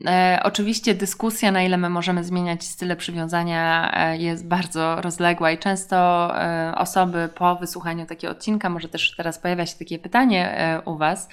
e, 0.06 0.40
oczywiście 0.42 0.94
dyskusja, 0.94 1.52
na 1.52 1.62
ile 1.62 1.76
my 1.76 1.88
możemy 1.88 2.24
zmieniać 2.24 2.64
style 2.64 2.96
przywiązania, 2.96 3.92
e, 3.94 4.18
jest 4.18 4.46
bardzo 4.46 5.00
rozległa 5.00 5.50
i 5.50 5.58
często 5.58 5.96
e, 6.42 6.74
osoby 6.76 7.28
po 7.34 7.56
wysłuchaniu 7.56 8.06
takiego 8.06 8.32
odcinka, 8.32 8.68
może 8.68 8.88
też 8.88 9.16
teraz 9.16 9.38
pojawia 9.38 9.66
się 9.66 9.78
takie 9.78 9.98
pytanie 9.98 10.58
e, 10.58 10.80
u 10.80 10.96
Was, 10.96 11.28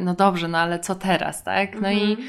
no 0.00 0.14
dobrze, 0.14 0.48
no 0.48 0.58
ale 0.58 0.78
co 0.78 0.94
teraz, 0.94 1.44
tak? 1.44 1.80
No 1.80 1.90
i 1.90 2.10
Mhm. 2.10 2.28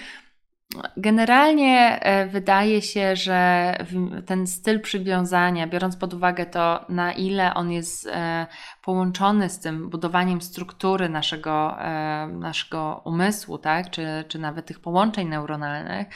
Generalnie 0.98 2.00
e, 2.02 2.28
wydaje 2.28 2.82
się, 2.82 3.16
że 3.16 3.74
ten 4.26 4.48
styl 4.48 4.82
przywiązania, 4.82 5.68
biorąc 5.68 5.98
pod 5.98 6.14
uwagę 6.14 6.46
to, 6.46 6.86
na 6.90 7.14
ile 7.14 7.54
on 7.54 7.72
jest 7.72 8.08
e, 8.08 8.48
połączony 8.84 9.50
z 9.50 9.60
tym 9.60 9.90
budowaniem 9.90 10.42
struktury 10.42 11.10
naszego, 11.10 11.82
e, 11.82 12.28
naszego 12.28 13.02
umysłu, 13.06 13.58
tak? 13.58 13.90
czy, 13.90 14.26
czy 14.28 14.40
nawet 14.40 14.66
tych 14.66 14.80
połączeń 14.80 15.28
neuronalnych, 15.28 16.08
e, 16.08 16.12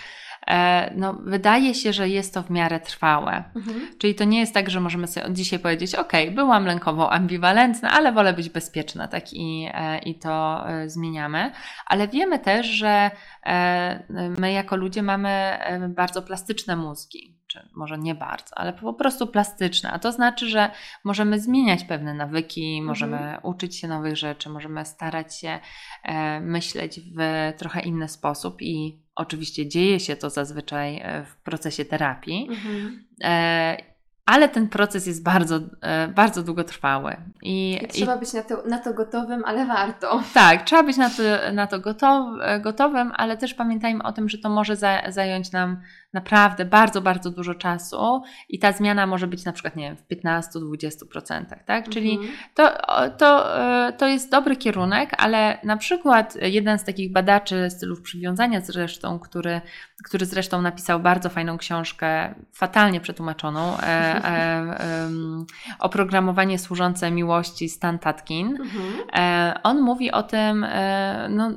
no, 0.95 1.13
wydaje 1.13 1.73
się, 1.73 1.93
że 1.93 2.09
jest 2.09 2.33
to 2.33 2.43
w 2.43 2.49
miarę 2.49 2.79
trwałe. 2.79 3.43
Mhm. 3.55 3.87
Czyli 3.97 4.15
to 4.15 4.23
nie 4.23 4.39
jest 4.39 4.53
tak, 4.53 4.69
że 4.69 4.79
możemy 4.79 5.07
sobie 5.07 5.25
od 5.25 5.33
dzisiaj 5.33 5.59
powiedzieć, 5.59 5.95
ok, 5.95 6.11
byłam 6.31 6.65
lękowo 6.65 7.11
ambiwalentna, 7.11 7.91
ale 7.91 8.11
wolę 8.11 8.33
być 8.33 8.49
bezpieczna, 8.49 9.07
tak 9.07 9.33
i, 9.33 9.69
e, 9.73 9.99
i 9.99 10.19
to 10.19 10.63
e, 10.69 10.89
zmieniamy. 10.89 11.51
Ale 11.85 12.07
wiemy 12.07 12.39
też, 12.39 12.67
że 12.67 13.11
e, 13.45 14.03
my 14.39 14.51
jako 14.51 14.75
ludzie 14.75 15.03
mamy 15.03 15.29
e, 15.29 15.89
bardzo 15.89 16.21
plastyczne 16.21 16.75
mózgi, 16.75 17.37
czy 17.53 17.69
może 17.73 17.97
nie 17.97 18.15
bardzo, 18.15 18.57
ale 18.57 18.73
po 18.73 18.93
prostu 18.93 19.27
plastyczne, 19.27 19.91
a 19.91 19.99
to 19.99 20.11
znaczy, 20.11 20.49
że 20.49 20.71
możemy 21.03 21.39
zmieniać 21.39 21.83
pewne 21.83 22.13
nawyki, 22.13 22.81
możemy 22.81 23.37
uczyć 23.43 23.75
się 23.75 23.87
nowych 23.87 24.17
rzeczy, 24.17 24.49
możemy 24.49 24.85
starać 24.85 25.39
się 25.39 25.59
e, 26.03 26.39
myśleć 26.39 26.99
w 26.99 27.53
trochę 27.57 27.81
inny 27.81 28.07
sposób 28.07 28.61
i 28.61 28.99
oczywiście 29.15 29.67
dzieje 29.67 29.99
się 29.99 30.15
to 30.15 30.29
zazwyczaj 30.29 30.97
e, 30.97 31.25
w 31.25 31.35
procesie 31.35 31.85
terapii. 31.85 32.47
Mhm. 32.49 33.05
E, 33.23 33.93
ale 34.25 34.49
ten 34.49 34.69
proces 34.69 35.07
jest 35.07 35.23
bardzo, 35.23 35.59
e, 35.81 36.07
bardzo 36.07 36.43
długotrwały. 36.43 37.15
I, 37.41 37.79
I 37.83 37.87
trzeba 37.87 38.17
być 38.17 38.33
na 38.33 38.43
to, 38.43 38.63
na 38.65 38.77
to 38.77 38.93
gotowym, 38.93 39.43
ale 39.45 39.65
warto. 39.65 40.23
tak, 40.33 40.61
trzeba 40.61 40.83
być 40.83 40.97
na 40.97 41.09
to, 41.09 41.23
na 41.53 41.67
to 41.67 41.79
gotow, 41.79 42.25
e, 42.41 42.59
gotowym, 42.59 43.11
ale 43.15 43.37
też 43.37 43.53
pamiętajmy 43.53 44.03
o 44.03 44.11
tym, 44.11 44.29
że 44.29 44.37
to 44.37 44.49
może 44.49 44.75
za, 44.75 45.01
zająć 45.09 45.51
nam 45.51 45.81
naprawdę 46.13 46.65
bardzo, 46.65 47.01
bardzo 47.01 47.31
dużo 47.31 47.55
czasu 47.55 48.21
i 48.49 48.59
ta 48.59 48.71
zmiana 48.71 49.07
może 49.07 49.27
być 49.27 49.45
na 49.45 49.53
przykład, 49.53 49.75
nie 49.75 49.83
wiem, 49.83 49.97
w 49.97 50.07
15-20%, 50.07 51.45
tak? 51.65 51.89
Czyli 51.89 52.11
Mhm. 52.11 52.31
to, 52.55 52.71
to, 53.17 53.59
e, 53.59 53.93
to 53.93 54.07
jest 54.07 54.31
dobry 54.31 54.55
kierunek, 54.55 55.11
ale 55.17 55.57
na 55.63 55.77
przykład 55.77 56.37
jeden 56.41 56.79
z 56.79 56.83
takich 56.83 57.11
badaczy 57.11 57.69
stylów 57.69 58.01
przywiązania 58.01 58.61
zresztą, 58.61 59.19
który, 59.19 59.61
który 60.03 60.25
zresztą 60.25 60.61
napisał 60.61 60.99
bardzo 60.99 61.29
fajną 61.29 61.57
książkę, 61.57 62.35
fatalnie 62.53 63.01
przetłumaczoną, 63.01 63.77
e, 63.77 63.83
e, 63.83 64.23
em, 65.05 65.45
oprogramowanie 65.79 66.59
służące 66.59 67.11
miłości 67.11 67.69
Stan 67.69 67.99
Tatkin. 67.99 68.47
Mhm. 68.47 68.83
E, 69.13 69.53
on 69.63 69.81
mówi 69.81 70.11
o 70.11 70.23
tym, 70.23 70.63
e, 70.63 71.27
no, 71.29 71.51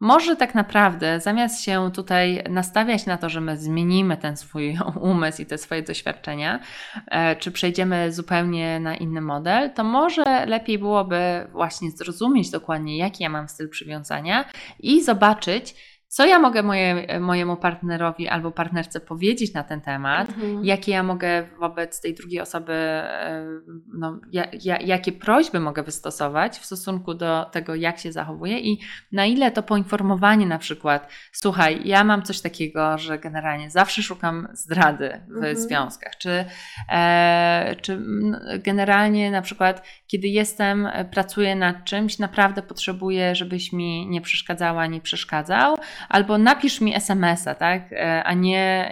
może 0.00 0.36
tak 0.36 0.54
naprawdę 0.54 1.20
zamiast 1.20 1.62
się 1.62 1.90
tutaj 1.94 2.44
nastawiać 2.50 3.06
na 3.06 3.16
to, 3.16 3.28
że 3.28 3.40
my 3.40 3.56
zmienimy 3.56 4.16
ten 4.16 4.36
swój 4.36 4.78
umysł 5.00 5.42
i 5.42 5.46
te 5.46 5.58
swoje 5.58 5.82
doświadczenia, 5.82 6.60
e, 7.06 7.36
czy 7.36 7.52
przejdziemy 7.52 8.12
zupełnie 8.12 8.80
na 8.80 8.96
inny 8.96 9.20
model, 9.20 9.70
to 9.70 9.84
może 9.84 10.46
lepiej 10.46 10.78
byłoby 10.78 11.46
właśnie 11.52 11.90
zrozumieć 11.90 12.50
dokładnie, 12.50 12.98
jaki 12.98 13.22
ja 13.22 13.28
mam 13.28 13.48
styl 13.48 13.68
przywiązania 13.68 14.44
i 14.78 15.02
zobaczyć, 15.02 15.74
co 16.12 16.26
ja 16.26 16.38
mogę 16.38 16.62
moje, 16.62 17.20
mojemu 17.20 17.56
partnerowi 17.56 18.28
albo 18.28 18.50
partnerce 18.50 19.00
powiedzieć 19.00 19.54
na 19.54 19.62
ten 19.64 19.80
temat, 19.80 20.28
Mhm. 20.28 20.64
jakie 20.64 20.92
ja 20.92 21.02
mogę 21.02 21.46
wobec 21.60 22.00
tej 22.00 22.14
drugiej 22.14 22.40
osoby, 22.40 22.72
no, 23.94 24.20
ja, 24.32 24.44
ja, 24.64 24.78
jakie 24.80 25.12
prośby 25.12 25.60
mogę 25.60 25.82
wystosować 25.82 26.58
w 26.58 26.64
stosunku 26.66 27.14
do 27.14 27.44
tego, 27.52 27.74
jak 27.74 27.98
się 27.98 28.12
zachowuje 28.12 28.58
i 28.60 28.80
na 29.12 29.26
ile 29.26 29.50
to 29.50 29.62
poinformowanie 29.62 30.46
na 30.46 30.58
przykład, 30.58 31.08
słuchaj, 31.32 31.80
ja 31.84 32.04
mam 32.04 32.22
coś 32.22 32.40
takiego, 32.40 32.98
że 32.98 33.18
generalnie 33.18 33.70
zawsze 33.70 34.02
szukam 34.02 34.48
zdrady 34.52 35.20
w 35.28 35.36
Mhm. 35.36 35.56
związkach, 35.56 36.16
czy, 36.18 36.44
e, 36.92 37.76
czy 37.82 38.02
generalnie 38.58 39.30
na 39.30 39.42
przykład, 39.42 39.86
kiedy 40.06 40.28
jestem, 40.28 40.86
e, 40.86 41.04
pracuję 41.04 41.56
nad 41.56 41.84
czymś, 41.84 42.18
naprawdę 42.18 42.62
potrzebuję, 42.62 43.34
żebyś 43.34 43.72
mi 43.72 44.06
nie 44.08 44.20
przeszkadzała, 44.20 44.86
nie 44.86 45.00
przeszkadzał, 45.00 45.76
albo 46.08 46.38
napisz 46.38 46.80
mi 46.80 46.94
SMS-a, 46.94 47.54
tak, 47.54 47.92
E, 47.92 48.24
a 48.24 48.34
nie, 48.34 48.90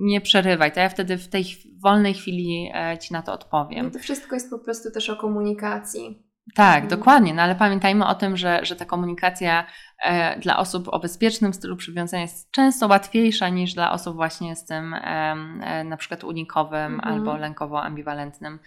nie 0.00 0.20
przerywaj, 0.20 0.72
to 0.72 0.80
ja 0.80 0.88
wtedy 0.88 1.18
w 1.18 1.28
tej 1.28 1.44
wolnej 1.82 2.14
chwili 2.14 2.70
e, 2.74 2.98
Ci 2.98 3.12
na 3.12 3.22
to 3.22 3.32
odpowiem. 3.32 3.84
No 3.86 3.90
to 3.92 3.98
wszystko 3.98 4.34
jest 4.36 4.50
po 4.50 4.58
prostu 4.58 4.90
też 4.90 5.10
o 5.10 5.16
komunikacji. 5.16 6.22
Tak, 6.54 6.82
Mhm. 6.84 6.88
dokładnie, 6.88 7.34
no 7.34 7.42
ale 7.42 7.54
pamiętajmy 7.54 8.06
o 8.06 8.14
tym, 8.14 8.36
że, 8.36 8.60
że 8.62 8.76
ta 8.76 8.84
komunikacja 8.84 9.66
e, 10.04 10.38
dla 10.40 10.58
osób 10.58 10.88
o 10.88 10.98
bezpiecznym 10.98 11.54
stylu 11.54 11.76
przywiązania 11.76 12.22
jest 12.22 12.50
często 12.50 12.86
łatwiejsza 12.86 13.48
niż 13.48 13.74
dla 13.74 13.92
osób 13.92 14.16
właśnie 14.16 14.56
z 14.56 14.64
tym 14.64 14.94
em, 14.94 15.60
e, 15.64 15.84
na 15.84 15.96
przykład 15.96 16.24
unikowym 16.24 16.94
Mhm. 16.94 17.14
albo 17.14 17.36
lękowo-ambiwalentnym 17.36 18.54
e, 18.54 18.58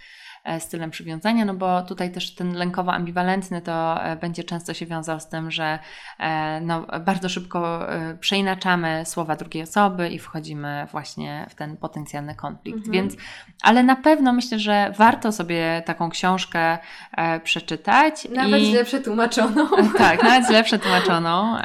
stylem 0.59 0.91
przywiązania, 0.91 1.45
no 1.45 1.53
bo 1.53 1.81
tutaj 1.81 2.11
też 2.11 2.35
ten 2.35 2.53
lękowo-ambiwalentny 2.53 3.61
to 3.61 4.03
e, 4.03 4.15
będzie 4.15 4.43
często 4.43 4.73
się 4.73 4.85
wiązał 4.85 5.19
z 5.19 5.27
tym, 5.27 5.51
że 5.51 5.79
e, 6.19 6.61
no, 6.61 6.85
bardzo 7.05 7.29
szybko 7.29 7.91
e, 7.93 8.17
przeinaczamy 8.17 9.03
słowa 9.05 9.35
drugiej 9.35 9.63
osoby 9.63 10.09
i 10.09 10.19
wchodzimy 10.19 10.87
właśnie 10.91 11.45
w 11.49 11.55
ten 11.55 11.77
potencjalny 11.77 12.35
konflikt, 12.35 12.77
Mhm. 12.77 12.93
więc 12.93 13.15
ale 13.61 13.83
na 13.83 13.95
pewno 13.95 14.33
myślę, 14.33 14.59
że 14.59 14.93
warto 14.97 15.31
sobie 15.31 15.83
taką 15.85 16.09
książkę 16.09 16.77
e, 17.17 17.39
przeczytać. 17.39 18.27
Nawet 18.29 18.61
i... 18.61 18.65
źle 18.65 18.83
przetłumaczoną. 18.83 19.67
Tak, 19.97 20.23
nawet 20.23 20.47
źle 20.47 20.63
przetłumaczoną, 20.63 21.57
e, 21.57 21.63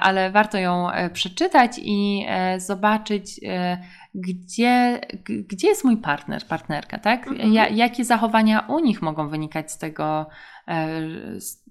ale 0.00 0.30
warto 0.30 0.58
ją 0.58 0.90
e, 0.90 1.10
przeczytać 1.10 1.70
i 1.82 2.24
e, 2.28 2.60
zobaczyć, 2.60 3.40
e, 3.46 3.78
gdzie, 4.16 5.00
gdzie 5.24 5.68
jest 5.68 5.84
mój 5.84 5.96
partner, 5.96 6.46
partnerka, 6.46 6.98
tak? 6.98 7.26
Mhm. 7.26 7.52
Ja, 7.52 7.68
jakie 7.68 8.04
zachowania 8.04 8.60
u 8.60 8.78
nich 8.78 9.02
mogą 9.02 9.28
wynikać 9.28 9.72
z 9.72 9.78
tego, 9.78 10.26
e, 10.68 11.00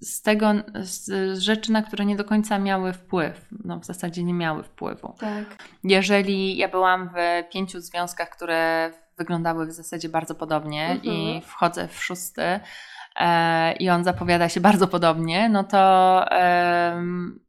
z, 0.00 0.22
tego, 0.22 0.52
z 0.74 1.38
rzeczy, 1.38 1.72
na 1.72 1.82
które 1.82 2.04
nie 2.04 2.16
do 2.16 2.24
końca 2.24 2.58
miały 2.58 2.92
wpływ. 2.92 3.48
No, 3.64 3.80
w 3.80 3.84
zasadzie 3.84 4.24
nie 4.24 4.34
miały 4.34 4.62
wpływu. 4.62 5.14
Tak. 5.18 5.44
Jeżeli 5.84 6.56
ja 6.56 6.68
byłam 6.68 7.08
w 7.08 7.48
pięciu 7.52 7.80
związkach, 7.80 8.30
które 8.30 8.90
wyglądały 9.18 9.66
w 9.66 9.72
zasadzie 9.72 10.08
bardzo 10.08 10.34
podobnie 10.34 10.86
Mhm. 10.86 11.14
i 11.14 11.42
wchodzę 11.46 11.88
w 11.88 12.04
szósty 12.04 12.60
e, 13.20 13.72
i 13.72 13.90
on 13.90 14.04
zapowiada 14.04 14.48
się 14.48 14.60
bardzo 14.60 14.88
podobnie, 14.88 15.48
no 15.48 15.64
to 15.64 16.24
em, 16.30 17.45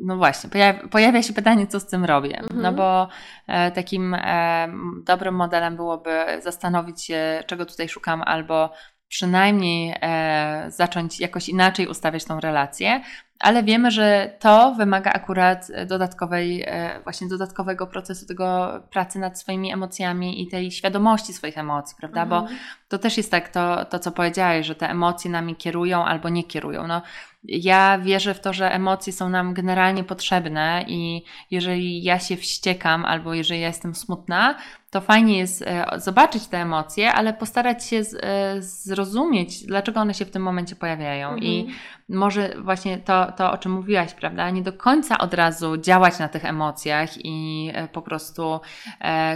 no 0.00 0.16
właśnie, 0.16 0.50
pojawia, 0.50 0.88
pojawia 0.88 1.22
się 1.22 1.32
pytanie, 1.32 1.66
co 1.66 1.80
z 1.80 1.86
tym 1.86 2.04
robię. 2.04 2.38
Mhm. 2.38 2.62
No 2.62 2.72
bo 2.72 3.08
e, 3.46 3.70
takim 3.70 4.14
em, 4.14 5.02
dobrym 5.06 5.34
modelem 5.34 5.76
byłoby 5.76 6.10
zastanowić 6.42 7.04
się, 7.04 7.44
czego 7.46 7.66
tutaj 7.66 7.88
szukam, 7.88 8.22
albo 8.22 8.70
przynajmniej 9.08 9.94
e, 10.02 10.64
zacząć 10.68 11.20
jakoś 11.20 11.48
inaczej 11.48 11.86
ustawiać 11.86 12.24
tą 12.24 12.40
relację, 12.40 13.00
ale 13.40 13.62
wiemy, 13.62 13.90
że 13.90 14.36
to 14.40 14.74
wymaga 14.74 15.12
akurat 15.12 15.66
dodatkowej, 15.86 16.62
e, 16.66 17.00
właśnie 17.04 17.28
dodatkowego 17.28 17.86
procesu 17.86 18.26
tego 18.26 18.72
pracy 18.90 19.18
nad 19.18 19.40
swoimi 19.40 19.72
emocjami 19.72 20.42
i 20.42 20.48
tej 20.48 20.70
świadomości 20.70 21.32
swoich 21.32 21.58
emocji, 21.58 21.96
prawda? 22.00 22.26
Bo 22.26 22.38
Mhm. 22.38 22.58
To 22.94 22.98
też 22.98 23.16
jest 23.16 23.30
tak, 23.30 23.48
to, 23.48 23.84
to 23.84 23.98
co 23.98 24.12
powiedziałeś, 24.12 24.66
że 24.66 24.74
te 24.74 24.90
emocje 24.90 25.30
nami 25.30 25.56
kierują 25.56 26.04
albo 26.04 26.28
nie 26.28 26.44
kierują. 26.44 26.86
No, 26.86 27.02
ja 27.44 27.98
wierzę 27.98 28.34
w 28.34 28.40
to, 28.40 28.52
że 28.52 28.72
emocje 28.72 29.12
są 29.12 29.28
nam 29.28 29.54
generalnie 29.54 30.04
potrzebne 30.04 30.84
i 30.88 31.22
jeżeli 31.50 32.02
ja 32.02 32.18
się 32.18 32.36
wściekam 32.36 33.04
albo 33.04 33.34
jeżeli 33.34 33.60
ja 33.60 33.66
jestem 33.66 33.94
smutna, 33.94 34.54
to 34.90 35.00
fajnie 35.00 35.38
jest 35.38 35.62
e, 35.62 35.86
zobaczyć 35.96 36.46
te 36.46 36.58
emocje, 36.58 37.12
ale 37.12 37.32
postarać 37.32 37.86
się 37.86 37.96
e, 38.22 38.62
zrozumieć, 38.62 39.66
dlaczego 39.66 40.00
one 40.00 40.14
się 40.14 40.24
w 40.24 40.30
tym 40.30 40.42
momencie 40.42 40.76
pojawiają. 40.76 41.36
I 41.36 41.60
Mhm. 41.60 41.78
może 42.08 42.54
właśnie 42.62 42.98
to, 42.98 43.32
to, 43.32 43.52
o 43.52 43.58
czym 43.58 43.72
mówiłaś, 43.72 44.14
prawda? 44.14 44.50
Nie 44.50 44.62
do 44.62 44.72
końca 44.72 45.18
od 45.18 45.34
razu 45.34 45.76
działać 45.76 46.18
na 46.18 46.28
tych 46.28 46.44
emocjach 46.44 47.10
i 47.24 47.70
e, 47.74 47.88
po 47.88 48.02
prostu 48.02 48.60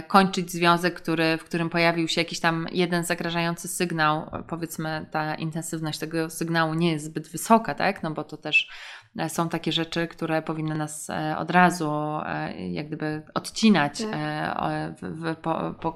kończyć 0.07 0.51
związek, 0.51 0.93
który, 0.93 1.37
w 1.37 1.43
którym 1.43 1.69
pojawił 1.69 2.07
się 2.07 2.21
jakiś 2.21 2.39
tam 2.39 2.67
jeden 2.71 3.03
zagrażający 3.03 3.48
sygnał. 3.57 4.31
Powiedzmy, 4.47 5.05
ta 5.11 5.35
intensywność 5.35 5.99
tego 5.99 6.29
sygnału 6.29 6.73
nie 6.73 6.91
jest 6.91 7.05
zbyt 7.05 7.27
wysoka, 7.27 7.75
tak? 7.75 8.03
No 8.03 8.11
bo 8.11 8.23
to 8.23 8.37
też 8.37 8.69
e, 9.17 9.29
są 9.29 9.49
takie 9.49 9.71
rzeczy, 9.71 10.07
które 10.07 10.41
powinny 10.41 10.75
nas 10.75 11.09
e, 11.09 11.37
od 11.37 11.51
razu 11.51 11.91
jak 12.71 12.87
gdyby 12.87 13.23
odcinać, 13.33 14.03
tak. 15.41 15.53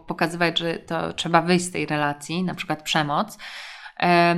pokazywać, 0.08 0.60
że 0.60 0.76
to 0.76 1.14
trzeba 1.14 1.42
wyjść 1.42 1.66
z 1.66 1.72
tej 1.72 1.86
relacji, 1.86 2.44
na 2.44 2.56
przykład 2.56 2.84
przemoc. 2.84 3.38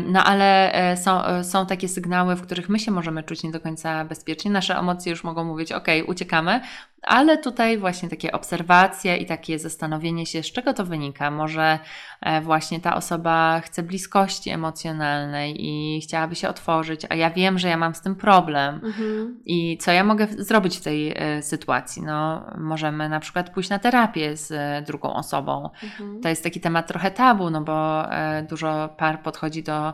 No 0.08 0.24
ale 0.24 0.74
e, 0.74 0.98
są, 0.98 1.26
e, 1.26 1.44
są 1.44 1.66
takie 1.66 1.88
sygnały, 1.88 2.36
w 2.36 2.42
których 2.42 2.70
my 2.70 2.80
się 2.80 2.92
możemy 2.92 3.24
czuć 3.24 3.44
nie 3.44 3.52
do 3.52 3.60
końca 3.60 4.06
bezpiecznie. 4.06 4.52
Nasze 4.52 4.78
emocje 4.78 5.10
już 5.10 5.24
mogą 5.24 5.44
mówić, 5.44 5.72
ok, 5.72 5.88
uciekamy, 6.08 6.62
ale 7.06 7.38
tutaj 7.38 7.78
właśnie 7.78 8.10
takie 8.10 8.32
obserwacje 8.32 9.18
i 9.18 9.26
takie 9.26 9.60
zastanowienie 9.60 10.26
się, 10.26 10.44
z 10.44 10.52
czego 10.52 10.74
to 10.74 10.86
wynika. 10.86 11.32
Może 11.32 11.80
e, 12.22 12.42
właśnie 12.42 12.80
ta 12.80 12.96
osoba 12.96 13.60
chce 13.60 13.84
bliskości 13.84 14.50
emocjonalnej 14.50 15.56
i 15.66 16.02
chciałaby 16.02 16.36
się 16.36 16.50
otworzyć, 16.50 17.02
a 17.10 17.16
ja 17.16 17.30
wiem, 17.30 17.60
że 17.60 17.68
ja 17.68 17.78
mam 17.78 17.96
z 17.96 18.02
tym 18.02 18.16
problem. 18.16 18.76
Mhm. 18.84 19.40
I 19.46 19.78
co 19.78 19.92
ja 19.92 20.04
mogę 20.04 20.28
zrobić 20.28 20.78
w 20.78 20.82
tej 20.82 21.14
e, 21.16 21.42
sytuacji? 21.44 22.02
No, 22.02 22.46
możemy 22.58 23.10
na 23.10 23.20
przykład 23.20 23.50
pójść 23.50 23.70
na 23.70 23.80
terapię 23.80 24.38
z 24.38 24.52
e, 24.52 24.84
drugą 24.88 25.14
osobą. 25.14 25.70
Mhm. 25.84 26.22
To 26.22 26.30
jest 26.30 26.44
taki 26.44 26.60
temat 26.60 26.88
trochę 26.88 27.12
tabu, 27.12 27.50
no 27.50 27.62
bo 27.62 28.06
dużo 28.50 28.90
par 28.98 29.22
podchodzi 29.22 29.64
do 29.64 29.94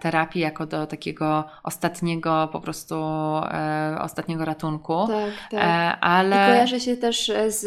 terapii 0.00 0.40
jako 0.40 0.66
do 0.66 0.86
takiego 0.86 1.44
ostatniego, 1.62 2.48
po 2.52 2.60
prostu 2.60 3.04
ostatniego 4.00 4.44
ratunku. 4.44 5.06
Tak, 5.06 5.50
tak. 5.50 5.98
Ale 6.00 6.27
i 6.28 6.50
kojarzy 6.50 6.80
się 6.80 6.96
też 6.96 7.32
z 7.48 7.66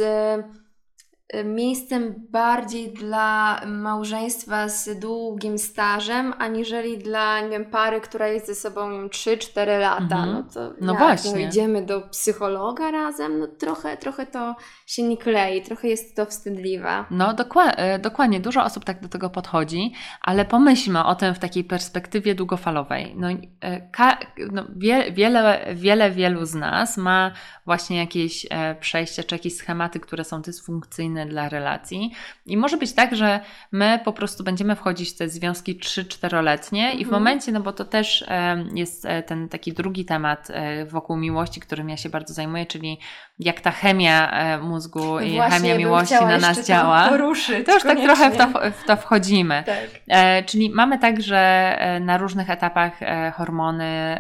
miejscem 1.45 2.15
bardziej 2.29 2.93
dla 2.93 3.61
małżeństwa 3.65 4.69
z 4.69 4.99
długim 4.99 5.57
stażem, 5.57 6.34
aniżeli 6.38 6.97
dla, 6.97 7.41
nie 7.41 7.49
wiem, 7.49 7.65
pary, 7.65 8.01
która 8.01 8.27
jest 8.27 8.47
ze 8.47 8.55
sobą, 8.55 8.89
nie 8.89 8.97
wiem, 8.97 9.09
3-4 9.09 9.79
lata. 9.79 10.01
Mhm. 10.01 10.34
No 10.34 10.43
to 10.53 10.73
no 10.82 10.93
jak, 10.93 11.01
właśnie. 11.01 11.32
No, 11.32 11.38
idziemy 11.38 11.86
do 11.86 12.01
psychologa 12.01 12.91
razem, 12.91 13.39
no 13.39 13.47
trochę, 13.47 13.97
trochę 13.97 14.25
to 14.25 14.55
się 14.86 15.03
nie 15.03 15.17
klei, 15.17 15.61
trochę 15.61 15.88
jest 15.88 16.15
to 16.15 16.25
wstydliwe. 16.25 17.05
No 17.11 17.34
dokładnie, 17.34 17.77
e, 17.77 17.99
dokładnie, 17.99 18.39
dużo 18.39 18.63
osób 18.63 18.86
tak 18.86 19.01
do 19.01 19.09
tego 19.09 19.29
podchodzi, 19.29 19.93
ale 20.21 20.45
pomyślmy 20.45 21.03
o 21.03 21.15
tym 21.15 21.36
w 21.36 21.39
takiej 21.39 21.63
perspektywie 21.63 22.36
długofalowej. 22.36 23.15
No, 23.17 23.27
ka, 23.91 24.17
no 24.51 24.65
wie, 24.75 25.11
wiele, 25.11 25.65
wiele, 25.75 26.11
wielu 26.11 26.45
z 26.45 26.55
nas 26.55 26.97
ma 26.97 27.32
właśnie 27.65 27.97
jakieś 27.97 28.47
e, 28.49 28.75
przejścia 28.75 29.23
czy 29.23 29.36
jakieś 29.36 29.55
schematy, 29.55 29.99
które 29.99 30.23
są 30.23 30.41
dysfunkcyjne 30.41 31.20
dla 31.26 31.49
relacji. 31.49 32.11
I 32.45 32.57
może 32.57 32.78
być 32.78 32.93
tak, 32.93 33.15
że 33.15 33.39
my 33.72 33.99
po 34.05 34.13
prostu 34.13 34.43
będziemy 34.43 34.76
wchodzić 34.76 35.09
w 35.09 35.17
te 35.17 35.30
związki 35.30 35.80
3-4-letnie 35.80 36.84
mhm. 36.84 36.99
i 36.99 37.03
w 37.03 37.07
mhm. 37.07 37.24
momencie, 37.24 37.51
no 37.51 37.61
bo 37.61 37.74
to 37.74 37.86
też 37.86 38.26
e, 38.28 38.65
jest 38.74 39.05
e, 39.05 39.24
ten 39.24 39.49
taki 39.49 39.74
drugi 39.74 40.05
temat 40.05 40.47
wokół 40.88 41.17
miłości, 41.17 41.59
którym 41.59 41.89
ja 41.89 41.97
się 41.97 42.09
bardzo 42.09 42.34
zajmuję, 42.34 42.65
czyli 42.65 42.99
jak 43.41 43.61
ta 43.61 43.71
chemia 43.71 44.31
mózgu 44.61 45.05
no 45.05 45.21
i 45.21 45.35
Właśnie, 45.35 45.59
chemia 45.59 45.77
miłości 45.77 46.25
na 46.25 46.37
nas 46.37 46.65
działa. 46.65 47.09
Poruszyć, 47.09 47.65
to 47.65 47.73
już 47.73 47.83
koniecznie. 47.83 48.07
tak 48.07 48.17
trochę 48.17 48.31
w 48.31 48.37
to, 48.37 48.71
w 48.71 48.83
to 48.85 48.95
wchodzimy. 48.95 49.63
Tak. 49.65 50.45
czyli 50.45 50.69
mamy 50.69 50.99
tak, 50.99 51.21
że 51.21 51.77
na 52.01 52.17
różnych 52.17 52.49
etapach 52.49 52.99
hormony 53.33 54.17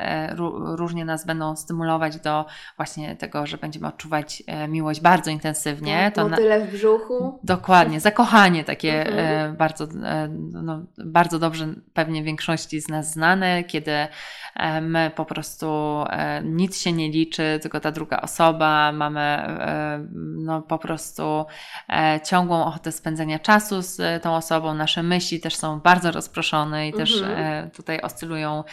różnie 0.75 1.05
nas 1.05 1.25
będą 1.25 1.55
stymulować 1.55 2.19
do 2.19 2.45
właśnie 2.77 3.15
tego 3.15 3.45
że 3.45 3.57
będziemy 3.57 3.87
odczuwać 3.87 4.43
e, 4.47 4.67
miłość 4.67 5.01
bardzo 5.01 5.31
intensywnie. 5.31 6.11
Tak, 6.15 6.29
to 6.29 6.35
tyle 6.35 6.65
w 6.65 6.71
brzuchu. 6.71 7.39
Dokładnie, 7.43 7.99
zakochanie 7.99 8.63
takie 8.63 9.07
mhm. 9.07 9.51
E, 9.51 9.55
bardzo, 9.57 9.83
e, 9.83 10.27
no, 10.51 10.81
bardzo 10.97 11.39
dobrze 11.39 11.67
pewnie 11.93 12.23
większości 12.23 12.81
z 12.81 12.87
nas 12.87 13.11
znane, 13.11 13.63
kiedy 13.63 13.91
my 14.81 15.11
po 15.15 15.25
prostu 15.25 16.03
nic 16.43 16.81
się 16.81 16.91
nie 16.91 17.09
liczy, 17.09 17.59
tylko 17.61 17.79
ta 17.79 17.91
druga 17.91 18.21
osoba, 18.21 18.91
mamy 18.91 19.10
no, 20.13 20.61
po 20.61 20.77
prostu 20.77 21.45
ciągłą 22.25 22.65
ochotę 22.65 22.91
spędzenia 22.91 23.39
czasu 23.39 23.81
z 23.81 24.23
tą 24.23 24.35
osobą, 24.35 24.73
nasze 24.73 25.03
myśli 25.03 25.39
też 25.39 25.55
są 25.55 25.79
bardzo 25.79 26.11
rozproszone 26.11 26.87
i 26.87 26.93
też 26.93 27.21
mhm. 27.21 27.71
tutaj 27.71 28.01
oscylują 28.01 28.63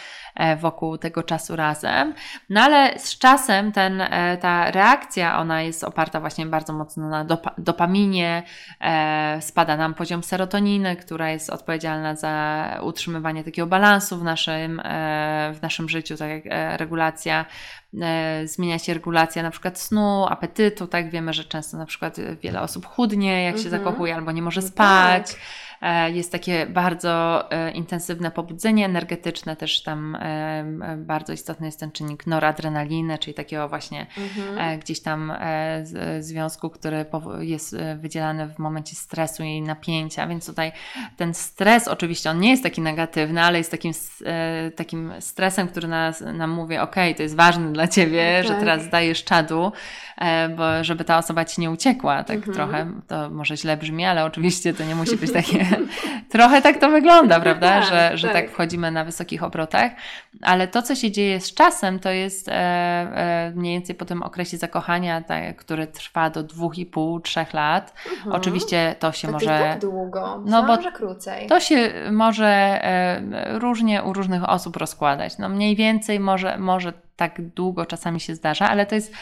wokół 0.61 0.99
tego 0.99 1.22
czasu 1.22 1.57
razem. 1.57 2.14
No 2.51 2.61
ale 2.61 2.99
z 2.99 3.18
czasem 3.18 3.72
ten, 3.72 4.03
ta 4.41 4.70
reakcja, 4.70 5.39
ona 5.39 5.62
jest 5.62 5.84
oparta 5.84 6.20
właśnie 6.20 6.47
bardzo 6.47 6.72
mocno 6.72 7.09
na 7.09 7.24
dopa 7.24 7.55
dopaminie, 7.59 8.43
e, 8.80 9.39
spada 9.43 9.76
nam 9.76 9.95
poziom 9.95 10.22
serotoniny, 10.22 10.97
która 10.97 11.30
jest 11.30 11.51
odpowiedzialna 11.51 12.14
za 12.14 12.64
utrzymywanie 12.82 13.45
takiego 13.45 13.66
balansu 13.66 14.18
w 14.18 14.24
naszym, 14.24 14.80
e, 14.84 15.53
w 15.55 15.62
naszym 15.62 15.89
życiu, 15.89 16.16
tak 16.16 16.30
jak 16.30 16.43
e, 16.47 16.76
regulacja 16.76 17.45
e, 18.03 18.47
zmienia 18.47 18.78
się 18.78 18.95
regulacja 18.95 19.43
na 19.43 19.51
przykład 19.51 19.78
snu, 19.78 20.26
apetytu, 20.28 20.86
tak 20.86 21.11
wiemy, 21.11 21.32
że 21.32 21.45
często 21.45 21.76
na 21.76 21.86
przykład 21.86 22.16
wiele 22.43 22.61
osób 22.61 22.86
chudnie, 22.86 23.43
jak 23.43 23.59
się 23.59 23.64
mhm. 23.64 23.84
zakochuje, 23.84 24.14
albo 24.14 24.32
nie 24.32 24.43
może 24.43 24.61
no 24.61 24.66
spać. 24.66 25.32
Tak. 25.32 25.41
E, 25.83 26.11
jest 26.11 26.33
takie 26.33 26.66
bardzo 26.66 27.45
e, 27.53 27.70
intensywne 27.70 28.31
pobudzenie 28.31 28.85
energetyczne, 28.85 29.57
też 29.57 29.83
tam 29.83 30.14
e, 30.14 30.64
bardzo 30.97 31.33
istotny 31.33 31.66
jest 31.66 31.81
ten 31.81 31.93
czynnik 31.93 32.26
noradrenaliny, 32.26 33.18
czyli 33.18 33.35
takiego 33.35 33.68
właśnie 33.68 34.07
mhm. 34.18 34.81
gdzieś 34.81 35.01
tam 35.01 35.33
związku, 36.20 36.70
który 36.70 37.07
jest 37.41 37.76
wydzielany 37.97 38.49
w 38.49 38.59
momencie 38.59 38.97
stresu 38.97 39.43
i 39.43 39.62
napięcia, 39.62 40.26
więc 40.26 40.47
tutaj 40.47 40.72
ten 41.16 41.35
stres 41.35 41.89
oczywiście 41.89 42.31
on 42.31 42.41
nie 42.41 42.51
jest 42.51 42.62
taki 42.62 42.81
negatywny, 42.81 43.43
ale 43.43 43.59
jest 43.59 43.70
takim, 43.70 43.93
takim 44.76 45.12
stresem, 45.20 45.68
który 45.68 45.89
nas, 45.89 46.20
nam 46.20 46.51
mówi, 46.51 46.79
ok, 46.79 46.95
to 47.16 47.22
jest 47.22 47.37
ważne 47.37 47.72
dla 47.72 47.89
Ciebie, 47.89 48.43
że 48.43 48.49
tak. 48.49 48.61
teraz 48.61 48.89
dajesz 48.89 49.24
czadu, 49.24 49.72
bo 50.57 50.85
żeby 50.85 51.05
ta 51.05 51.18
osoba 51.18 51.45
Ci 51.45 51.61
nie 51.61 51.70
uciekła, 51.70 52.24
tak 52.24 52.37
mhm. 52.37 52.55
trochę, 52.55 52.93
to 53.07 53.31
może 53.31 53.57
źle 53.57 53.76
brzmi, 53.76 54.05
ale 54.05 54.24
oczywiście 54.24 54.74
to 54.74 54.85
nie 54.85 54.95
musi 54.95 55.16
być 55.16 55.33
takie 55.33 55.68
Trochę 56.29 56.62
tak 56.62 56.79
to 56.79 56.91
wygląda, 56.91 57.41
prawda? 57.41 57.81
Tak, 57.81 57.85
że, 57.91 58.16
że 58.19 58.29
tak. 58.29 58.37
tak 58.37 58.51
wchodzimy 58.51 58.91
na 58.91 59.05
wysokich 59.05 59.43
obrotach, 59.43 59.93
ale 60.43 60.69
to, 60.69 60.83
co 60.83 60.95
się 60.95 61.11
dzieje 61.11 61.41
z 61.41 61.55
czasem, 61.55 61.99
to 61.99 62.11
jest 62.11 62.49
e, 62.49 62.53
e, 62.53 63.53
mniej 63.55 63.75
więcej 63.75 63.95
po 63.95 64.05
tym 64.05 64.23
okresie 64.23 64.57
zakochania, 64.57 65.23
tak, 65.23 65.57
który 65.57 65.87
trwa 65.87 66.31
do 66.31 66.43
dwóch 66.43 66.79
i 66.79 66.87
pół, 66.87 67.21
trzech 67.21 67.55
lat. 67.55 67.95
Mhm. 68.11 68.37
Oczywiście 68.37 68.95
to 68.99 69.12
się 69.12 69.29
to 69.29 69.33
może. 69.33 69.47
tak 69.47 69.81
długo, 69.81 70.43
no 70.45 70.62
bo 70.62 70.77
może 70.77 70.93
krócej. 70.93 71.47
To 71.47 71.61
się 71.61 71.93
może 72.12 72.47
e, 72.47 73.59
różnie 73.59 74.03
u 74.03 74.12
różnych 74.12 74.49
osób 74.49 74.77
rozkładać. 74.77 75.39
No 75.39 75.49
mniej 75.49 75.77
więcej 75.77 76.21
może, 76.21 76.59
może 76.59 76.93
tak 77.16 77.43
długo 77.43 77.87
czasami 77.87 78.21
się 78.21 78.35
zdarza, 78.35 78.69
ale 78.69 78.87
to 78.87 78.95
jest 78.95 79.12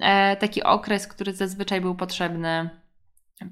e, 0.00 0.36
taki 0.36 0.62
okres, 0.62 1.06
który 1.06 1.32
zazwyczaj 1.32 1.80
był 1.80 1.94
potrzebny 1.94 2.70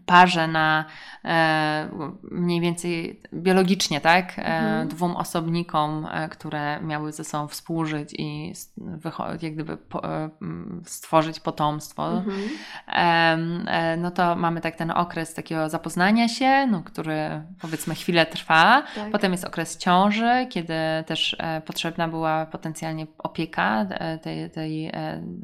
parze 0.06 0.48
na 0.48 0.84
e, 1.24 1.88
mniej 2.22 2.60
więcej 2.60 3.20
biologicznie, 3.34 4.00
tak? 4.00 4.38
E, 4.38 4.42
mhm. 4.42 4.88
Dwóm 4.88 5.16
osobnikom, 5.16 6.06
e, 6.12 6.28
które 6.28 6.80
miały 6.82 7.12
ze 7.12 7.24
sobą 7.24 7.48
współżyć 7.48 8.14
i 8.18 8.52
jak 9.42 9.54
gdyby 9.54 9.76
po, 9.76 10.02
stworzyć 10.84 11.40
potomstwo, 11.40 12.12
mhm. 12.12 12.40
No 13.98 14.10
to 14.10 14.36
mamy 14.36 14.60
tak 14.60 14.76
ten 14.76 14.90
okres 14.90 15.34
takiego 15.34 15.68
zapoznania 15.68 16.28
się, 16.28 16.66
no, 16.66 16.82
który 16.82 17.42
powiedzmy 17.60 17.94
chwilę 17.94 18.26
trwa. 18.26 18.82
Tak. 18.94 19.10
Potem 19.10 19.32
jest 19.32 19.44
okres 19.44 19.76
ciąży, 19.76 20.46
kiedy 20.50 20.74
też 21.06 21.36
potrzebna 21.66 22.08
była 22.08 22.46
potencjalnie 22.46 23.06
opieka 23.18 23.86
tej, 24.22 24.50
tej 24.50 24.92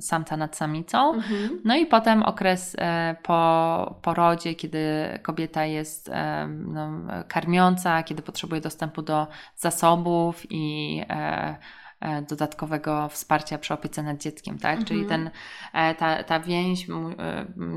samca 0.01 0.37
nad 0.37 0.57
samicą. 0.57 1.15
Mhm. 1.15 1.61
No 1.65 1.77
i 1.77 1.87
potem 1.87 2.23
okres 2.23 2.77
po 3.23 3.97
porodzie 4.03 4.36
porodzie, 4.37 4.55
kiedy 4.55 4.79
kobieta 5.23 5.65
jest 5.65 6.11
no, 6.49 6.91
karmiąca, 7.29 8.03
kiedy 8.03 8.23
potrzebuje 8.23 8.61
dostępu 8.61 9.03
do 9.03 9.27
zasobów 9.57 10.43
i 10.51 11.03
e, 11.09 11.57
e, 12.01 12.23
dodatkowego 12.23 13.09
wsparcia 13.09 13.59
przy 13.59 13.75
opiece 13.75 14.03
nad 14.03 14.23
dzieckiem, 14.23 14.59
tak? 14.59 14.71
Mhm. 14.71 14.87
Czyli 14.87 15.07
ten, 15.07 15.31
e, 15.73 15.95
ta, 15.95 16.23
ta 16.25 16.41
więź 16.41 16.87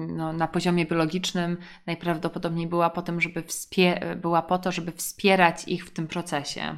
no, 0.07 0.34
na 0.34 0.47
poziomie 0.47 0.86
biologicznym 0.86 1.57
najprawdopodobniej 1.86 2.68
była 2.68 2.89
po, 2.89 3.01
tym, 3.01 3.22
żeby 3.22 3.43
była 4.16 4.41
po 4.41 4.57
to, 4.57 4.72
żeby 4.72 4.91
wspierać 4.91 5.68
ich 5.68 5.86
w 5.86 5.91
tym 5.91 6.07
procesie. 6.07 6.78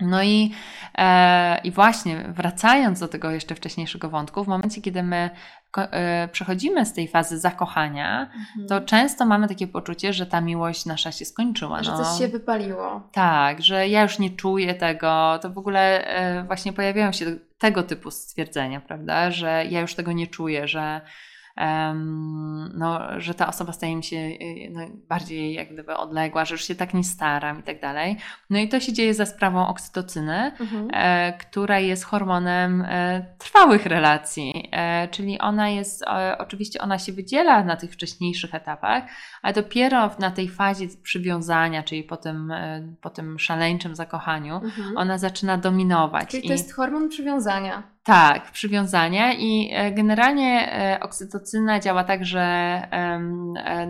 No 0.00 0.22
i, 0.22 0.54
e, 0.98 1.60
i 1.64 1.70
właśnie 1.70 2.24
wracając 2.28 3.00
do 3.00 3.08
tego 3.08 3.30
jeszcze 3.30 3.54
wcześniejszego 3.54 4.08
wątku, 4.08 4.44
w 4.44 4.48
momencie, 4.48 4.82
kiedy 4.82 5.02
my 5.02 5.30
e, 5.76 6.28
przechodzimy 6.28 6.86
z 6.86 6.92
tej 6.92 7.08
fazy 7.08 7.38
zakochania, 7.38 8.20
mhm. 8.20 8.68
to 8.68 8.80
często 8.80 9.26
mamy 9.26 9.48
takie 9.48 9.66
poczucie, 9.66 10.12
że 10.12 10.26
ta 10.26 10.40
miłość 10.40 10.86
nasza 10.86 11.12
się 11.12 11.24
skończyła. 11.24 11.82
Że 11.82 11.90
no. 11.90 12.04
coś 12.04 12.18
się 12.18 12.28
wypaliło. 12.28 13.08
Tak, 13.12 13.62
że 13.62 13.88
ja 13.88 14.02
już 14.02 14.18
nie 14.18 14.30
czuję 14.30 14.74
tego. 14.74 15.38
To 15.42 15.50
w 15.50 15.58
ogóle 15.58 16.06
e, 16.06 16.44
właśnie 16.44 16.72
pojawiają 16.72 17.12
się 17.12 17.26
tego 17.58 17.82
typu 17.82 18.10
stwierdzenia, 18.10 18.80
prawda, 18.80 19.30
że 19.30 19.64
ja 19.70 19.80
już 19.80 19.94
tego 19.94 20.12
nie 20.12 20.26
czuję, 20.26 20.68
że 20.68 21.00
no, 22.74 23.20
że 23.20 23.34
ta 23.34 23.46
osoba 23.46 23.72
staje 23.72 23.96
mi 23.96 24.04
się 24.04 24.16
y, 24.16 24.70
no, 24.72 24.80
bardziej 25.08 25.54
jak 25.54 25.72
gdyby 25.72 25.96
odległa, 25.96 26.44
że 26.44 26.54
już 26.54 26.64
się 26.64 26.74
tak 26.74 26.94
nie 26.94 27.04
staram 27.04 27.60
i 27.60 27.62
tak 27.62 27.80
dalej. 27.80 28.16
No 28.50 28.58
i 28.58 28.68
to 28.68 28.80
się 28.80 28.92
dzieje 28.92 29.14
za 29.14 29.26
sprawą 29.26 29.66
oksytocyny, 29.66 30.52
mhm. 30.60 30.88
e, 30.92 31.32
która 31.38 31.78
jest 31.78 32.04
hormonem 32.04 32.82
e, 32.82 33.26
trwałych 33.38 33.86
relacji, 33.86 34.68
e, 34.72 35.08
czyli 35.08 35.38
ona 35.38 35.68
jest, 35.68 36.04
oczywiście 36.38 36.80
ona 36.80 36.98
się 36.98 37.12
wydziela 37.12 37.64
na 37.64 37.76
tych 37.76 37.92
wcześniejszych 37.92 38.54
etapach, 38.54 39.04
ale 39.42 39.54
dopiero 39.54 40.10
na 40.18 40.30
tej 40.30 40.48
fazie 40.48 40.86
przywiązania, 41.02 41.82
czyli 41.82 42.02
po 42.02 42.16
tym, 42.16 42.52
po 43.00 43.10
tym 43.10 43.38
szaleńczym 43.38 43.96
zakochaniu, 43.96 44.54
mhm. 44.54 44.96
ona 44.96 45.18
zaczyna 45.18 45.58
dominować. 45.58 46.28
Czyli 46.28 46.46
to 46.46 46.52
jest 46.52 46.74
hormon 46.74 47.08
przywiązania. 47.08 47.93
Tak, 48.04 48.50
przywiązania 48.50 49.32
i 49.32 49.70
e, 49.72 49.92
generalnie 49.92 50.68
oksytocyna 51.00 51.80
działa 51.80 52.04
tak, 52.04 52.24
że 52.24 52.82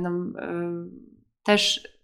no, 0.03 0.11
też 1.43 1.95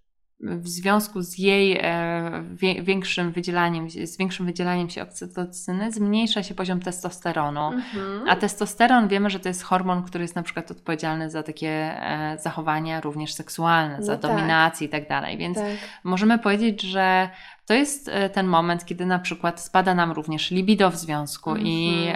w 0.41 0.69
związku 0.69 1.23
z 1.23 1.39
jej 1.39 1.79
e, 1.83 2.45
większym 2.83 3.33
wydzielaniem, 3.33 3.91
z 3.91 4.17
większym 4.19 4.47
wydzielaniem 4.47 4.91
się 4.91 5.03
oksytocyny 5.03 5.93
zmniejsza 5.93 6.43
się 6.43 6.55
poziom 6.55 6.81
testosteronu. 6.81 7.67
Mhm. 7.67 8.29
A 8.29 8.37
testosteron 8.37 9.09
wiemy, 9.09 9.31
że 9.31 9.41
to 9.41 9.49
jest 9.49 9.63
hormon, 9.63 10.03
który 10.03 10.25
jest 10.25 10.37
na 10.37 10.43
przykład 10.43 10.71
odpowiedzialny 10.71 11.31
za 11.31 11.43
takie 11.43 11.69
e, 11.69 12.37
zachowania 12.41 13.01
również 13.01 13.35
seksualne, 13.35 13.97
no 13.99 14.05
za 14.05 14.17
tak. 14.17 14.31
dominację 14.31 14.87
i 14.87 14.91
tak 14.91 15.09
dalej. 15.09 15.39
Więc 15.39 15.57
tak. 15.57 15.77
możemy 16.05 16.39
powiedzieć, 16.39 16.83
że 16.83 17.31
to 17.71 17.75
jest 17.75 18.09
e, 18.09 18.31
ten 18.31 18.47
moment, 18.47 18.85
kiedy 18.85 19.07
na 19.07 19.19
przykład 19.19 19.61
spada 19.61 19.95
nam 19.95 20.13
również 20.13 20.51
libido 20.51 20.91
w 20.91 20.97
związku 20.97 21.51
mhm. 21.51 21.67
i 21.69 22.07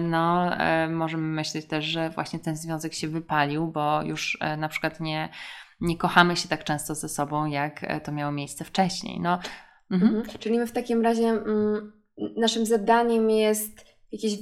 no, 0.00 0.50
możemy 0.90 1.26
myśleć 1.26 1.66
też, 1.66 1.84
że 1.84 2.10
właśnie 2.10 2.38
ten 2.38 2.56
związek 2.56 2.94
się 2.94 3.08
wypalił, 3.08 3.66
bo 3.66 4.02
już 4.02 4.38
na 4.58 4.68
przykład 4.68 5.00
nie 5.00 5.28
nie 5.82 5.96
kochamy 5.96 6.36
się 6.36 6.48
tak 6.48 6.64
często 6.64 6.94
ze 6.94 7.08
sobą, 7.08 7.46
jak 7.46 7.84
e, 7.84 8.00
to 8.00 8.12
miało 8.12 8.32
miejsce 8.32 8.64
wcześniej. 8.64 9.20
No. 9.20 9.38
Mhm. 9.90 10.16
Mhm. 10.16 10.38
Czyli 10.38 10.58
my 10.58 10.66
w 10.66 10.72
takim 10.72 11.02
razie 11.02 11.28
mm, 11.28 11.92
naszym 12.36 12.66
zadaniem 12.66 13.30
jest 13.30 13.84
jakieś 14.12 14.38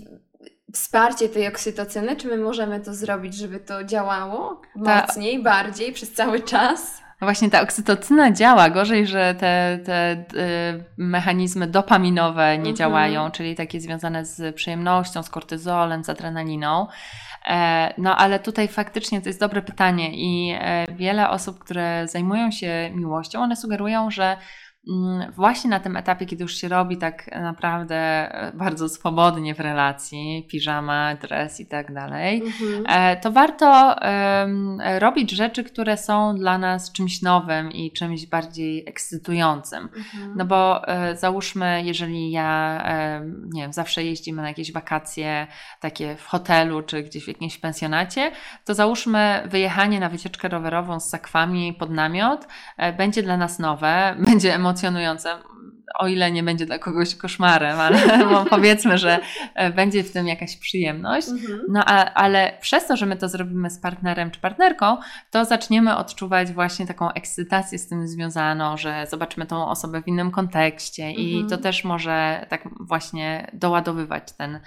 wsparcie 0.74 1.28
tej 1.28 1.48
oksytocyny, 1.48 2.16
czy 2.16 2.28
my 2.28 2.38
możemy 2.38 2.80
to 2.80 2.94
zrobić, 2.94 3.34
żeby 3.34 3.60
to 3.60 3.84
działało 3.84 4.62
mocniej, 4.76 5.36
ta... 5.36 5.44
bardziej, 5.44 5.92
przez 5.92 6.12
cały 6.12 6.40
czas? 6.40 7.02
No 7.20 7.26
właśnie 7.26 7.50
ta 7.50 7.62
oksytocyna 7.62 8.32
działa, 8.32 8.70
gorzej, 8.70 9.06
że 9.06 9.34
te, 9.34 9.78
te 9.84 10.12
y, 10.12 10.84
mechanizmy 10.96 11.66
dopaminowe 11.66 12.48
nie 12.52 12.58
mhm. 12.58 12.76
działają, 12.76 13.30
czyli 13.30 13.54
takie 13.54 13.80
związane 13.80 14.24
z 14.24 14.54
przyjemnością, 14.54 15.22
z 15.22 15.30
kortyzolem, 15.30 16.04
z 16.04 16.08
adrenaliną. 16.08 16.86
E, 17.46 17.94
no 17.98 18.16
ale 18.16 18.38
tutaj 18.38 18.68
faktycznie 18.68 19.20
to 19.22 19.28
jest 19.28 19.40
dobre 19.40 19.62
pytanie 19.62 20.10
i 20.12 20.56
e, 20.60 20.86
wiele 20.94 21.30
osób, 21.30 21.58
które 21.58 22.08
zajmują 22.08 22.50
się 22.50 22.90
miłością, 22.94 23.42
one 23.42 23.56
sugerują, 23.56 24.10
że 24.10 24.36
właśnie 25.36 25.70
na 25.70 25.80
tym 25.80 25.96
etapie, 25.96 26.26
kiedy 26.26 26.42
już 26.42 26.56
się 26.56 26.68
robi 26.68 26.96
tak 26.96 27.40
naprawdę 27.40 27.96
e, 27.96 28.52
bardzo 28.54 28.88
swobodnie 28.88 29.54
w 29.54 29.60
relacji, 29.60 30.46
piżama, 30.50 31.14
dres 31.14 31.60
i 31.60 31.66
tak 31.66 31.94
dalej, 31.94 32.42
mhm. 32.42 33.20
to 33.20 33.32
warto 33.32 33.96
robić 34.98 35.30
rzeczy, 35.30 35.64
które 35.64 35.96
są 35.96 36.34
dla 36.36 36.58
nas 36.58 36.92
czymś 36.92 37.22
nowym 37.22 37.72
i 37.72 37.92
czymś 37.92 38.26
bardziej 38.26 38.88
ekscytującym. 38.88 39.88
Mhm. 39.96 40.32
No 40.36 40.44
bo 40.44 40.82
załóżmy, 41.14 41.82
jeżeli 41.84 42.30
ja, 42.30 42.82
nie 43.52 43.62
wiem, 43.62 43.72
zawsze 43.72 44.04
jeździmy 44.04 44.42
na 44.42 44.48
jakieś 44.48 44.72
wakacje 44.72 45.46
takie 45.80 46.16
w 46.16 46.26
hotelu 46.26 46.82
czy 46.82 47.02
gdzieś 47.02 47.24
w 47.24 47.28
jakimś 47.28 47.58
pensjonacie, 47.58 48.30
to 48.64 48.74
załóżmy 48.74 49.42
wyjechanie 49.46 50.00
na 50.00 50.08
wycieczkę 50.08 50.48
rowerową 50.48 51.00
z 51.00 51.08
sakwami 51.08 51.74
pod 51.74 51.90
namiot 51.90 52.48
e, 52.76 52.92
będzie 52.92 53.22
dla 53.22 53.36
nas 53.36 53.58
nowe, 53.58 54.14
będzie 54.30 54.54
emocjonujące 54.54 54.79
o 55.98 56.08
ile 56.08 56.32
nie 56.32 56.42
będzie 56.42 56.66
dla 56.66 56.78
kogoś 56.78 57.14
koszmarem, 57.14 57.80
ale 57.80 57.98
powiedzmy, 58.50 58.98
że 58.98 59.18
e, 59.54 59.70
będzie 59.70 60.04
w 60.04 60.12
tym 60.12 60.28
jakaś 60.28 60.56
przyjemność. 60.56 61.28
Mhm. 61.28 61.60
No 61.68 61.82
a, 61.86 62.14
ale 62.14 62.52
przez 62.60 62.86
to, 62.86 62.96
że 62.96 63.06
my 63.06 63.16
to 63.16 63.28
zrobimy 63.28 63.70
z 63.70 63.78
partnerem 63.78 64.30
czy 64.30 64.40
partnerką, 64.40 64.96
to 65.30 65.44
zaczniemy 65.44 65.96
odczuwać 65.96 66.52
właśnie 66.52 66.86
taką 66.86 67.12
ekscytację 67.12 67.78
z 67.78 67.88
tym 67.88 68.08
związaną, 68.08 68.76
że 68.76 69.06
zobaczymy 69.10 69.46
tą 69.46 69.66
osobę 69.68 70.02
w 70.02 70.08
innym 70.08 70.30
kontekście 70.30 71.04
mhm. 71.04 71.26
i 71.26 71.46
to 71.50 71.58
też 71.58 71.84
może 71.84 72.46
tak 72.48 72.68
właśnie 72.80 73.50
doładowywać 73.52 74.32
ten 74.32 74.60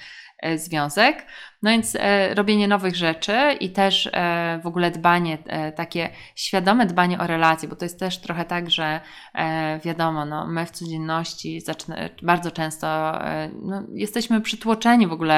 związek. 0.56 1.26
No 1.64 1.72
więc 1.72 1.96
e, 2.00 2.34
robienie 2.36 2.68
nowych 2.68 2.96
rzeczy 2.96 3.38
i 3.60 3.70
też 3.70 4.10
e, 4.14 4.60
w 4.64 4.68
ogóle 4.68 4.92
dbanie, 4.92 5.38
e, 5.46 5.72
takie 5.72 6.10
świadome 6.36 6.86
dbanie 6.86 7.20
o 7.20 7.28
relacje, 7.28 7.70
bo 7.70 7.76
to 7.76 7.86
jest 7.86 8.00
też 8.00 8.22
trochę 8.22 8.46
tak, 8.46 8.70
że 8.70 9.02
e, 9.36 9.80
wiadomo, 9.80 10.26
no, 10.26 10.48
my 10.48 10.66
w 10.66 10.72
codzienności 10.72 11.62
bardzo 12.22 12.52
często 12.52 12.88
e, 13.26 13.50
no, 13.62 13.84
jesteśmy 13.94 14.42
przytłoczeni 14.42 15.08
w 15.08 15.14
ogóle 15.14 15.34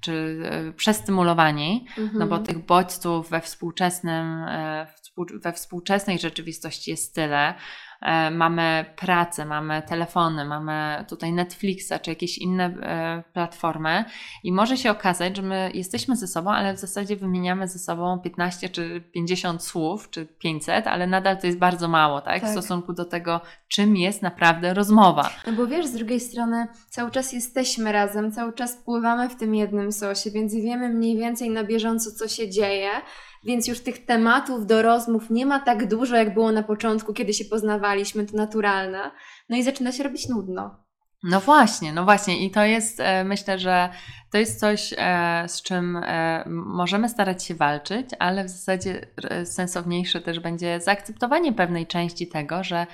czy 0.00 0.42
przestymulowani, 0.76 1.86
mhm. 1.98 2.18
no 2.18 2.26
bo 2.26 2.38
tych 2.38 2.58
bodźców 2.58 3.30
we 3.30 3.40
współczesnym, 3.40 4.44
we 5.34 5.52
współczesnej 5.52 6.18
rzeczywistości 6.18 6.90
jest 6.90 7.14
tyle, 7.14 7.54
E, 8.00 8.30
mamy 8.30 8.84
pracę, 8.96 9.44
mamy 9.44 9.82
telefony, 9.82 10.44
mamy 10.44 11.04
tutaj 11.08 11.32
Netflixa 11.32 11.92
czy 12.02 12.10
jakieś 12.10 12.38
inne 12.38 12.64
e, 12.64 13.22
platformy 13.32 14.04
i 14.44 14.52
może 14.52 14.76
się 14.76 14.90
okazać, 14.90 15.36
że 15.36 15.42
my 15.42 15.70
jesteśmy 15.74 16.16
ze 16.16 16.26
sobą, 16.26 16.50
ale 16.50 16.74
w 16.74 16.78
zasadzie 16.78 17.16
wymieniamy 17.16 17.68
ze 17.68 17.78
sobą 17.78 18.20
15 18.20 18.68
czy 18.68 19.00
50 19.12 19.62
słów, 19.62 20.10
czy 20.10 20.26
500, 20.26 20.86
ale 20.86 21.06
nadal 21.06 21.38
to 21.38 21.46
jest 21.46 21.58
bardzo 21.58 21.88
mało, 21.88 22.20
tak? 22.20 22.40
tak. 22.40 22.48
W 22.48 22.52
stosunku 22.52 22.92
do 22.92 23.04
tego, 23.04 23.40
czym 23.68 23.96
jest 23.96 24.22
naprawdę 24.22 24.74
rozmowa. 24.74 25.30
No 25.46 25.52
bo 25.52 25.66
wiesz, 25.66 25.86
z 25.86 25.92
drugiej 25.92 26.20
strony 26.20 26.66
cały 26.88 27.10
czas 27.10 27.32
jesteśmy 27.32 27.92
razem, 27.92 28.32
cały 28.32 28.52
czas 28.52 28.76
pływamy 28.76 29.28
w 29.28 29.36
tym 29.36 29.54
jednym 29.54 29.92
sosie, 29.92 30.30
więc 30.30 30.54
wiemy 30.54 30.88
mniej 30.88 31.16
więcej 31.16 31.50
na 31.50 31.64
bieżąco, 31.64 32.10
co 32.10 32.28
się 32.28 32.50
dzieje 32.50 32.90
więc 33.46 33.68
już 33.68 33.80
tych 33.80 34.04
tematów 34.04 34.66
do 34.66 34.82
rozmów 34.82 35.30
nie 35.30 35.46
ma 35.46 35.60
tak 35.60 35.88
dużo, 35.88 36.16
jak 36.16 36.34
było 36.34 36.52
na 36.52 36.62
początku, 36.62 37.12
kiedy 37.12 37.34
się 37.34 37.44
poznawaliśmy, 37.44 38.26
to 38.26 38.36
naturalne. 38.36 39.10
No 39.48 39.56
i 39.56 39.62
zaczyna 39.62 39.92
się 39.92 40.02
robić 40.02 40.28
nudno. 40.28 40.86
No 41.22 41.40
właśnie, 41.40 41.92
no 41.92 42.04
właśnie 42.04 42.46
i 42.46 42.50
to 42.50 42.64
jest, 42.64 43.00
e, 43.00 43.24
myślę, 43.24 43.58
że 43.58 43.88
to 44.32 44.38
jest 44.38 44.60
coś, 44.60 44.94
e, 44.98 45.44
z 45.48 45.62
czym 45.62 45.96
e, 45.96 46.44
możemy 46.48 47.08
starać 47.08 47.44
się 47.44 47.54
walczyć, 47.54 48.10
ale 48.18 48.44
w 48.44 48.48
zasadzie 48.48 49.06
sensowniejsze 49.44 50.20
też 50.20 50.40
będzie 50.40 50.80
zaakceptowanie 50.80 51.52
pewnej 51.52 51.86
części 51.86 52.28
tego, 52.28 52.64
że 52.64 52.86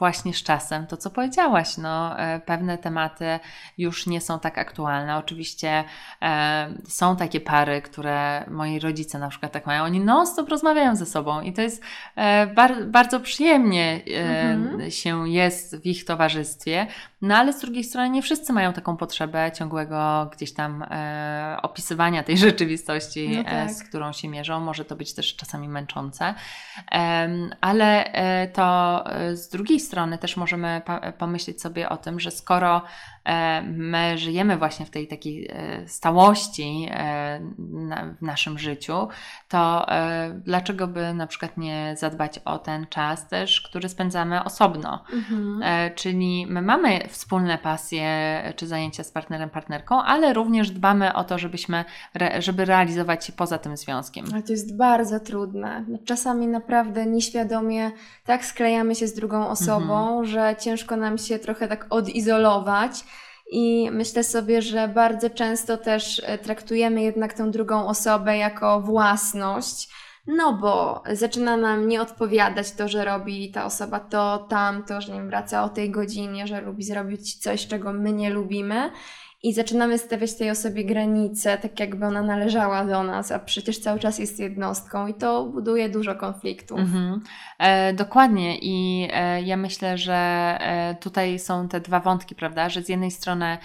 właśnie 0.00 0.34
z 0.34 0.42
czasem 0.42 0.86
to, 0.86 0.96
co 0.96 1.10
powiedziałaś, 1.10 1.76
no, 1.78 2.18
e, 2.18 2.40
pewne 2.40 2.78
tematy 2.78 3.38
już 3.78 4.06
nie 4.06 4.20
są 4.20 4.38
tak 4.38 4.58
aktualne. 4.58 5.16
Oczywiście 5.16 5.84
e, 6.22 6.68
są 6.88 7.16
takie 7.16 7.40
pary, 7.40 7.82
które 7.82 8.44
moi 8.50 8.78
rodzice 8.78 9.18
na 9.18 9.28
przykład 9.28 9.52
tak 9.52 9.66
mają, 9.66 9.84
oni 9.84 10.00
non-stop 10.00 10.48
rozmawiają 10.48 10.96
ze 10.96 11.06
sobą 11.06 11.40
i 11.40 11.52
to 11.52 11.62
jest 11.62 11.82
e, 12.16 12.46
bar 12.46 12.86
bardzo 12.86 13.20
przyjemnie 13.20 14.00
e, 14.06 14.50
mhm. 14.52 14.90
się 14.90 15.28
jest 15.28 15.76
w 15.76 15.86
ich 15.86 16.04
towarzystwie, 16.04 16.86
no 17.22 17.36
ale 17.36 17.52
z 17.52 17.60
drugiej 17.60 17.84
strony 17.84 18.10
nie 18.10 18.22
wszyscy 18.22 18.52
mają 18.52 18.72
taką 18.72 18.96
potrzebę 18.96 19.52
ciągłego 19.52 20.30
gdzieś 20.32 20.52
tam 20.52 20.82
e, 20.82 21.56
opisywania 21.62 22.22
tej 22.22 22.38
rzeczywistości, 22.48 23.28
no 23.28 23.44
tak. 23.44 23.70
z 23.70 23.84
którą 23.84 24.12
się 24.12 24.28
mierzą. 24.28 24.60
Może 24.60 24.84
to 24.84 24.96
być 24.96 25.14
też 25.14 25.36
czasami 25.36 25.68
męczące, 25.68 26.34
ale 27.60 28.12
to 28.52 29.04
z 29.32 29.48
drugiej 29.48 29.80
strony 29.80 29.89
strony 29.90 30.18
też 30.18 30.36
możemy 30.36 30.82
pomyśleć 31.18 31.62
sobie 31.62 31.88
o 31.88 31.96
tym, 31.96 32.20
że 32.20 32.30
skoro 32.30 32.82
my 33.62 34.18
żyjemy 34.18 34.56
właśnie 34.56 34.86
w 34.86 34.90
tej 34.90 35.08
takiej 35.08 35.48
e, 35.50 35.88
stałości 35.88 36.88
e, 36.90 37.40
w 38.18 38.22
naszym 38.22 38.58
życiu, 38.58 39.08
to 39.48 39.86
dlaczego 40.34 40.86
by 40.86 41.14
na 41.14 41.26
przykład 41.26 41.56
nie 41.56 41.94
zadbać 41.98 42.38
o 42.44 42.58
ten 42.58 42.86
czas 42.86 43.28
też, 43.28 43.60
który 43.60 43.88
spędzamy 43.88 44.44
osobno? 44.44 45.04
Mhm. 45.12 45.60
Czyli 45.94 46.46
my 46.46 46.62
mamy 46.62 47.08
wspólne 47.08 47.58
pasje 47.58 48.42
czy 48.56 48.66
zajęcia 48.66 49.04
z 49.04 49.10
partnerem, 49.10 49.50
partnerką, 49.50 50.02
ale 50.02 50.32
również 50.32 50.70
dbamy 50.70 51.14
o 51.14 51.24
to, 51.24 51.38
żebyśmy, 51.38 51.84
żeby 52.38 52.64
realizować 52.64 53.24
się 53.24 53.32
poza 53.32 53.58
tym 53.58 53.76
związkiem. 53.76 54.24
Ale 54.32 54.42
to 54.42 54.52
jest 54.52 54.76
bardzo 54.76 55.20
trudne. 55.20 55.84
Czasami 56.04 56.46
naprawdę 56.46 57.06
nieświadomie 57.06 57.90
tak 58.24 58.44
sklejamy 58.44 58.94
się 58.94 59.06
z 59.06 59.14
drugą 59.14 59.48
osobą, 59.48 59.80
sobą, 59.80 60.24
że 60.24 60.56
ciężko 60.58 60.96
nam 60.96 61.18
się 61.18 61.38
trochę 61.38 61.68
tak 61.68 61.86
odizolować. 61.90 63.04
I 63.52 63.90
myślę 63.92 64.24
sobie, 64.24 64.62
że 64.62 64.88
bardzo 64.88 65.30
często 65.30 65.76
też 65.76 66.22
e, 66.24 66.38
traktujemy 66.38 67.02
jednak 67.02 67.32
tę 67.32 67.50
drugą 67.50 67.88
osobę 67.88 68.36
jako 68.36 68.80
własność, 68.80 69.88
no 70.26 70.52
bo 70.52 71.02
zaczyna 71.12 71.56
nam 71.56 71.88
nie 71.88 72.02
odpowiadać 72.02 72.72
to, 72.72 72.88
że 72.88 73.04
robi 73.04 73.52
ta 73.52 73.64
osoba 73.64 74.00
to, 74.00 74.38
tamto, 74.38 75.00
że 75.00 75.12
nie 75.12 75.22
wraca 75.22 75.64
o 75.64 75.68
tej 75.68 75.90
godzinie, 75.90 76.46
że 76.46 76.60
lubi 76.60 76.84
zrobić 76.84 77.36
coś, 77.36 77.66
czego 77.66 77.92
my 77.92 78.12
nie 78.12 78.30
lubimy. 78.30 78.90
I 79.42 79.52
zaczynamy 79.52 79.98
stawiać 79.98 80.34
tej 80.34 80.50
osobie 80.50 80.84
granice, 80.84 81.58
tak 81.58 81.80
jakby 81.80 82.06
ona 82.06 82.22
należała 82.22 82.84
do 82.84 83.02
nas, 83.02 83.32
a 83.32 83.38
przecież 83.38 83.78
cały 83.78 83.98
czas 83.98 84.18
jest 84.18 84.38
jednostką 84.38 85.06
i 85.06 85.14
to 85.14 85.46
buduje 85.46 85.88
dużo 85.88 86.14
konfliktów. 86.14 86.78
Mhm. 86.78 87.20
E, 87.58 87.92
dokładnie 87.92 88.58
i 88.58 89.08
e, 89.12 89.42
ja 89.42 89.56
myślę, 89.56 89.98
że 89.98 90.14
e, 90.60 90.96
tutaj 91.00 91.38
są 91.38 91.68
te 91.68 91.80
dwa 91.80 92.00
wątki, 92.00 92.34
prawda, 92.34 92.68
że 92.68 92.82
z 92.82 92.88
jednej 92.88 93.10
strony 93.10 93.58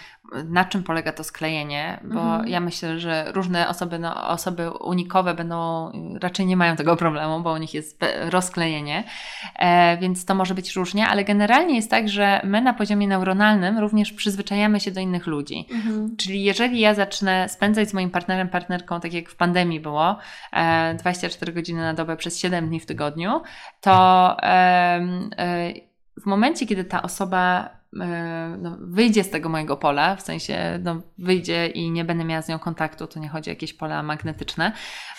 na 0.46 0.66
czym 0.66 0.84
polega 0.84 1.12
to 1.12 1.24
sklejenie, 1.24 2.00
bo 2.04 2.22
Mhm. 2.22 2.48
ja 2.48 2.60
myślę, 2.60 3.00
że 3.00 3.32
różne 3.32 3.68
osoby, 3.70 4.00
no, 4.00 4.28
osoby 4.28 4.72
unikowe 4.72 5.34
będą, 5.34 5.92
raczej 6.22 6.46
nie 6.46 6.58
mają 6.58 6.76
tego 6.76 6.96
problemu, 6.96 7.40
bo 7.40 7.54
u 7.54 7.58
nich 7.58 7.74
jest 7.74 8.06
rozklejenie, 8.30 9.04
e, 9.56 9.98
więc 9.98 10.26
to 10.26 10.36
może 10.36 10.56
być 10.56 10.76
różnie, 10.76 11.08
ale 11.08 11.24
generalnie 11.24 11.76
jest 11.76 11.90
tak, 11.90 12.10
że 12.10 12.42
my 12.44 12.62
na 12.62 12.74
poziomie 12.74 13.08
neuronalnym 13.08 13.80
również 13.80 14.12
przyzwyczajamy 14.14 14.80
się 14.80 14.92
do 14.92 15.00
innych 15.00 15.28
ludzi. 15.28 15.68
Mhm. 15.72 16.16
Czyli 16.18 16.44
jeżeli 16.44 16.80
ja 16.80 16.94
zacznę 16.94 17.50
spędzać 17.50 17.90
z 17.90 17.94
moim 17.94 18.10
partnerem, 18.10 18.50
partnerką, 18.50 19.00
tak 19.00 19.14
jak 19.14 19.30
w 19.30 19.36
pandemii 19.36 19.80
było, 19.80 20.18
e, 20.54 20.96
24 20.96 21.54
godziny 21.54 21.82
na 21.82 21.94
dobę 21.94 22.18
przez 22.18 22.40
7 22.40 22.68
dni 22.68 22.80
w 22.80 22.86
tygodniu, 22.86 23.42
to 23.82 24.38
e, 24.44 25.00
w 26.22 26.26
momencie, 26.26 26.66
kiedy 26.66 26.84
ta 26.84 27.02
osoba 27.02 27.70
no, 28.58 28.78
wyjdzie 28.80 29.24
z 29.24 29.30
tego 29.30 29.50
mojego 29.50 29.78
pola, 29.78 30.16
w 30.16 30.22
sensie 30.22 30.80
no, 30.84 31.02
wyjdzie 31.18 31.68
i 31.68 31.92
nie 31.92 32.06
będę 32.06 32.24
miała 32.24 32.42
z 32.42 32.48
nią 32.48 32.60
kontaktu, 32.60 33.08
to 33.08 33.20
nie 33.20 33.30
chodzi 33.30 33.50
o 33.50 33.54
jakieś 33.54 33.74
pola 33.74 34.04
magnetyczne, 34.04 34.72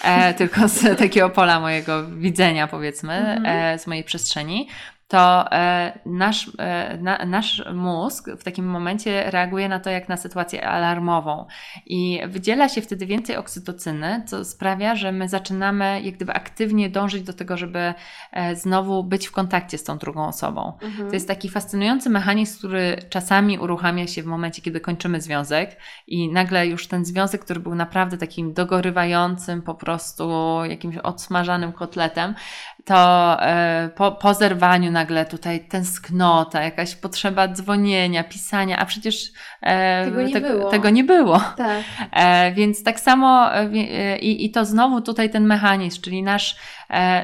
e, 0.05 0.35
tylko 0.39 0.69
z 0.69 0.99
takiego 0.99 1.31
pola 1.31 1.61
mojego 1.61 2.07
widzenia, 2.07 2.67
powiedzmy, 2.67 3.13
Mhm. 3.13 3.47
e, 3.47 3.79
z 3.79 3.87
mojej 3.87 4.05
przestrzeni, 4.05 4.69
to 5.09 5.53
e, 5.53 5.99
nasz, 6.07 6.51
e, 6.59 6.99
na, 6.99 7.19
nasz 7.27 7.63
mózg 7.75 8.31
w 8.39 8.45
takim 8.45 8.67
momencie 8.67 9.31
reaguje 9.31 9.69
na 9.69 9.81
to 9.81 9.91
jak 9.91 10.09
na 10.09 10.17
sytuację 10.17 10.69
alarmową 10.69 11.47
i 11.87 12.21
wydziela 12.29 12.69
się 12.69 12.83
wtedy 12.83 13.07
więcej 13.07 13.37
oksytocyny, 13.37 14.23
co 14.27 14.45
sprawia, 14.45 14.95
że 14.95 15.13
my 15.13 15.29
zaczynamy 15.29 16.01
jak 16.03 16.15
gdyby 16.15 16.33
aktywnie 16.33 16.91
dążyć 16.91 17.23
do 17.23 17.33
tego, 17.33 17.57
żeby 17.57 17.95
e, 18.33 18.57
znowu 18.57 19.05
być 19.05 19.27
w 19.27 19.33
kontakcie 19.33 19.79
z 19.79 19.85
tą 19.85 19.99
drugą 19.99 20.27
osobą. 20.27 20.73
Mhm. 20.83 21.09
To 21.09 21.15
jest 21.15 21.29
taki 21.29 21.49
fascynujący 21.49 22.11
mechanizm, 22.11 22.59
który 22.59 22.97
czasami 23.11 23.59
uruchamia 23.59 24.07
się 24.07 24.23
w 24.23 24.27
momencie, 24.27 24.63
kiedy 24.63 24.81
kończymy 24.81 25.21
związek 25.21 25.77
i 26.07 26.33
nagle 26.33 26.67
już 26.67 26.89
ten 26.89 27.05
związek, 27.05 27.45
który 27.45 27.61
był 27.61 27.75
naprawdę 27.75 28.19
takim 28.19 28.53
dogorywającym, 28.53 29.63
po 29.63 29.75
prostu 29.75 30.31
jakimś 30.65 30.97
odsmażanym 30.97 31.73
kotletem, 31.73 32.35
to 32.85 33.37
po, 33.95 34.13
po 34.13 34.35
zerwaniu 34.35 34.96
nagle 34.97 35.27
tutaj 35.27 35.61
tęsknota, 35.61 36.63
jakaś 36.63 36.95
potrzeba 36.95 37.49
dzwonienia, 37.49 38.25
pisania, 38.25 38.79
a 38.79 38.87
przecież 38.87 39.33
e, 39.63 40.05
Tego 40.05 40.23
nie 40.23 40.41
było. 40.41 40.71
tego 40.71 40.91
nie 40.91 41.05
było. 41.05 41.41
Tak. 41.57 41.85
E, 42.13 42.53
więc 42.53 42.83
tak 42.83 43.01
samo 43.01 43.55
e, 43.55 43.61
e, 43.61 44.19
i, 44.19 44.45
i 44.45 44.51
to 44.51 44.65
znowu 44.65 45.01
tutaj 45.01 45.31
ten 45.31 45.47
mechanizm, 45.47 46.03
czyli 46.03 46.23
nasz, 46.23 46.57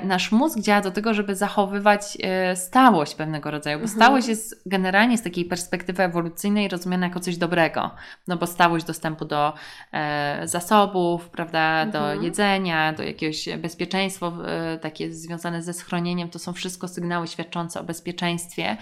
nasz 0.02 0.32
mózg 0.32 0.58
działa 0.60 0.80
do 0.80 0.90
tego, 0.90 1.14
żeby 1.14 1.36
zachowywać 1.36 2.18
e, 2.22 2.56
stałość 2.56 3.14
pewnego 3.14 3.50
rodzaju, 3.50 3.78
bo 3.78 3.82
Mhm. 3.84 3.96
stałość 4.00 4.28
jest 4.28 4.62
generalnie 4.66 5.18
z 5.18 5.22
takiej 5.22 5.44
perspektywy 5.44 6.02
ewolucyjnej 6.02 6.68
rozumiana 6.68 7.06
jako 7.06 7.20
coś 7.20 7.36
dobrego, 7.36 7.90
no 8.28 8.36
bo 8.36 8.46
stałość 8.46 8.84
dostępu 8.84 9.24
do 9.24 9.52
e, 9.92 10.48
zasobów, 10.48 11.30
prawda, 11.30 11.86
do 11.86 11.98
Mhm. 11.98 12.22
jedzenia, 12.22 12.92
do 12.92 13.02
jakiegoś 13.02 13.48
bezpieczeństwa, 13.58 14.32
e, 14.46 14.78
takie 14.78 15.12
związane 15.12 15.62
ze 15.62 15.72
schronieniem, 15.72 16.28
to 16.28 16.38
są 16.38 16.52
wszystko 16.52 16.88
sygnały 16.88 17.28
świadczące 17.28 17.80
o 17.80 17.84
bezpieczeństwie 17.84 18.64
e, 18.64 18.76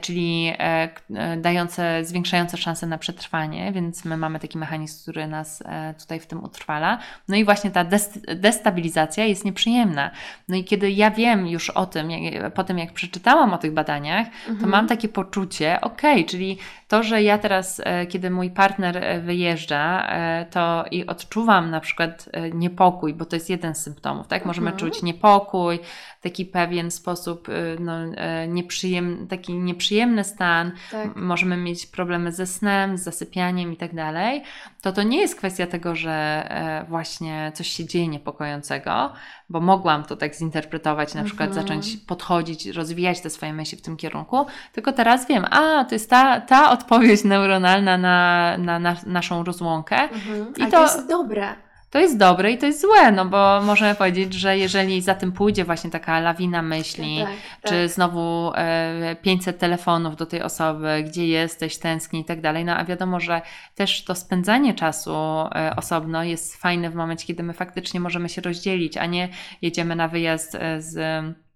czyli 0.00 0.52
e, 0.58 0.88
e, 1.14 1.36
dające, 1.36 2.04
zwiększające 2.04 2.56
szanse 2.56 2.86
na 2.86 2.98
przetrwanie, 2.98 3.72
więc 3.72 4.04
my 4.04 4.16
mamy 4.16 4.38
taki 4.40 4.58
mechanizm, 4.58 5.02
który 5.02 5.26
nas 5.26 5.62
e, 5.66 5.94
tutaj 5.98 6.20
w 6.20 6.26
tym 6.26 6.44
utrwala. 6.44 6.98
No 7.28 7.36
i 7.36 7.44
właśnie 7.44 7.70
ta 7.70 7.84
des- 7.84 8.34
destabilizacja 8.36 9.24
jest 9.24 9.44
nieprzyjemna. 9.44 10.10
No 10.48 10.56
i 10.56 10.64
kiedy 10.64 10.90
ja 10.90 11.10
wiem 11.10 11.46
już 11.46 11.70
o 11.70 11.86
tym, 11.86 12.08
po 12.54 12.64
tym 12.64 12.78
jak 12.78 12.92
przeczytałam 12.92 13.52
o 13.52 13.58
tych 13.58 13.72
badaniach, 13.72 14.26
to 14.46 14.50
Mhm. 14.52 14.70
mam 14.70 14.86
takie 14.88 15.08
poczucie, 15.08 15.80
okej, 15.80 16.24
czyli 16.26 16.58
to, 16.88 17.02
że 17.02 17.22
ja 17.22 17.38
teraz, 17.38 17.80
e, 17.84 18.06
kiedy 18.06 18.30
mój 18.30 18.50
partner 18.50 18.96
e, 18.96 19.20
wyjeżdża, 19.20 20.08
e, 20.10 20.46
to 20.50 20.84
i 20.90 21.06
odczuwam 21.06 21.70
na 21.70 21.80
przykład 21.80 22.28
e, 22.32 22.50
niepokój, 22.50 23.14
bo 23.14 23.24
to 23.24 23.36
jest 23.36 23.50
jeden 23.50 23.74
z 23.74 23.82
symptomów, 23.82 24.26
tak? 24.28 24.44
Możemy 24.44 24.70
Mhm. 24.70 24.78
czuć 24.90 25.02
niepokój, 25.02 25.78
taki 26.20 26.46
pewien 26.46 26.90
sposób, 26.90 27.48
no, 27.80 27.92
e, 28.16 28.48
nieprzyjem, 28.48 29.26
taki 29.28 29.52
nieprzyjemny 29.68 30.24
stan, 30.24 30.72
Tak. 30.92 31.16
Możemy 31.16 31.56
mieć 31.56 31.86
problemy 31.86 32.32
ze 32.32 32.46
snem, 32.46 32.98
z 32.98 33.02
zasypianiem 33.02 33.72
i 33.72 33.76
tak 33.76 33.94
dalej, 33.94 34.42
to 34.82 34.92
to 34.92 35.02
nie 35.02 35.18
jest 35.20 35.36
kwestia 35.36 35.66
tego, 35.66 35.94
że 35.94 36.10
e, 36.50 36.84
właśnie 36.88 37.52
coś 37.54 37.68
się 37.68 37.84
dzieje 37.86 38.08
niepokojącego, 38.08 39.12
bo 39.50 39.60
mogłam 39.60 40.04
to 40.04 40.16
tak 40.16 40.34
zinterpretować, 40.34 41.14
na 41.14 41.24
przykład 41.24 41.48
Mhm. 41.48 41.66
zacząć 41.66 41.96
podchodzić, 41.96 42.66
rozwijać 42.66 43.20
te 43.20 43.30
swoje 43.30 43.52
myśli 43.52 43.78
w 43.78 43.82
tym 43.82 43.96
kierunku, 43.96 44.46
tylko 44.72 44.92
teraz 44.92 45.26
wiem, 45.28 45.44
a 45.50 45.84
to 45.84 45.94
jest 45.94 46.10
ta, 46.10 46.40
ta 46.40 46.70
odpowiedź 46.70 47.24
neuronalna 47.24 47.98
na, 47.98 48.54
na, 48.58 48.78
na 48.78 48.96
naszą 49.06 49.44
rozłąkę. 49.44 49.96
Mhm. 50.00 50.52
I 50.56 50.60
to- 50.64 50.70
to 50.70 50.82
jest 50.82 51.08
dobre. 51.08 51.54
To 51.90 51.98
jest 51.98 52.16
dobre 52.16 52.52
i 52.52 52.58
to 52.58 52.66
jest 52.66 52.80
złe, 52.80 53.12
no 53.12 53.24
bo 53.24 53.60
możemy 53.62 53.94
powiedzieć, 53.94 54.34
że 54.34 54.58
jeżeli 54.58 55.02
za 55.02 55.14
tym 55.14 55.32
pójdzie 55.32 55.64
właśnie 55.64 55.90
taka 55.90 56.20
lawina 56.20 56.62
myśli, 56.62 57.18
Tak, 57.18 57.28
tak. 57.62 57.70
czy 57.70 57.88
znowu 57.88 58.52
e, 58.54 59.16
500 59.22 59.58
telefonów 59.58 60.16
do 60.16 60.26
tej 60.26 60.42
osoby, 60.42 61.02
gdzie 61.06 61.26
jesteś, 61.26 61.78
tęskni 61.78 62.20
i 62.20 62.24
tak 62.24 62.40
dalej. 62.40 62.64
No 62.64 62.76
a 62.76 62.84
wiadomo, 62.84 63.20
że 63.20 63.42
też 63.74 64.04
to 64.04 64.14
spędzanie 64.14 64.74
czasu 64.74 65.14
e, 65.14 65.76
osobno 65.76 66.24
jest 66.24 66.56
fajne 66.56 66.90
w 66.90 66.94
momencie, 66.94 67.26
kiedy 67.26 67.42
my 67.42 67.52
faktycznie 67.52 68.00
możemy 68.00 68.28
się 68.28 68.40
rozdzielić, 68.42 68.96
a 68.96 69.06
nie 69.06 69.28
jedziemy 69.62 69.96
na 69.96 70.08
wyjazd 70.08 70.54
e, 70.54 70.82
z 70.82 70.96
e, 70.96 71.47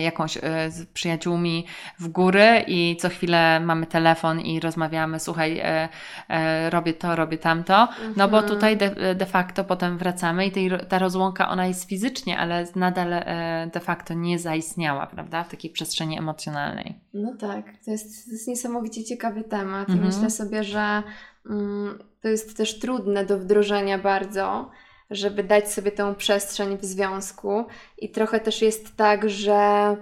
jakąś 0.00 0.36
e, 0.36 0.40
z 0.70 0.86
przyjaciółmi 0.86 1.66
w 1.98 2.08
góry 2.08 2.64
i 2.66 2.96
co 3.00 3.08
chwilę 3.08 3.60
mamy 3.60 3.86
telefon 3.86 4.40
i 4.40 4.60
rozmawiamy, 4.60 5.20
słuchaj, 5.20 5.58
e, 5.58 5.88
e, 6.28 6.70
robię 6.70 6.92
to, 6.94 7.16
robię 7.16 7.38
tamto, 7.38 7.88
no 8.16 8.28
bo 8.28 8.38
Mhm. 8.38 8.54
tutaj 8.54 8.76
de, 8.76 9.14
de 9.14 9.26
facto 9.26 9.64
potem 9.64 9.98
wracamy 9.98 10.46
i 10.46 10.50
tej, 10.50 10.70
ta 10.88 10.98
rozłąka, 10.98 11.48
ona 11.48 11.66
jest 11.66 11.88
fizycznie, 11.88 12.38
ale 12.38 12.66
nadal 12.76 13.12
e, 13.12 13.70
de 13.72 13.80
facto 13.80 14.14
nie 14.14 14.38
zaistniała, 14.38 15.06
prawda, 15.06 15.44
w 15.44 15.48
takiej 15.48 15.70
przestrzeni 15.70 16.18
emocjonalnej. 16.18 16.94
No 17.14 17.34
tak, 17.40 17.64
to 17.84 17.90
jest, 17.90 18.24
to 18.26 18.30
jest 18.32 18.48
niesamowicie 18.48 19.04
ciekawy 19.04 19.44
temat 19.44 19.88
i 19.88 19.92
Mhm. 19.92 20.06
myślę 20.12 20.30
sobie, 20.30 20.64
że 20.64 21.02
mm, 21.50 21.98
to 22.22 22.28
jest 22.28 22.56
też 22.56 22.78
trudne 22.78 23.24
do 23.24 23.38
wdrożenia 23.38 23.98
bardzo, 23.98 24.70
żeby 25.10 25.44
dać 25.44 25.72
sobie 25.72 25.92
tę 25.92 26.14
przestrzeń 26.14 26.78
w 26.78 26.84
związku. 26.84 27.64
I 27.98 28.10
trochę 28.10 28.40
też 28.40 28.62
jest 28.62 28.96
tak, 28.96 29.30
że 29.30 29.96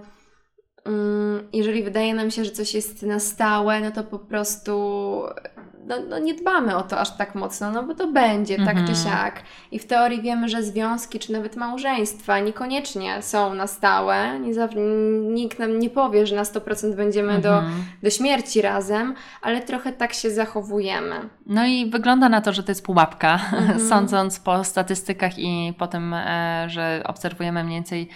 mm, 0.85 1.49
jeżeli 1.53 1.83
wydaje 1.83 2.15
nam 2.15 2.31
się, 2.31 2.45
że 2.45 2.51
coś 2.51 2.75
jest 2.75 3.03
na 3.03 3.21
stałe, 3.21 3.81
no 3.81 3.91
to 3.91 4.05
po 4.05 4.19
prostu 4.19 5.23
no, 5.87 5.97
no 6.09 6.19
nie 6.19 6.35
dbamy 6.35 6.77
o 6.77 6.83
to 6.83 7.01
aż 7.01 7.17
tak 7.17 7.35
mocno, 7.35 7.71
no 7.71 7.83
bo 7.83 7.95
to 7.95 8.07
będzie 8.13 8.57
tak 8.57 8.75
czy 8.75 8.81
Mhm. 8.93 8.97
siak. 8.97 9.43
I 9.71 9.79
w 9.79 9.87
teorii 9.87 10.23
wiemy, 10.23 10.49
że 10.49 10.63
związki 10.63 11.19
czy 11.19 11.33
nawet 11.33 11.57
małżeństwa 11.57 12.39
niekoniecznie 12.41 13.23
są 13.23 13.55
na 13.55 13.67
stałe. 13.67 14.39
Nie 14.41 14.55
zawsze, 14.55 14.79
nikt 15.23 15.59
nam 15.59 15.79
nie 15.79 15.91
powie, 15.91 16.27
że 16.27 16.37
na 16.37 16.43
100% 16.45 16.95
będziemy 16.97 17.39
do, 17.41 17.59
Mhm. 17.59 17.85
do 18.03 18.11
śmierci 18.11 18.63
razem, 18.63 19.15
ale 19.43 19.61
trochę 19.61 19.93
tak 19.93 20.13
się 20.13 20.31
zachowujemy. 20.31 21.15
No 21.47 21.67
i 21.67 21.91
wygląda 21.91 22.29
na 22.29 22.41
to, 22.41 22.53
że 22.53 22.63
to 22.63 22.71
jest 22.71 22.85
pułapka, 22.85 23.35
Mhm. 23.53 23.89
sądząc 23.89 24.41
po 24.41 24.65
statystykach 24.65 25.39
i 25.39 25.75
po 25.79 25.87
tym, 25.87 26.15
e, 26.15 26.65
że 26.69 27.03
obserwujemy 27.07 27.65
mniej 27.65 27.77
więcej 27.77 28.09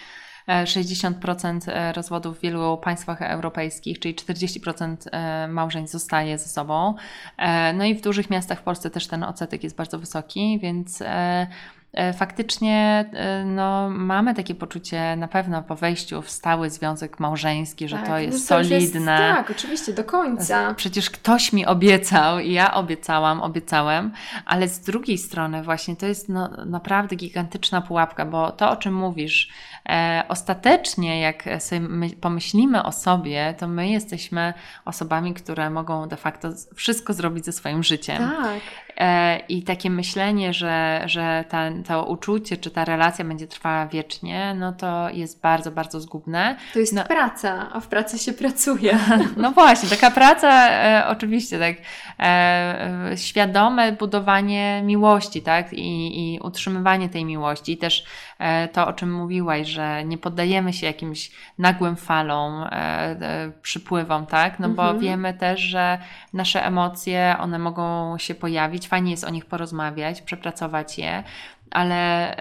60% 0.65 1.61
e, 1.69 1.93
rozwodów 1.93 2.39
w 2.39 2.41
wielu 2.41 2.79
państwach 2.79 3.23
europejskich, 3.23 3.99
czyli 3.99 4.15
40% 4.15 4.97
e, 5.13 5.49
małżeństw 5.49 5.93
zostaje 5.93 6.39
ze 6.39 6.49
sobą. 6.49 6.95
E, 7.37 7.73
No 7.73 7.85
i 7.85 7.95
w 7.95 8.01
dużych 8.01 8.31
miastach 8.31 8.59
w 8.59 8.63
Polsce 8.63 8.91
też 8.91 9.07
ten 9.07 9.23
odsetek 9.25 9.65
jest 9.65 9.77
bardzo 9.77 9.99
wysoki, 9.99 10.59
więc 10.63 11.03
e, 11.03 11.47
e, 11.93 12.13
faktycznie 12.13 13.05
e, 13.13 13.45
no, 13.45 13.91
mamy 13.91 14.35
takie 14.35 14.55
poczucie 14.55 15.17
na 15.17 15.29
pewno 15.29 15.63
po 15.63 15.77
wejściu 15.77 16.23
w 16.23 16.31
stały 16.31 16.71
związek 16.71 17.21
małżeński, 17.21 17.89
że 17.89 17.97
Tak, 17.97 18.07
to 18.07 18.11
no 18.11 18.19
jest 18.19 18.49
to 18.49 18.59
już 18.59 18.69
solidne. 18.69 19.13
Jest, 19.13 19.37
tak, 19.37 19.51
oczywiście, 19.51 19.93
do 19.93 20.05
końca. 20.05 20.75
Przecież 20.75 21.11
ktoś 21.11 21.53
mi 21.53 21.67
obiecał 21.67 22.39
i 22.39 22.53
ja 22.53 22.75
obiecałam, 22.75 23.43
obiecałem, 23.43 24.13
ale 24.47 24.69
z 24.69 24.81
drugiej 24.81 25.19
strony 25.19 25.63
właśnie 25.63 25.97
to 25.97 26.07
jest 26.07 26.29
no, 26.29 26.51
naprawdę 26.67 27.17
gigantyczna 27.17 27.81
pułapka, 27.81 28.27
bo 28.27 28.53
to, 28.53 28.71
o 28.71 28.77
czym 28.77 28.95
mówisz, 28.95 29.49
e, 29.80 29.80
ostatecznie 30.29 31.21
jak 31.21 31.45
sobie 31.59 31.81
my, 31.81 32.11
pomyślimy 32.11 32.83
o 32.83 32.93
sobie, 32.93 33.55
to 33.59 33.69
my 33.69 33.89
jesteśmy 33.89 34.55
osobami, 34.85 35.35
które 35.35 35.71
mogą 35.71 36.09
de 36.09 36.17
facto 36.17 36.49
wszystko 36.75 37.13
zrobić 37.13 37.45
ze 37.45 37.53
swoim 37.53 37.83
życiem. 37.83 38.19
Tak. 38.19 38.61
E, 39.01 39.39
I 39.49 39.63
takie 39.63 39.91
myślenie, 39.91 40.55
że, 40.55 41.03
że 41.07 41.45
ta 41.49 41.71
to 41.89 42.05
uczucie, 42.05 42.57
czy 42.57 42.71
ta 42.71 42.85
relacja 42.85 43.25
będzie 43.25 43.47
trwała 43.47 43.87
wiecznie, 43.87 44.55
no 44.59 44.73
to 44.73 45.11
jest 45.11 45.41
bardzo, 45.41 45.71
bardzo 45.71 46.01
zgubne. 46.01 46.57
To 46.73 46.79
jest 46.79 46.93
no, 46.93 47.05
praca, 47.05 47.71
a 47.73 47.81
w 47.81 47.87
pracy 47.87 48.19
się 48.19 48.33
pracuje. 48.33 48.99
No 49.37 49.51
właśnie, 49.53 49.89
taka 49.89 50.11
praca, 50.11 50.71
e, 50.71 51.07
oczywiście, 51.09 51.59
tak, 51.59 51.77
e, 52.19 53.13
świadome 53.17 53.93
budowanie 53.93 54.83
miłości, 54.85 55.43
tak, 55.43 55.73
I, 55.73 56.35
i 56.35 56.41
utrzymywanie 56.41 57.09
tej 57.09 57.25
miłości. 57.25 57.73
I 57.73 57.77
też 57.77 58.01
e, 58.01 58.30
to, 58.73 58.87
o 58.87 58.93
czym 58.93 59.13
mówiłaś, 59.13 59.69
że 59.69 60.05
nie 60.05 60.19
poddajemy 60.19 60.73
się 60.73 60.87
jakimś 60.87 61.31
nagłym 61.59 61.97
falom, 61.97 62.63
e, 62.63 62.71
e, 62.71 63.53
przypływom, 63.63 64.27
tak, 64.27 64.59
no 64.59 64.69
bo 64.69 64.83
Mhm. 64.83 64.99
wiemy 64.99 65.35
też, 65.35 65.61
że 65.61 65.99
nasze 66.33 66.65
emocje, 66.67 67.37
one 67.41 67.59
mogą 67.59 68.19
się 68.19 68.35
pojawić, 68.35 68.89
fajnie 68.89 69.11
jest 69.11 69.25
o 69.25 69.31
nich 69.31 69.47
porozmawiać, 69.47 70.23
przepracować 70.23 70.99
je, 70.99 71.23
ale 71.71 72.37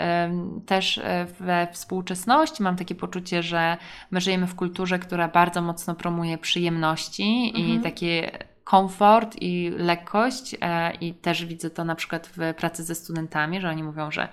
też 0.65 0.97
e, 0.97 1.25
we 1.39 1.67
współczesności 1.71 2.63
mam 2.63 2.75
takie 2.75 2.95
poczucie, 2.95 3.43
że 3.43 3.77
my 4.11 4.21
żyjemy 4.21 4.47
w 4.47 4.55
kulturze, 4.55 4.99
która 4.99 5.27
bardzo 5.27 5.61
mocno 5.61 5.95
promuje 5.95 6.37
przyjemności 6.37 7.59
i 7.59 7.63
Mhm. 7.63 7.81
takie 7.81 8.31
komfort 8.63 9.35
i 9.41 9.71
lekkość 9.77 10.55
e, 10.61 10.93
i 11.01 11.13
też 11.13 11.45
widzę 11.45 11.69
to 11.69 11.83
na 11.83 11.95
przykład 11.95 12.27
w 12.37 12.53
pracy 12.53 12.83
ze 12.83 12.95
studentami, 12.95 13.61
że 13.61 13.69
oni 13.69 13.83
mówią, 13.83 14.11
że 14.11 14.23
e, 14.23 14.27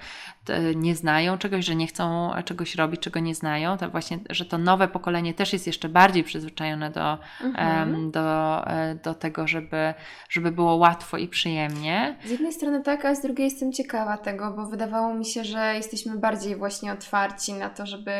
nie 0.74 0.96
znają 0.96 1.38
czegoś, 1.38 1.64
że 1.64 1.74
nie 1.76 1.86
chcą 1.86 2.30
czegoś 2.44 2.74
robić, 2.74 3.00
czego 3.00 3.20
nie 3.20 3.34
znają, 3.34 3.78
to 3.78 3.90
właśnie, 3.90 4.18
że 4.30 4.44
to 4.44 4.58
nowe 4.58 4.88
pokolenie 4.88 5.34
też 5.34 5.52
jest 5.52 5.66
jeszcze 5.66 5.88
bardziej 5.88 6.24
przyzwyczajone 6.24 6.90
do, 6.90 7.18
Mhm. 7.44 8.10
do, 8.10 8.66
e, 8.66 8.94
do 8.94 9.14
tego, 9.14 9.46
żeby, 9.46 9.94
żeby 10.28 10.52
było 10.52 10.74
łatwo 10.74 11.16
i 11.16 11.28
przyjemnie. 11.28 12.16
Z 12.24 12.30
jednej 12.30 12.52
strony 12.52 12.82
tak, 12.82 13.04
a 13.04 13.14
z 13.14 13.22
drugiej 13.22 13.44
jestem 13.44 13.72
ciekawa 13.72 14.16
tego, 14.18 14.50
bo 14.50 14.66
wydawało 14.66 15.14
mi 15.14 15.24
się, 15.24 15.44
że 15.44 15.74
jesteśmy 15.74 16.18
bardziej 16.18 16.56
właśnie 16.56 16.92
otwarci 16.92 17.52
na 17.52 17.70
to, 17.70 17.86
żeby 17.86 18.12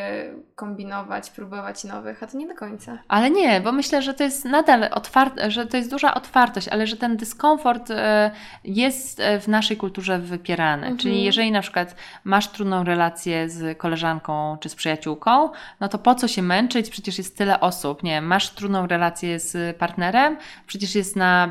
kombinować, 0.55 1.31
próbować 1.31 1.85
nowych, 1.85 2.23
a 2.23 2.27
to 2.27 2.39
nie 2.39 2.49
do 2.49 2.55
końca. 2.55 2.99
Ale 3.09 3.31
nie, 3.31 3.61
bo 3.61 3.73
myślę, 3.73 4.03
że 4.03 4.15
to 4.15 4.25
jest 4.25 4.45
nadal 4.45 4.89
otwarte, 4.93 5.51
że 5.51 5.67
to 5.67 5.77
jest 5.77 5.91
duża 5.91 6.15
otwartość, 6.15 6.69
ale 6.69 6.87
że 6.87 6.97
ten 6.97 7.17
dyskomfort 7.17 7.91
e, 7.91 8.31
jest 8.65 9.21
e, 9.21 9.41
w 9.41 9.49
naszej 9.49 9.77
kulturze 9.77 10.19
wypierany. 10.19 10.83
Mhm. 10.83 10.99
Czyli 10.99 11.25
jeżeli 11.25 11.53
na 11.53 11.63
przykład 11.63 11.97
masz 12.25 12.49
trudną 12.49 12.85
relację 12.85 13.49
z 13.49 13.79
koleżanką 13.79 14.57
czy 14.61 14.69
z 14.69 14.75
przyjaciółką, 14.75 15.51
no 15.81 15.89
to 15.89 15.99
po 15.99 16.15
co 16.15 16.29
się 16.29 16.43
męczyć? 16.43 16.91
Przecież 16.91 17.19
jest 17.19 17.37
tyle 17.39 17.61
osób. 17.61 18.03
Nie, 18.03 18.21
masz 18.21 18.51
trudną 18.51 18.87
relację 18.87 19.41
z 19.41 19.77
partnerem, 19.77 20.37
przecież 20.67 20.95
jest 20.95 21.17
na 21.17 21.49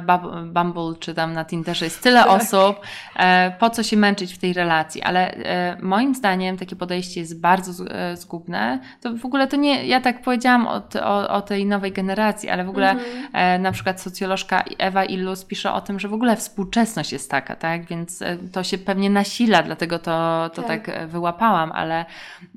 Bumble 0.54 0.96
czy 1.00 1.14
tam 1.14 1.34
na 1.34 1.46
Tinderze 1.46 1.86
jest 1.86 2.04
tyle 2.04 2.24
Tak. 2.24 2.30
osób. 2.42 2.80
E, 3.16 3.52
po 3.60 3.70
co 3.70 3.84
się 3.84 3.98
męczyć 3.98 4.34
w 4.34 4.38
tej 4.38 4.54
relacji? 4.54 5.02
Ale 5.02 5.32
e, 5.34 5.78
moim 5.82 6.16
zdaniem 6.16 6.58
takie 6.58 6.76
podejście 6.76 7.20
jest 7.20 7.40
bardzo 7.42 7.86
e, 7.86 8.18
zgubne. 8.18 8.80
To 9.02 9.14
w 9.18 9.26
ogóle 9.26 9.48
to 9.48 9.56
nie, 9.56 9.86
ja 9.86 10.02
tak 10.02 10.22
powiedziałam 10.22 10.68
o, 10.68 10.82
o, 11.04 11.30
o 11.30 11.42
tej 11.42 11.66
nowej 11.66 11.92
generacji, 11.92 12.50
ale 12.50 12.64
w 12.66 12.70
ogóle 12.70 12.92
Mhm. 12.92 13.62
na 13.62 13.72
przykład 13.72 14.02
socjolożka 14.02 14.64
Ewa 14.78 15.06
Illus 15.06 15.46
pisze 15.46 15.74
o 15.74 15.82
tym, 15.82 16.00
że 16.00 16.08
w 16.08 16.14
ogóle 16.14 16.36
współczesność 16.36 17.12
jest 17.12 17.32
taka, 17.32 17.56
tak? 17.56 17.86
Więc 17.86 18.24
to 18.52 18.64
się 18.64 18.78
pewnie 18.78 19.10
nasila, 19.10 19.64
dlatego 19.64 20.00
to, 20.00 20.50
to 20.56 20.68
tak. 20.68 20.86
Tak. 20.86 20.96
e, 20.98 21.08
wyłapałam, 21.08 21.72
ale 21.72 22.06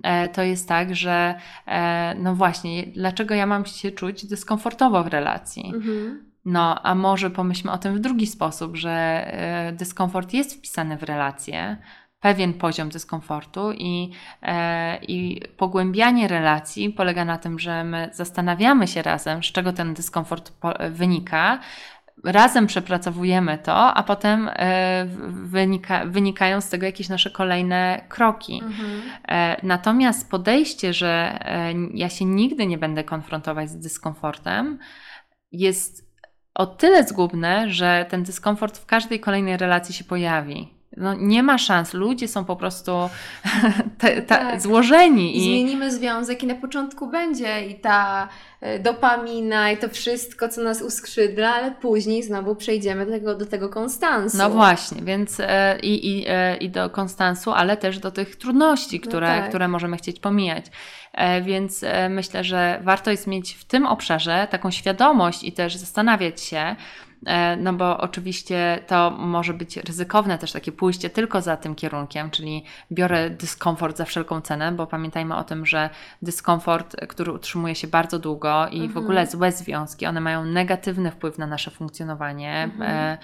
e, 0.02 0.28
to 0.28 0.42
jest 0.42 0.68
tak, 0.68 0.96
że 0.96 1.34
e, 1.66 2.14
no 2.18 2.34
właśnie, 2.34 2.86
dlaczego 2.86 3.34
ja 3.34 3.46
mam 3.46 3.66
się 3.66 3.90
czuć 3.90 4.26
dyskomfortowo 4.26 5.04
w 5.04 5.06
relacji? 5.06 5.72
Mhm. 5.74 6.28
No, 6.44 6.82
a 6.82 6.94
może 6.94 7.30
pomyślmy 7.30 7.72
o 7.72 7.78
tym 7.78 7.94
w 7.94 8.00
drugi 8.00 8.26
sposób, 8.26 8.76
że 8.76 9.26
dyskomfort 9.72 10.32
jest 10.32 10.58
wpisany 10.58 10.98
w 10.98 11.02
relacje, 11.02 11.76
pewien 12.20 12.54
poziom 12.54 12.88
dyskomfortu 12.88 13.72
i, 13.72 14.10
e, 14.42 14.98
i 15.04 15.40
pogłębianie 15.56 16.28
relacji 16.28 16.90
polega 16.90 17.24
na 17.24 17.38
tym, 17.38 17.58
że 17.58 17.84
my 17.84 18.10
zastanawiamy 18.12 18.86
się 18.86 19.02
razem, 19.02 19.42
z 19.42 19.46
czego 19.46 19.72
ten 19.72 19.94
dyskomfort 19.94 20.50
po, 20.50 20.74
wynika. 20.90 21.58
Razem 22.24 22.66
przepracowujemy 22.66 23.58
to, 23.58 23.94
a 23.94 24.02
potem 24.02 24.50
e, 24.52 25.06
wynika, 25.30 26.06
wynikają 26.06 26.60
z 26.60 26.68
tego 26.68 26.86
jakieś 26.86 27.08
nasze 27.08 27.30
kolejne 27.30 28.04
kroki. 28.08 28.60
Mhm. 28.64 29.02
E, 29.28 29.56
Natomiast 29.62 30.30
podejście, 30.30 30.92
że 30.92 31.38
e, 31.40 31.72
ja 31.94 32.08
się 32.08 32.24
nigdy 32.24 32.66
nie 32.66 32.78
będę 32.78 33.04
konfrontować 33.04 33.70
z 33.70 33.76
dyskomfortem, 33.76 34.78
jest 35.52 36.08
o 36.54 36.66
tyle 36.66 37.04
zgubne, 37.04 37.70
że 37.70 38.06
ten 38.08 38.22
dyskomfort 38.22 38.78
w 38.78 38.86
każdej 38.86 39.20
kolejnej 39.20 39.56
relacji 39.56 39.94
się 39.94 40.04
pojawi. 40.04 40.77
No, 40.98 41.14
nie 41.14 41.42
ma 41.42 41.58
szans. 41.58 41.94
Ludzie 41.94 42.28
są 42.28 42.44
po 42.44 42.56
prostu 42.56 42.92
te, 43.98 44.22
ta, 44.22 44.36
Tak. 44.36 44.60
złożeni. 44.60 45.38
I 45.38 45.42
zmienimy 45.42 45.92
związek 45.92 46.42
i 46.42 46.46
na 46.46 46.54
początku 46.54 47.06
będzie 47.06 47.66
i 47.66 47.74
ta 47.74 48.28
e, 48.60 48.78
dopamina 48.78 49.70
i 49.70 49.76
to 49.76 49.88
wszystko, 49.88 50.48
co 50.48 50.62
nas 50.62 50.82
uskrzydla, 50.82 51.54
ale 51.54 51.70
później 51.70 52.22
znowu 52.22 52.56
przejdziemy 52.56 53.06
do 53.06 53.12
tego, 53.12 53.34
do 53.34 53.46
tego 53.46 53.68
konstansu. 53.68 54.36
No 54.38 54.50
właśnie, 54.50 55.02
więc 55.02 55.40
e, 55.40 55.78
i, 55.82 56.18
i, 56.18 56.24
e, 56.28 56.56
i 56.56 56.70
do 56.70 56.90
konstansu, 56.90 57.52
ale 57.52 57.76
też 57.76 57.98
do 57.98 58.10
tych 58.10 58.36
trudności, 58.36 59.00
No 59.04 59.08
które, 59.08 59.26
tak. 59.26 59.48
które 59.48 59.68
możemy 59.68 59.96
chcieć 59.96 60.20
pomijać. 60.20 60.66
Więc 61.42 61.84
myślę, 62.10 62.44
że 62.44 62.80
warto 62.82 63.10
jest 63.10 63.26
mieć 63.26 63.54
w 63.54 63.64
tym 63.64 63.86
obszarze 63.86 64.48
taką 64.50 64.70
świadomość 64.70 65.44
i 65.44 65.52
też 65.52 65.76
zastanawiać 65.76 66.40
się, 66.40 66.76
no 67.58 67.72
bo 67.72 67.98
oczywiście 67.98 68.78
to 68.86 69.10
może 69.10 69.54
być 69.54 69.76
ryzykowne 69.76 70.38
też 70.38 70.52
takie 70.52 70.72
pójście 70.72 71.10
tylko 71.10 71.40
za 71.40 71.56
tym 71.56 71.74
kierunkiem, 71.74 72.30
czyli 72.30 72.64
biorę 72.92 73.30
dyskomfort 73.30 73.96
za 73.96 74.04
wszelką 74.04 74.40
cenę, 74.40 74.72
bo 74.72 74.86
pamiętajmy 74.86 75.36
o 75.36 75.44
tym, 75.44 75.66
że 75.66 75.90
dyskomfort, 76.22 76.94
e, 76.98 77.06
który 77.06 77.32
utrzymuje 77.32 77.74
się 77.74 77.86
bardzo 77.88 78.18
długo 78.18 78.68
i 78.68 78.80
w 78.80 78.82
Mhm. 78.84 79.04
ogóle 79.04 79.26
złe 79.26 79.52
związki, 79.52 80.06
one 80.06 80.20
mają 80.20 80.44
negatywny 80.44 81.10
wpływ 81.10 81.38
na 81.38 81.46
nasze 81.46 81.70
funkcjonowanie. 81.70 82.62
Mhm. 82.62 82.90
E, 82.90 83.18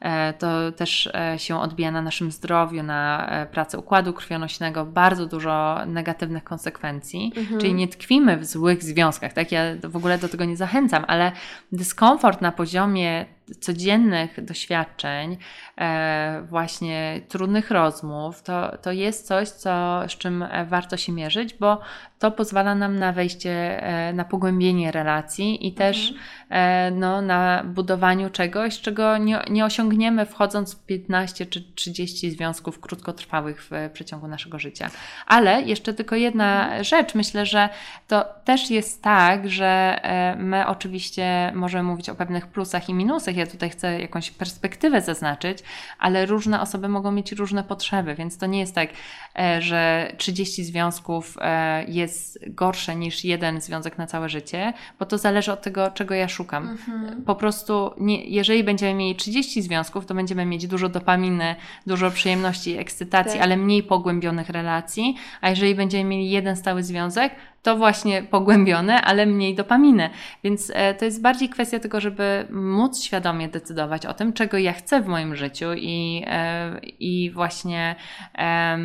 E, 0.00 0.32
To 0.32 0.72
też 0.72 1.06
e, 1.14 1.38
się 1.38 1.60
odbija 1.60 1.90
na 1.90 2.02
naszym 2.02 2.32
zdrowiu, 2.32 2.82
na 2.82 3.26
e, 3.30 3.46
pracy 3.46 3.78
układu 3.78 4.12
krwionośnego, 4.12 4.84
bardzo 4.86 5.26
dużo 5.26 5.78
negatywnych 5.86 6.44
konsekwencji. 6.44 7.32
Mhm. 7.36 7.60
Czyli 7.60 7.74
nie 7.74 7.88
tkwimy 7.88 8.36
w 8.36 8.44
złych 8.46 8.82
związkach, 8.82 9.32
tak? 9.32 9.52
Ja 9.52 9.62
w 9.84 9.96
ogóle 9.96 10.18
do 10.18 10.28
tego 10.28 10.44
nie 10.44 10.56
zachęcam, 10.56 11.04
ale 11.08 11.32
dyskomfort 11.72 12.40
na 12.40 12.52
poziomie 12.52 13.26
codziennych 13.60 14.44
doświadczeń, 14.44 15.36
e, 15.78 16.42
właśnie 16.48 17.20
trudnych 17.28 17.70
rozmów, 17.70 18.42
to, 18.42 18.78
to 18.82 18.92
jest 18.92 19.26
coś, 19.26 19.48
co, 19.48 20.02
z 20.08 20.10
czym 20.10 20.42
e, 20.42 20.64
warto 20.64 20.96
się 20.96 21.12
mierzyć, 21.12 21.54
bo 21.54 21.80
to 22.18 22.30
pozwala 22.30 22.74
nam 22.74 22.98
na 22.98 23.12
wejście, 23.12 23.82
e, 23.82 24.12
na 24.12 24.24
pogłębienie 24.24 24.92
relacji 24.92 25.66
i 25.66 25.72
też 25.72 26.14
e, 26.50 26.90
no, 26.90 27.22
na 27.22 27.62
budowaniu 27.64 28.30
czegoś, 28.30 28.80
czego 28.80 29.18
nie, 29.18 29.40
nie 29.50 29.64
osiągniemy 29.64 30.26
wchodząc 30.26 30.74
w 30.74 30.86
15 30.86 31.46
czy 31.46 31.74
30 31.74 32.30
związków 32.30 32.80
krótkotrwałych 32.80 33.62
w 33.70 33.90
przeciągu 33.92 34.28
naszego 34.28 34.58
życia. 34.58 34.90
Ale 35.26 35.62
jeszcze 35.62 35.94
tylko 35.94 36.16
jedna 36.16 36.84
rzecz, 36.84 37.14
myślę, 37.14 37.46
że 37.46 37.68
to 38.08 38.24
też 38.44 38.70
jest 38.70 39.02
tak, 39.02 39.48
że 39.50 40.00
my 40.38 40.66
oczywiście 40.66 41.52
możemy 41.54 41.82
mówić 41.82 42.08
o 42.08 42.14
pewnych 42.14 42.46
plusach 42.46 42.88
i 42.88 42.94
minusach. 42.94 43.36
Ja 43.38 43.46
tutaj 43.46 43.70
chcę 43.70 44.00
jakąś 44.00 44.30
perspektywę 44.30 45.00
zaznaczyć, 45.00 45.58
ale 45.98 46.26
różne 46.26 46.60
osoby 46.60 46.88
mogą 46.88 47.12
mieć 47.12 47.32
różne 47.32 47.64
potrzeby, 47.64 48.14
więc 48.14 48.38
to 48.38 48.46
nie 48.46 48.60
jest 48.60 48.74
tak, 48.74 48.90
e, 49.38 49.62
że 49.62 50.12
30 50.18 50.64
związków 50.64 51.36
e, 51.40 51.84
jest 51.84 52.38
gorsze 52.46 52.96
niż 52.96 53.24
jeden 53.24 53.60
związek 53.60 53.98
na 53.98 54.06
całe 54.06 54.28
życie, 54.28 54.72
bo 54.98 55.06
to 55.06 55.18
zależy 55.18 55.52
od 55.52 55.62
tego, 55.62 55.90
czego 55.90 56.14
ja 56.14 56.28
szukam. 56.28 56.68
Mhm. 56.68 57.22
Po 57.22 57.34
prostu, 57.34 57.90
nie, 57.98 58.24
jeżeli 58.24 58.64
będziemy 58.64 58.94
mieli 58.94 59.16
30 59.16 59.62
związków, 59.62 60.06
to 60.06 60.14
będziemy 60.14 60.46
mieć 60.46 60.66
dużo 60.66 60.88
dopaminy, 60.88 61.56
dużo 61.86 62.10
przyjemności 62.10 62.70
i 62.70 62.78
ekscytacji, 62.78 63.32
Tak. 63.32 63.42
ale 63.42 63.56
mniej 63.56 63.82
pogłębionych 63.82 64.48
relacji. 64.48 65.16
A 65.40 65.50
jeżeli 65.50 65.74
będziemy 65.74 66.04
mieli 66.04 66.30
jeden 66.30 66.56
stały 66.56 66.82
związek, 66.82 67.32
to 67.62 67.76
właśnie 67.76 68.22
pogłębione, 68.22 69.02
ale 69.02 69.26
mniej 69.26 69.54
dopaminy. 69.54 70.10
Więc 70.44 70.72
e, 70.74 70.94
to 70.94 71.04
jest 71.04 71.22
bardziej 71.22 71.48
kwestia 71.48 71.78
tego, 71.78 72.00
żeby 72.00 72.46
móc 72.50 73.02
świadomie 73.02 73.48
decydować 73.48 74.06
o 74.06 74.14
tym, 74.14 74.32
czego 74.32 74.58
ja 74.58 74.72
chcę 74.72 75.00
w 75.00 75.06
moim 75.06 75.36
życiu 75.36 75.66
i, 75.76 76.24
e, 76.26 76.78
i 76.98 77.30
właśnie 77.30 77.96
e, 78.38 78.78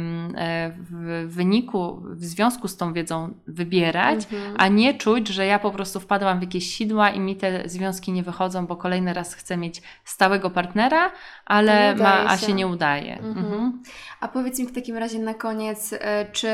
w 0.90 1.26
wyniku, 1.28 2.02
w 2.10 2.26
związku 2.26 2.68
z 2.68 2.78
tą 2.78 2.94
wiedzą 2.94 3.34
wybierać, 3.48 4.20
Mhm. 4.34 4.56
a 4.58 4.68
nie 4.68 4.94
czuć, 4.94 5.28
że 5.28 5.46
ja 5.46 5.60
po 5.60 5.72
prostu 5.72 6.00
wpadłam 6.00 6.40
w 6.40 6.42
jakieś 6.42 6.74
sidła 6.74 7.10
i 7.10 7.20
mi 7.20 7.36
te 7.36 7.70
związki 7.70 8.12
nie 8.12 8.24
wychodzą, 8.24 8.68
bo 8.68 8.76
kolejny 8.76 9.14
raz 9.14 9.34
chcę 9.34 9.58
mieć 9.58 9.82
stałego 10.04 10.50
partnera, 10.50 11.12
ale 11.46 11.96
ma, 11.96 12.26
a 12.30 12.38
się. 12.38 12.54
nie 12.54 12.68
udaje. 12.68 13.18
Mhm. 13.20 13.46
Mhm. 13.46 13.82
A 14.20 14.28
powiedz 14.28 14.60
mi 14.60 14.68
w 14.68 14.72
takim 14.76 14.98
razie 14.98 15.20
na 15.20 15.34
koniec, 15.34 15.96
czy 16.32 16.48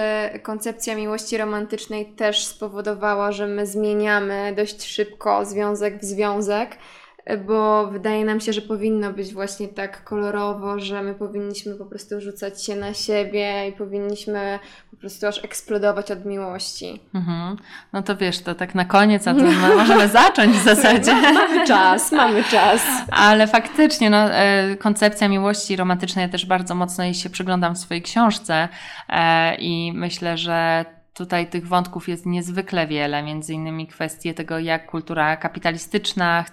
koncepcja 0.44 0.96
miłości 0.96 1.38
romantycznej 1.38 2.09
też 2.16 2.46
spowodowała, 2.46 3.32
że 3.32 3.48
my 3.48 3.68
zmieniamy 3.68 4.54
dość 4.58 4.84
szybko 4.84 5.46
związek 5.46 6.00
w 6.00 6.04
związek? 6.06 6.78
bo 7.38 7.88
wydaje 7.88 8.26
nam 8.26 8.40
się, 8.40 8.54
że 8.54 8.62
powinno 8.62 9.14
być 9.14 9.34
właśnie 9.34 9.68
tak 9.68 10.04
kolorowo, 10.04 10.80
że 10.80 11.04
my 11.04 11.14
powinniśmy 11.14 11.76
po 11.76 11.86
prostu 11.86 12.22
rzucać 12.22 12.66
się 12.66 12.76
na 12.76 12.94
siebie 12.94 13.68
i 13.68 13.72
powinniśmy 13.72 14.60
po 14.92 14.98
prostu 14.98 15.28
aż 15.28 15.44
eksplodować 15.44 16.12
od 16.12 16.26
miłości. 16.26 17.02
Mhm. 17.14 17.58
No 17.94 18.02
to 18.02 18.18
wiesz, 18.18 18.40
to 18.40 18.56
tak 18.56 18.76
na 18.76 18.86
koniec, 18.86 19.28
a 19.28 19.34
to 19.34 19.42
możemy 19.78 20.08
zacząć 20.20 20.58
w 20.58 20.64
zasadzie. 20.64 21.14
No, 21.14 21.34
mamy 21.34 21.68
czas, 21.68 22.12
mamy 22.12 22.44
czas. 22.44 22.82
Ale 23.12 23.48
faktycznie, 23.48 24.10
no, 24.10 24.32
e, 24.32 24.76
koncepcja 24.76 25.28
miłości 25.28 25.76
romantycznej, 25.76 26.24
ja 26.24 26.30
też 26.30 26.46
bardzo 26.46 26.76
mocno 26.76 27.04
jej 27.04 27.14
się 27.14 27.30
przyglądam 27.30 27.76
w 27.76 27.78
swojej 27.78 28.02
książce 28.02 28.70
e, 29.10 29.56
i 29.56 29.92
myślę, 29.96 30.38
że 30.38 30.86
tutaj 31.14 31.50
tych 31.50 31.68
wątków 31.68 32.10
jest 32.10 32.26
niezwykle 32.26 32.88
wiele, 32.88 33.24
między 33.24 33.54
innymi 33.54 33.88
kwestie 33.88 34.34
tego, 34.34 34.60
jak 34.60 34.86
kultura 34.86 35.38
kapitalistyczna 35.38 36.46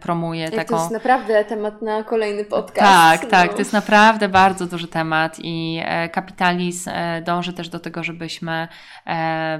promuje 0.00 0.42
Jak 0.42 0.54
taką. 0.54 0.76
To 0.76 0.80
jest 0.80 0.92
naprawdę 0.92 1.44
temat 1.44 1.82
na 1.82 2.02
kolejny 2.02 2.44
podcast. 2.44 2.80
Tak, 2.80 3.22
no. 3.22 3.30
tak, 3.30 3.52
to 3.52 3.58
jest 3.58 3.72
naprawdę 3.72 4.28
bardzo 4.28 4.66
duży 4.66 4.88
temat 4.88 5.36
i 5.38 5.80
e, 5.84 6.08
kapitalizm 6.08 6.90
e, 6.92 7.22
dąży 7.22 7.52
też 7.52 7.68
do 7.68 7.80
tego, 7.80 8.04
żebyśmy 8.04 8.68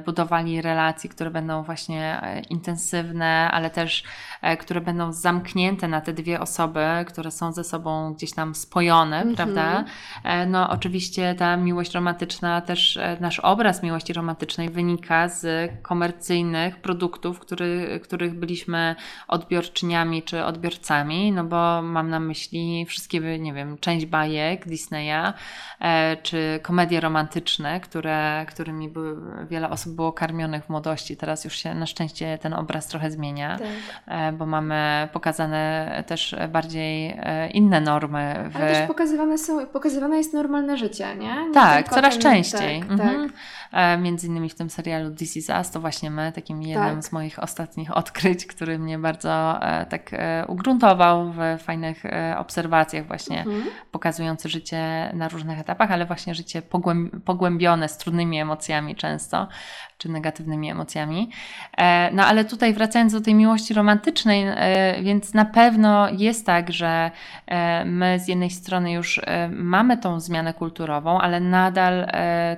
budowali 0.04 0.62
relacje, 0.62 1.10
które 1.10 1.30
będą 1.30 1.62
właśnie 1.62 2.20
intensywne, 2.50 3.50
ale 3.50 3.70
też 3.70 4.04
które 4.58 4.80
będą 4.80 5.12
zamknięte 5.12 5.88
na 5.88 6.00
te 6.00 6.12
dwie 6.12 6.40
osoby, 6.40 6.84
które 7.06 7.30
są 7.30 7.52
ze 7.52 7.64
sobą 7.64 8.14
gdzieś 8.14 8.34
tam 8.34 8.54
spojone, 8.54 9.22
mm 9.22 9.32
-hmm. 9.32 9.36
prawda? 9.36 9.84
No, 10.46 10.70
oczywiście 10.70 11.34
ta 11.34 11.56
miłość 11.56 11.92
romantyczna, 11.92 12.60
też 12.60 12.98
nasz 13.20 13.40
obraz 13.40 13.82
miłości 13.82 14.12
romantycznej 14.12 14.70
wynika 14.70 15.28
z 15.28 15.70
komercyjnych 15.82 16.76
produktów, 16.76 17.40
który, 17.40 18.00
których 18.02 18.34
byliśmy 18.34 18.96
czy 20.24 20.44
odbiorcami, 20.44 21.32
no 21.32 21.44
bo 21.44 21.82
mam 21.82 22.10
na 22.10 22.20
myśli 22.20 22.86
wszystkie, 22.88 23.38
nie 23.38 23.52
wiem, 23.52 23.78
część 23.78 24.06
bajek 24.06 24.68
Disneya, 24.68 25.32
e, 25.80 26.16
czy 26.22 26.60
komedie 26.62 27.00
romantyczne, 27.00 27.80
które, 27.80 28.46
którymi 28.48 28.88
były, 28.88 29.16
wiele 29.46 29.70
osób 29.70 29.94
było 29.94 30.12
karmionych 30.12 30.64
w 30.64 30.68
młodości. 30.68 31.16
Teraz 31.16 31.44
już 31.44 31.56
się 31.56 31.74
na 31.74 31.86
szczęście 31.86 32.38
ten 32.38 32.54
obraz 32.54 32.86
trochę 32.86 33.10
zmienia, 33.10 33.58
tak. 33.58 33.68
e, 34.06 34.32
bo 34.32 34.46
mamy 34.46 35.08
pokazane 35.12 36.04
też 36.06 36.36
bardziej 36.52 37.16
e, 37.18 37.50
inne 37.50 37.80
normy. 37.80 38.50
W... 38.50 38.56
Ale 38.56 38.72
też 38.72 38.88
pokazywane, 38.88 39.38
są, 39.38 39.66
pokazywane 39.66 40.16
jest 40.16 40.32
normalne 40.32 40.76
życie, 40.76 41.16
nie? 41.16 41.48
nie 41.48 41.54
tak, 41.54 41.88
coraz 41.88 42.14
ten, 42.14 42.22
częściej. 42.22 42.80
Tak, 42.80 42.90
mhm. 42.90 43.30
tak. 43.30 43.36
Między 44.00 44.26
innymi 44.26 44.50
w 44.50 44.54
tym 44.54 44.70
serialu 44.70 45.14
This 45.14 45.36
Is 45.36 45.48
Us, 45.48 45.70
to 45.70 45.80
właśnie 45.80 46.10
my, 46.10 46.32
takim 46.32 46.62
jednym 46.62 46.94
tak. 46.94 47.04
z 47.04 47.12
moich 47.12 47.38
ostatnich 47.38 47.96
odkryć, 47.96 48.46
który 48.46 48.78
mnie 48.78 48.98
bardzo 48.98 49.60
tak 49.84 50.10
e, 50.12 50.44
ugruntował 50.48 51.32
w 51.32 51.62
fajnych 51.62 52.02
obserwacjach 52.36 53.06
właśnie 53.06 53.38
mhm. 53.38 53.64
pokazujący 53.90 54.48
życie 54.48 55.10
na 55.14 55.28
różnych 55.28 55.58
etapach, 55.58 55.90
ale 55.90 56.06
właśnie 56.06 56.34
życie 56.34 56.62
pogłębione 57.24 57.88
z 57.88 57.98
trudnymi 57.98 58.40
emocjami 58.40 58.96
często, 58.96 59.48
czy 59.98 60.08
negatywnymi 60.08 60.70
emocjami. 60.70 61.30
No 62.12 62.26
ale 62.26 62.44
tutaj 62.44 62.74
wracając 62.74 63.12
do 63.12 63.20
tej 63.20 63.34
miłości 63.34 63.74
romantycznej, 63.74 64.46
więc 65.02 65.34
na 65.34 65.44
pewno 65.44 66.08
jest 66.10 66.46
tak, 66.46 66.72
że 66.72 67.10
my 67.84 68.18
z 68.20 68.28
jednej 68.28 68.50
strony 68.50 68.92
już 68.92 69.20
mamy 69.50 69.98
tą 69.98 70.20
zmianę 70.20 70.54
kulturową, 70.54 71.20
ale 71.20 71.40
nadal 71.40 72.08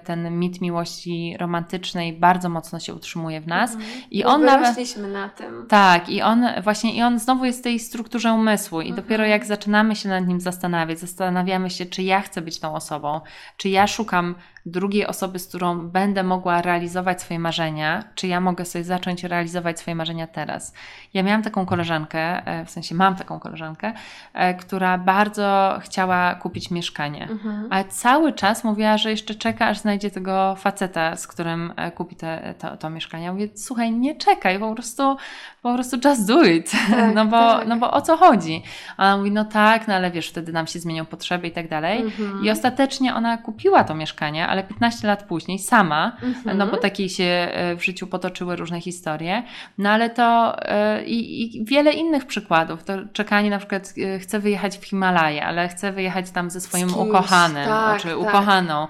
ten 0.04 0.38
mit 0.38 0.60
miłości 0.60 1.36
romantycznej 1.38 2.12
bardzo 2.12 2.48
mocno 2.48 2.80
się 2.80 2.94
utrzymuje 2.94 3.40
w 3.40 3.46
nas. 3.46 3.74
Mhm. 3.74 3.90
I 4.10 4.24
on 4.24 4.44
nawet. 4.44 4.96
na 5.12 5.28
tym. 5.28 5.66
Tak, 5.68 6.08
i 6.08 6.22
on 6.22 6.46
właśnie, 6.62 6.94
i 6.94 7.02
on 7.02 7.18
znowu 7.18 7.44
jest 7.44 7.58
w 7.58 7.62
tej 7.62 7.78
strukturze 7.78 8.32
umysłu. 8.32 8.80
I 8.80 8.88
mhm. 8.88 9.04
dopiero 9.04 9.24
jak 9.24 9.46
zaczynamy 9.46 9.96
się 9.96 10.08
nad 10.08 10.26
nim 10.26 10.40
zastanawiać, 10.40 10.98
zastanawiamy 10.98 11.70
się, 11.70 11.86
czy 11.86 12.02
ja 12.02 12.20
chcę 12.20 12.42
być 12.42 12.60
tą 12.60 12.74
osobą, 12.74 13.20
czy 13.56 13.68
ja 13.68 13.86
szukam 13.86 14.34
drugiej 14.70 15.06
osoby, 15.06 15.38
z 15.38 15.48
którą 15.48 15.88
będę 15.88 16.22
mogła 16.22 16.62
realizować 16.62 17.22
swoje 17.22 17.40
marzenia, 17.40 18.04
czy 18.14 18.26
ja 18.26 18.40
mogę 18.40 18.64
sobie 18.64 18.84
zacząć 18.84 19.24
realizować 19.24 19.80
swoje 19.80 19.94
marzenia 19.94 20.26
teraz. 20.26 20.74
Ja 21.14 21.22
miałam 21.22 21.42
taką 21.42 21.66
koleżankę, 21.66 22.46
e, 22.46 22.64
w 22.64 22.70
sensie 22.70 22.94
mam 22.94 23.16
taką 23.16 23.40
koleżankę, 23.40 23.92
e, 24.34 24.54
która 24.54 24.98
bardzo 24.98 25.78
chciała 25.82 26.34
kupić 26.34 26.70
mieszkanie, 26.70 27.28
mhm. 27.30 27.68
ale 27.70 27.84
cały 27.84 28.32
czas 28.32 28.64
mówiła, 28.64 28.98
że 28.98 29.10
jeszcze 29.10 29.34
czeka, 29.34 29.66
aż 29.66 29.78
znajdzie 29.78 30.10
tego 30.10 30.54
faceta, 30.54 31.16
z 31.16 31.26
którym 31.26 31.72
e, 31.76 31.90
kupi 31.90 32.16
te, 32.16 32.54
to, 32.58 32.76
to 32.76 32.90
mieszkanie. 32.90 33.24
Ja 33.24 33.32
mówię, 33.32 33.48
słuchaj, 33.54 33.92
nie 33.92 34.14
czekaj, 34.14 34.58
po 34.58 34.74
prostu, 34.74 35.16
po 35.62 35.74
prostu 35.74 35.96
just 36.04 36.26
do 36.26 36.44
it, 36.44 36.70
tak, 36.70 37.14
no, 37.14 37.24
bo, 37.26 37.58
tak. 37.58 37.68
no 37.68 37.76
bo 37.76 37.90
o 37.90 38.02
co 38.02 38.16
chodzi? 38.16 38.62
A 38.96 39.04
ona 39.04 39.16
mówi, 39.16 39.30
no 39.30 39.44
tak, 39.44 39.88
no 39.88 39.94
ale 39.94 40.10
wiesz, 40.10 40.28
wtedy 40.28 40.52
nam 40.52 40.66
się 40.66 40.78
zmienią 40.78 41.06
potrzeby 41.06 41.48
i 41.48 41.50
tak 41.50 41.68
dalej. 41.68 42.02
Mhm. 42.02 42.44
I 42.44 42.50
ostatecznie 42.50 43.14
ona 43.14 43.36
kupiła 43.36 43.84
to 43.84 43.94
mieszkanie, 43.94 44.48
ale 44.48 44.57
15 44.62 45.08
lat 45.08 45.22
później 45.22 45.58
sama, 45.58 46.16
mhm. 46.22 46.58
no 46.58 46.66
bo 46.66 46.76
takiej 46.76 47.08
się 47.08 47.24
e, 47.24 47.76
w 47.76 47.84
życiu 47.84 48.06
potoczyły 48.06 48.56
różne 48.56 48.80
historie, 48.80 49.42
no 49.78 49.90
ale 49.90 50.10
to 50.10 50.56
e, 50.62 51.04
i, 51.04 51.56
i 51.56 51.64
wiele 51.64 51.92
innych 51.92 52.26
przykładów, 52.26 52.84
to 52.84 52.92
czekanie 53.12 53.50
na 53.50 53.58
przykład 53.58 53.94
e, 54.14 54.18
chce 54.18 54.38
wyjechać 54.38 54.78
w 54.78 54.84
Himalaje, 54.84 55.46
ale 55.46 55.68
chce 55.68 55.92
wyjechać 55.92 56.30
tam 56.30 56.50
ze 56.50 56.60
swoim 56.60 56.94
ukochanym, 56.94 57.68
tak, 57.68 58.02
czy 58.02 58.08
tak. 58.08 58.18
ukochaną, 58.18 58.88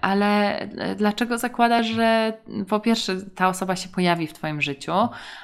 ale 0.00 0.58
dlaczego 0.96 1.38
zakładasz, 1.38 1.86
że 1.86 2.32
po 2.68 2.80
pierwsze 2.80 3.16
ta 3.34 3.48
osoba 3.48 3.76
się 3.76 3.88
pojawi 3.88 4.26
w 4.26 4.32
Twoim 4.32 4.60
życiu, 4.60 4.92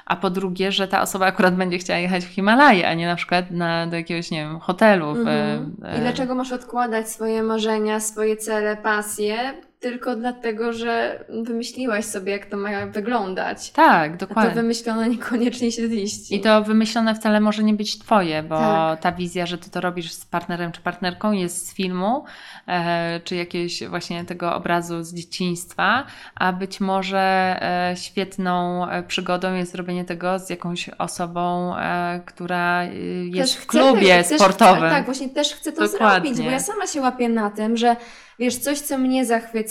a 0.05 0.15
po 0.15 0.29
drugie, 0.29 0.71
że 0.71 0.87
ta 0.87 1.01
osoba 1.01 1.25
akurat 1.25 1.55
będzie 1.55 1.77
chciała 1.77 1.99
jechać 1.99 2.25
w 2.25 2.29
Himalaje, 2.29 2.87
a 2.87 2.93
nie 2.93 3.07
na 3.07 3.15
przykład 3.15 3.51
na, 3.51 3.87
do 3.87 3.95
jakiegoś, 3.95 4.31
nie 4.31 4.39
wiem, 4.39 4.59
hotelu. 4.59 5.13
W, 5.13 5.17
mhm. 5.17 5.75
I 5.97 5.99
dlaczego 5.99 6.35
masz 6.35 6.51
odkładać 6.51 7.09
swoje 7.09 7.43
marzenia, 7.43 7.99
swoje 7.99 8.37
cele, 8.37 8.77
pasje 8.77 9.53
tylko 9.79 10.15
dlatego, 10.15 10.73
że 10.73 11.25
wymyśliłaś 11.29 12.05
sobie, 12.05 12.31
jak 12.31 12.45
to 12.45 12.57
ma 12.57 12.85
wyglądać. 12.85 13.71
Tak, 13.71 14.17
dokładnie. 14.17 14.51
A 14.51 14.55
to 14.55 14.61
wymyślone 14.61 15.09
niekoniecznie 15.09 15.71
się 15.71 15.89
ziści. 15.89 16.35
I 16.35 16.41
to 16.41 16.63
wymyślone 16.63 17.15
wcale 17.15 17.39
może 17.39 17.63
nie 17.63 17.73
być 17.73 17.99
Twoje, 17.99 18.43
bo 18.43 18.57
tak. 18.57 19.01
ta 19.01 19.11
wizja, 19.11 19.45
że 19.45 19.57
Ty 19.57 19.69
to 19.69 19.81
robisz 19.81 20.11
z 20.11 20.25
partnerem 20.25 20.71
czy 20.71 20.81
partnerką 20.81 21.31
jest 21.31 21.67
z 21.67 21.73
filmu, 21.73 22.25
e, 22.67 23.19
czy 23.23 23.35
jakiegoś 23.35 23.83
właśnie 23.83 24.25
tego 24.25 24.55
obrazu 24.55 25.03
z 25.03 25.13
dzieciństwa, 25.13 26.05
a 26.35 26.53
być 26.53 26.79
może 26.79 27.19
e, 27.61 27.95
świetną 27.97 28.89
e, 28.89 29.03
przygodą 29.03 29.53
jest 29.53 29.71
zrobienie 29.71 30.05
tego 30.05 30.39
z 30.39 30.49
jakąś 30.49 30.89
osobą, 30.89 31.75
e, 31.77 32.21
która 32.25 32.83
e, 32.83 32.95
jest 33.25 33.53
też 33.53 33.63
w 33.63 33.67
klubie 33.67 34.23
chcę, 34.23 34.35
sportowym. 34.35 34.81
Też, 34.81 34.91
tak, 34.91 35.05
właśnie 35.05 35.29
też 35.29 35.53
chcę 35.53 35.71
to 35.71 35.87
Dokładnie. 35.87 36.29
zrobić, 36.29 36.45
bo 36.45 36.51
ja 36.51 36.59
sama 36.59 36.87
się 36.87 37.01
łapię 37.01 37.29
na 37.29 37.49
tym, 37.49 37.77
że 37.77 37.95
wiesz, 38.39 38.57
coś, 38.57 38.79
co 38.79 38.97
mnie 38.97 39.25
zachwyca, 39.25 39.64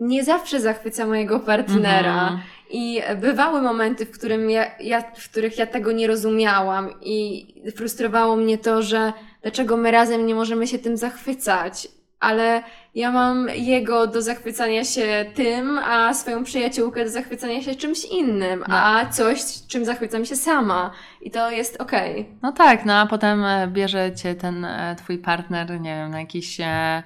nie 0.00 0.24
zawsze 0.24 0.60
zachwyca 0.60 1.06
mojego 1.06 1.40
partnera. 1.40 2.22
Mhm. 2.22 2.40
I 2.70 3.02
bywały 3.20 3.62
momenty, 3.62 4.06
w, 4.06 4.10
którym 4.10 4.50
ja, 4.50 4.78
ja, 4.80 5.02
w 5.16 5.30
których 5.30 5.58
ja 5.58 5.66
tego 5.66 5.92
nie 5.92 6.06
rozumiałam 6.06 6.90
i 7.00 7.46
frustrowało 7.76 8.36
mnie 8.36 8.58
to, 8.58 8.82
że 8.82 9.12
dlaczego 9.42 9.76
my 9.76 9.90
razem 9.90 10.26
nie 10.26 10.34
możemy 10.34 10.66
się 10.66 10.78
tym 10.78 10.96
zachwycać. 10.96 11.88
Ale 12.20 12.62
ja 12.94 13.12
mam 13.12 13.48
jego 13.48 14.06
do 14.06 14.22
zachwycania 14.22 14.84
się 14.84 15.24
tym, 15.34 15.78
a 15.78 16.14
swoją 16.14 16.44
przyjaciółkę 16.44 17.04
do 17.04 17.10
zachwycania 17.10 17.62
się 17.62 17.74
czymś 17.74 18.04
innym, 18.04 18.64
no. 18.68 18.76
a 18.76 19.06
coś, 19.06 19.38
czym 19.68 19.84
zachwycam 19.84 20.24
się 20.24 20.36
sama. 20.36 20.90
I 21.22 21.30
to 21.30 21.50
jest 21.50 21.80
okej. 21.80 22.12
Okay. 22.12 22.36
No 22.42 22.52
tak, 22.52 22.84
no 22.84 22.94
a 22.94 23.06
potem 23.06 23.44
e, 23.44 23.68
bierze 23.68 24.14
cię 24.14 24.34
ten 24.34 24.64
e, 24.64 24.96
twój 24.98 25.18
partner, 25.18 25.80
nie 25.80 25.94
wiem, 25.94 26.10
na 26.10 26.20
jakiś 26.20 26.60
e, 26.60 27.02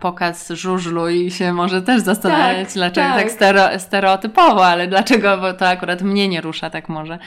pokaz 0.00 0.50
żużlu 0.50 1.08
i 1.08 1.30
się 1.30 1.52
może 1.52 1.82
też 1.82 2.02
zastanawiać, 2.02 2.68
tak, 2.68 2.74
dlaczego 2.74 3.08
tak, 3.08 3.22
tak 3.22 3.30
stereo, 3.30 3.78
stereotypowo, 3.78 4.66
ale 4.66 4.88
dlaczego, 4.88 5.38
bo 5.38 5.52
to 5.52 5.68
akurat 5.68 6.02
mnie 6.02 6.28
nie 6.28 6.40
rusza 6.40 6.70
tak 6.70 6.88
może. 6.88 7.18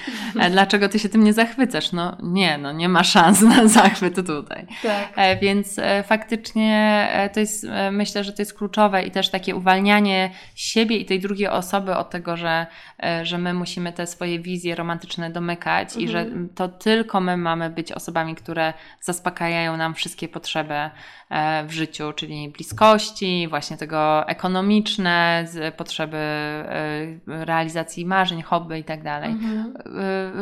Dlaczego 0.52 0.90
ty 0.90 1.00
się 1.00 1.10
tym 1.10 1.24
nie 1.24 1.34
zachwycasz? 1.34 1.92
No 1.92 2.18
nie, 2.24 2.58
no 2.58 2.72
nie 2.72 2.90
ma 2.90 3.04
szans 3.04 3.42
na 3.42 3.68
zachwyt 3.68 4.16
tutaj. 4.16 4.68
Tak. 4.84 5.40
Więc 5.42 5.76
faktycznie 6.04 7.08
to 7.34 7.40
jest 7.40 7.68
myślę, 7.92 8.24
że 8.24 8.34
to 8.34 8.42
jest 8.42 8.58
kluczowe 8.58 9.04
i 9.04 9.12
też 9.12 9.30
takie 9.30 9.56
uwalnianie 9.56 10.32
siebie 10.56 10.98
i 10.98 11.06
tej 11.06 11.20
drugiej 11.20 11.48
osoby 11.48 11.96
od 11.96 12.10
tego, 12.10 12.38
że, 12.38 12.68
e, 13.04 13.26
że 13.26 13.38
my 13.38 13.54
musimy 13.54 13.94
te 13.94 14.08
swoje 14.08 14.40
wizje 14.40 14.76
romantyczne 14.76 15.30
domykać 15.30 15.88
mhm. 15.88 16.06
i 16.06 16.08
że 16.08 16.20
mhm. 16.20 16.50
to 16.56 16.68
tylko 16.68 17.20
my 17.20 17.38
mamy 17.38 17.70
być 17.70 17.92
osobami, 17.92 18.36
które 18.36 18.74
zaspokajają 19.02 19.78
nam 19.78 19.94
wszystkie 19.94 20.28
potrzeby 20.28 20.90
e, 21.30 21.64
w 21.66 21.72
życiu, 21.72 22.14
czyli 22.14 22.50
bliskości, 22.50 23.48
właśnie 23.50 23.78
tego 23.78 24.28
ekonomiczne, 24.28 25.46
potrzeby 25.78 26.18
e, 26.18 27.46
realizacji 27.46 28.06
marzeń, 28.06 28.42
hobby 28.42 28.80
i 28.80 28.84
tak 28.84 29.04
dalej. 29.04 29.32
Mhm. 29.32 29.74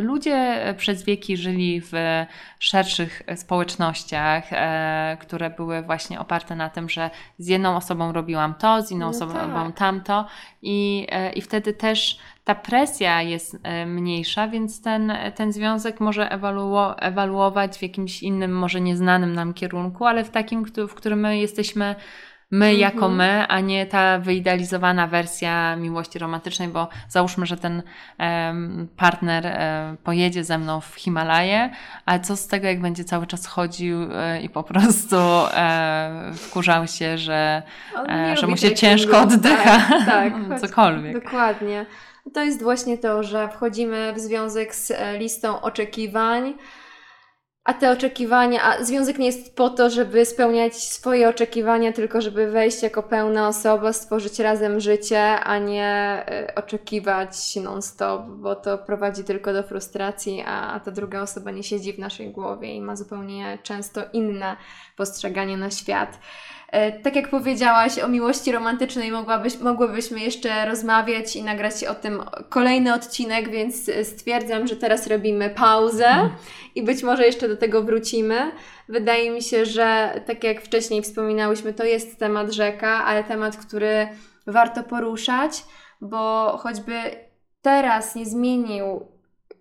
Ludzie 0.05 0.57
przez 0.77 1.03
wieki 1.03 1.37
żyli 1.37 1.81
w 1.81 1.91
szerszych 2.59 3.21
społecznościach, 3.35 4.43
które 5.19 5.49
były 5.49 5.81
właśnie 5.81 6.19
oparte 6.19 6.55
na 6.55 6.69
tym, 6.69 6.89
że 6.89 7.09
z 7.37 7.47
jedną 7.47 7.75
osobą 7.75 8.11
robiłam 8.11 8.53
to, 8.55 8.81
z 8.81 8.91
inną 8.91 9.05
No 9.05 9.09
osobą 9.09 9.33
tak. 9.33 9.75
tamto 9.75 10.25
i, 10.61 11.07
e, 11.09 11.33
i 11.33 11.41
wtedy 11.41 11.73
też 11.73 12.19
ta 12.43 12.55
presja 12.55 13.21
jest 13.21 13.57
e, 13.63 13.85
mniejsza, 13.85 14.47
więc 14.47 14.81
ten, 14.81 15.13
ten 15.35 15.51
związek 15.51 15.99
może 15.99 16.31
ewaluo, 16.31 16.99
ewaluować 16.99 17.77
w 17.77 17.81
jakimś 17.81 18.23
innym, 18.23 18.51
może 18.51 18.81
nieznanym 18.81 19.33
nam 19.33 19.53
kierunku, 19.53 20.05
ale 20.05 20.23
w 20.23 20.29
takim, 20.29 20.65
w 20.87 20.93
którym 20.93 21.19
my 21.19 21.37
jesteśmy 21.37 21.95
my 22.51 22.65
Mhm. 22.65 22.79
jako 22.79 23.09
my, 23.09 23.47
a 23.47 23.59
nie 23.59 23.85
ta 23.85 24.19
wyidealizowana 24.19 25.07
wersja 25.07 25.75
miłości 25.75 26.19
romantycznej, 26.19 26.67
bo 26.67 26.87
załóżmy, 27.09 27.45
że 27.45 27.57
ten 27.57 27.83
em, 28.17 28.87
partner 28.97 29.45
e, 29.47 29.95
pojedzie 30.03 30.43
ze 30.43 30.57
mną 30.57 30.81
w 30.81 30.95
Himalaje, 30.95 31.69
ale 32.05 32.19
co 32.19 32.35
z 32.37 32.47
tego, 32.47 32.67
jak 32.67 32.81
będzie 32.81 33.03
cały 33.03 33.27
czas 33.27 33.45
chodził 33.47 33.97
e, 34.13 34.41
i 34.41 34.49
po 34.49 34.63
prostu 34.63 35.15
e, 35.53 36.31
wkurzał 36.35 36.87
się, 36.87 37.17
że, 37.17 37.61
e, 38.09 38.37
że 38.37 38.47
mu 38.47 38.57
się 38.57 38.75
ciężko 38.75 39.19
oddycha, 39.21 39.79
Tak, 40.05 40.05
tak. 40.05 40.33
cokolwiek. 40.61 41.23
Dokładnie. 41.23 41.85
To 42.33 42.43
jest 42.43 42.63
właśnie 42.63 42.97
to, 42.97 43.23
że 43.23 43.49
wchodzimy 43.49 44.13
w 44.13 44.19
związek 44.19 44.75
z 44.75 44.91
listą 45.19 45.61
oczekiwań, 45.61 46.53
a 47.67 47.73
te 47.73 47.91
oczekiwania, 47.91 48.63
a 48.63 48.83
związek 48.83 49.17
nie 49.17 49.25
jest 49.25 49.55
po 49.55 49.69
to, 49.69 49.89
żeby 49.89 50.25
spełniać 50.25 50.75
swoje 50.75 51.29
oczekiwania, 51.29 51.93
tylko 51.93 52.21
żeby 52.21 52.51
wejść 52.51 52.83
jako 52.83 53.03
pełna 53.03 53.47
osoba, 53.47 53.93
stworzyć 53.93 54.39
razem 54.39 54.79
życie, 54.79 55.39
a 55.39 55.57
nie 55.57 55.85
e, 55.85 56.55
oczekiwać 56.55 57.55
non-stop, 57.55 58.21
bo 58.27 58.55
to 58.55 58.77
prowadzi 58.77 59.23
tylko 59.23 59.53
do 59.53 59.63
frustracji, 59.63 60.43
a, 60.45 60.79
ta 60.79 60.91
druga 60.91 61.21
osoba 61.21 61.51
nie 61.51 61.63
siedzi 61.63 61.93
w 61.93 61.99
naszej 61.99 62.31
głowie 62.31 62.75
i 62.75 62.81
ma 62.81 62.95
zupełnie 62.95 63.57
często 63.63 64.01
inne 64.13 64.57
postrzeganie 64.95 65.57
na 65.57 65.71
świat. 65.71 66.19
E, 66.71 66.91
Tak 66.91 67.15
jak 67.15 67.29
powiedziałaś 67.29 67.99
o 67.99 68.07
miłości 68.07 68.51
romantycznej, 68.51 69.11
mogłabyś, 69.11 69.59
mogłybyśmy 69.59 70.19
jeszcze 70.19 70.65
rozmawiać 70.65 71.35
i 71.35 71.43
nagrać 71.43 71.83
o 71.83 71.95
tym 71.95 72.23
kolejny 72.49 72.93
odcinek, 72.93 73.49
więc 73.49 73.89
e, 73.89 74.05
stwierdzam, 74.05 74.67
że 74.67 74.75
teraz 74.75 75.07
robimy 75.07 75.49
pauzę 75.49 76.29
i 76.75 76.83
być 76.83 77.03
może 77.03 77.25
jeszcze 77.25 77.47
do 77.47 77.57
tego 77.57 77.83
wrócimy. 77.83 78.51
Wydaje 78.89 79.31
mi 79.31 79.41
się, 79.41 79.65
że 79.65 80.21
tak 80.25 80.43
jak 80.43 80.61
wcześniej 80.61 81.01
wspominałyśmy, 81.01 81.73
to 81.73 81.83
jest 81.83 82.19
temat 82.19 82.51
rzeka, 82.51 83.05
ale 83.05 83.23
temat, 83.23 83.57
który 83.57 84.07
warto 84.47 84.83
poruszać, 84.83 85.63
bo 86.01 86.57
choćby 86.57 86.93
teraz 87.61 88.15
nie 88.15 88.25
zmienił 88.25 89.07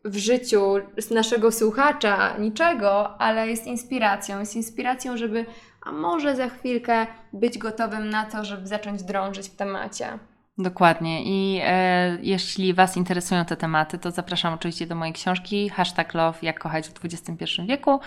w 0.05 0.17
życiu 0.17 0.75
naszego 1.11 1.53
słuchacza 1.53 2.37
niczego, 2.39 3.21
ale 3.21 3.49
jest 3.49 3.67
inspiracją. 3.67 4.41
Jest 4.41 4.57
inspiracją, 4.57 5.17
żeby 5.17 5.47
a 5.87 5.93
może 5.93 6.37
za 6.37 6.49
chwilkę 6.49 7.07
być 7.33 7.59
gotowym 7.59 8.11
na 8.11 8.25
to, 8.25 8.45
żeby 8.45 8.67
zacząć 8.67 9.03
drążyć 9.03 9.49
w 9.49 9.57
temacie. 9.57 10.19
Dokładnie. 10.59 11.23
I 11.25 11.61
e, 11.65 12.19
jeśli 12.23 12.75
Was 12.75 12.97
interesują 12.97 13.45
te 13.45 13.57
tematy, 13.57 13.99
to 13.99 14.11
zapraszam 14.11 14.55
oczywiście 14.55 14.87
do 14.87 14.95
mojej 14.95 15.15
książki 15.15 15.69
Hashtag 15.69 16.15
Love 16.15 16.39
Jak 16.43 16.59
kochać 16.59 16.89
w 16.89 17.05
XXI 17.05 17.45
wieku. 17.69 18.01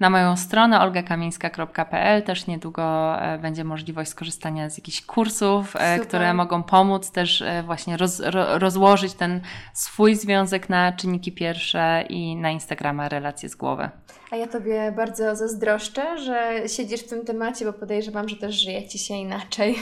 Na 0.00 0.10
moją 0.10 0.36
stronę 0.36 0.80
olgakamińska.pl 0.80 2.22
też 2.22 2.46
niedługo 2.46 3.16
e, 3.22 3.38
będzie 3.38 3.64
możliwość 3.64 4.10
skorzystania 4.10 4.70
z 4.70 4.78
jakichś 4.78 5.02
kursów, 5.02 5.76
e, 5.78 5.98
które 5.98 6.34
mogą 6.34 6.62
pomóc 6.62 7.10
też 7.10 7.42
e, 7.42 7.62
właśnie 7.62 7.96
roz, 7.96 8.20
ro, 8.20 8.58
rozłożyć 8.58 9.14
ten 9.14 9.40
swój 9.72 10.14
związek 10.14 10.68
na 10.68 10.92
czynniki 10.92 11.32
pierwsze 11.32 12.04
i 12.08 12.36
na 12.36 12.50
Instagrama 12.50 13.08
relacje 13.08 13.48
z 13.48 13.56
głowy. 13.56 13.90
A 14.30 14.36
ja 14.36 14.46
Tobie 14.46 14.92
bardzo 14.96 15.36
zazdroszczę, 15.36 16.18
że 16.18 16.68
siedzisz 16.68 17.00
w 17.00 17.08
tym 17.08 17.24
temacie, 17.24 17.64
bo 17.64 17.72
podejrzewam, 17.72 18.28
że 18.28 18.36
też 18.36 18.54
żyje 18.54 18.88
Ci 18.88 18.98
się 18.98 19.14
inaczej. 19.14 19.76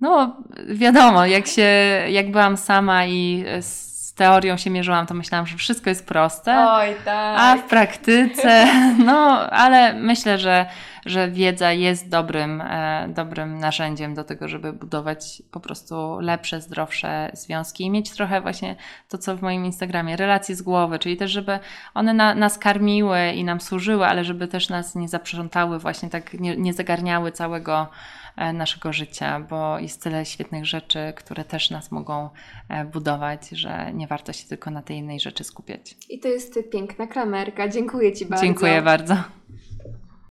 No, 0.00 0.36
wiadomo, 0.68 1.26
jak 1.26 1.46
się, 1.46 1.62
jak 2.08 2.30
byłam 2.30 2.56
sama 2.56 3.06
i 3.06 3.44
z 3.60 4.14
teorią 4.14 4.56
się 4.56 4.70
mierzyłam, 4.70 5.06
to 5.06 5.14
myślałam, 5.14 5.46
że 5.46 5.56
wszystko 5.56 5.90
jest 5.90 6.06
proste. 6.06 6.68
Oj, 6.70 6.94
tak. 7.04 7.40
A 7.40 7.56
w 7.56 7.62
praktyce, 7.62 8.66
no, 9.06 9.50
ale 9.50 9.94
myślę, 9.94 10.38
że, 10.38 10.66
że 11.06 11.30
wiedza 11.30 11.72
jest 11.72 12.08
dobrym, 12.08 12.60
e, 12.60 13.08
dobrym 13.08 13.58
narzędziem 13.58 14.14
do 14.14 14.24
tego, 14.24 14.48
żeby 14.48 14.72
budować 14.72 15.42
po 15.50 15.60
prostu 15.60 16.20
lepsze, 16.20 16.60
zdrowsze 16.60 17.30
związki 17.32 17.84
i 17.84 17.90
mieć 17.90 18.10
trochę 18.10 18.40
właśnie 18.40 18.76
to, 19.08 19.18
co 19.18 19.36
w 19.36 19.42
moim 19.42 19.64
Instagramie, 19.64 20.16
relacje 20.16 20.56
z 20.56 20.62
głowy, 20.62 20.98
czyli 20.98 21.16
też, 21.16 21.30
żeby 21.30 21.58
one 21.94 22.14
na, 22.14 22.34
nas 22.34 22.58
karmiły 22.58 23.18
i 23.34 23.44
nam 23.44 23.60
służyły, 23.60 24.06
ale 24.06 24.24
żeby 24.24 24.48
też 24.48 24.68
nas 24.68 24.94
nie 24.94 25.08
zaprzątały, 25.08 25.78
właśnie 25.78 26.10
tak 26.10 26.34
nie, 26.34 26.56
nie 26.56 26.72
zagarniały 26.72 27.32
całego 27.32 27.88
e, 28.36 28.52
naszego 28.52 28.92
życia, 28.92 29.40
bo 29.40 29.78
jest 29.78 30.02
tyle 30.02 30.24
świetnych 30.24 30.66
rzeczy, 30.66 31.12
które 31.16 31.44
też 31.44 31.70
nas 31.70 31.92
mogą 31.92 32.30
e, 32.68 32.84
budować, 32.84 33.48
że 33.48 33.92
nie 33.94 34.06
warto 34.06 34.32
się 34.32 34.48
tylko 34.48 34.70
na 34.70 34.82
tej 34.82 34.96
jednej 34.96 35.20
rzeczy 35.20 35.44
skupiać. 35.44 35.96
I 36.10 36.18
to 36.18 36.28
jest 36.28 36.58
piękna 36.72 37.06
klamerka. 37.06 37.68
Dziękuję 37.68 38.12
Ci 38.12 38.26
bardzo. 38.26 38.44
Dziękuję 38.44 38.82
bardzo. 38.82 39.16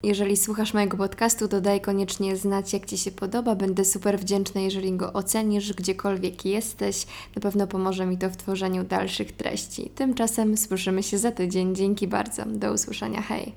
Jeżeli 0.05 0.37
słuchasz 0.37 0.73
mojego 0.73 0.97
podcastu, 0.97 1.47
dodaj 1.47 1.81
koniecznie 1.81 2.35
znać, 2.35 2.73
jak 2.73 2.85
Ci 2.85 2.97
się 2.97 3.11
podoba. 3.11 3.55
Będę 3.55 3.85
super 3.85 4.19
wdzięczna, 4.19 4.61
jeżeli 4.61 4.97
go 4.97 5.13
ocenisz 5.13 5.73
gdziekolwiek 5.73 6.45
jesteś. 6.45 7.05
Na 7.35 7.41
pewno 7.41 7.67
pomoże 7.67 8.05
mi 8.05 8.17
to 8.17 8.29
w 8.29 8.37
tworzeniu 8.37 8.83
dalszych 8.83 9.31
treści. 9.31 9.89
Tymczasem 9.89 10.57
słyszymy 10.57 11.03
się 11.03 11.17
za 11.17 11.31
tydzień. 11.31 11.75
Dzięki 11.75 12.07
bardzo. 12.07 12.43
Do 12.45 12.73
usłyszenia. 12.73 13.21
Hej! 13.21 13.53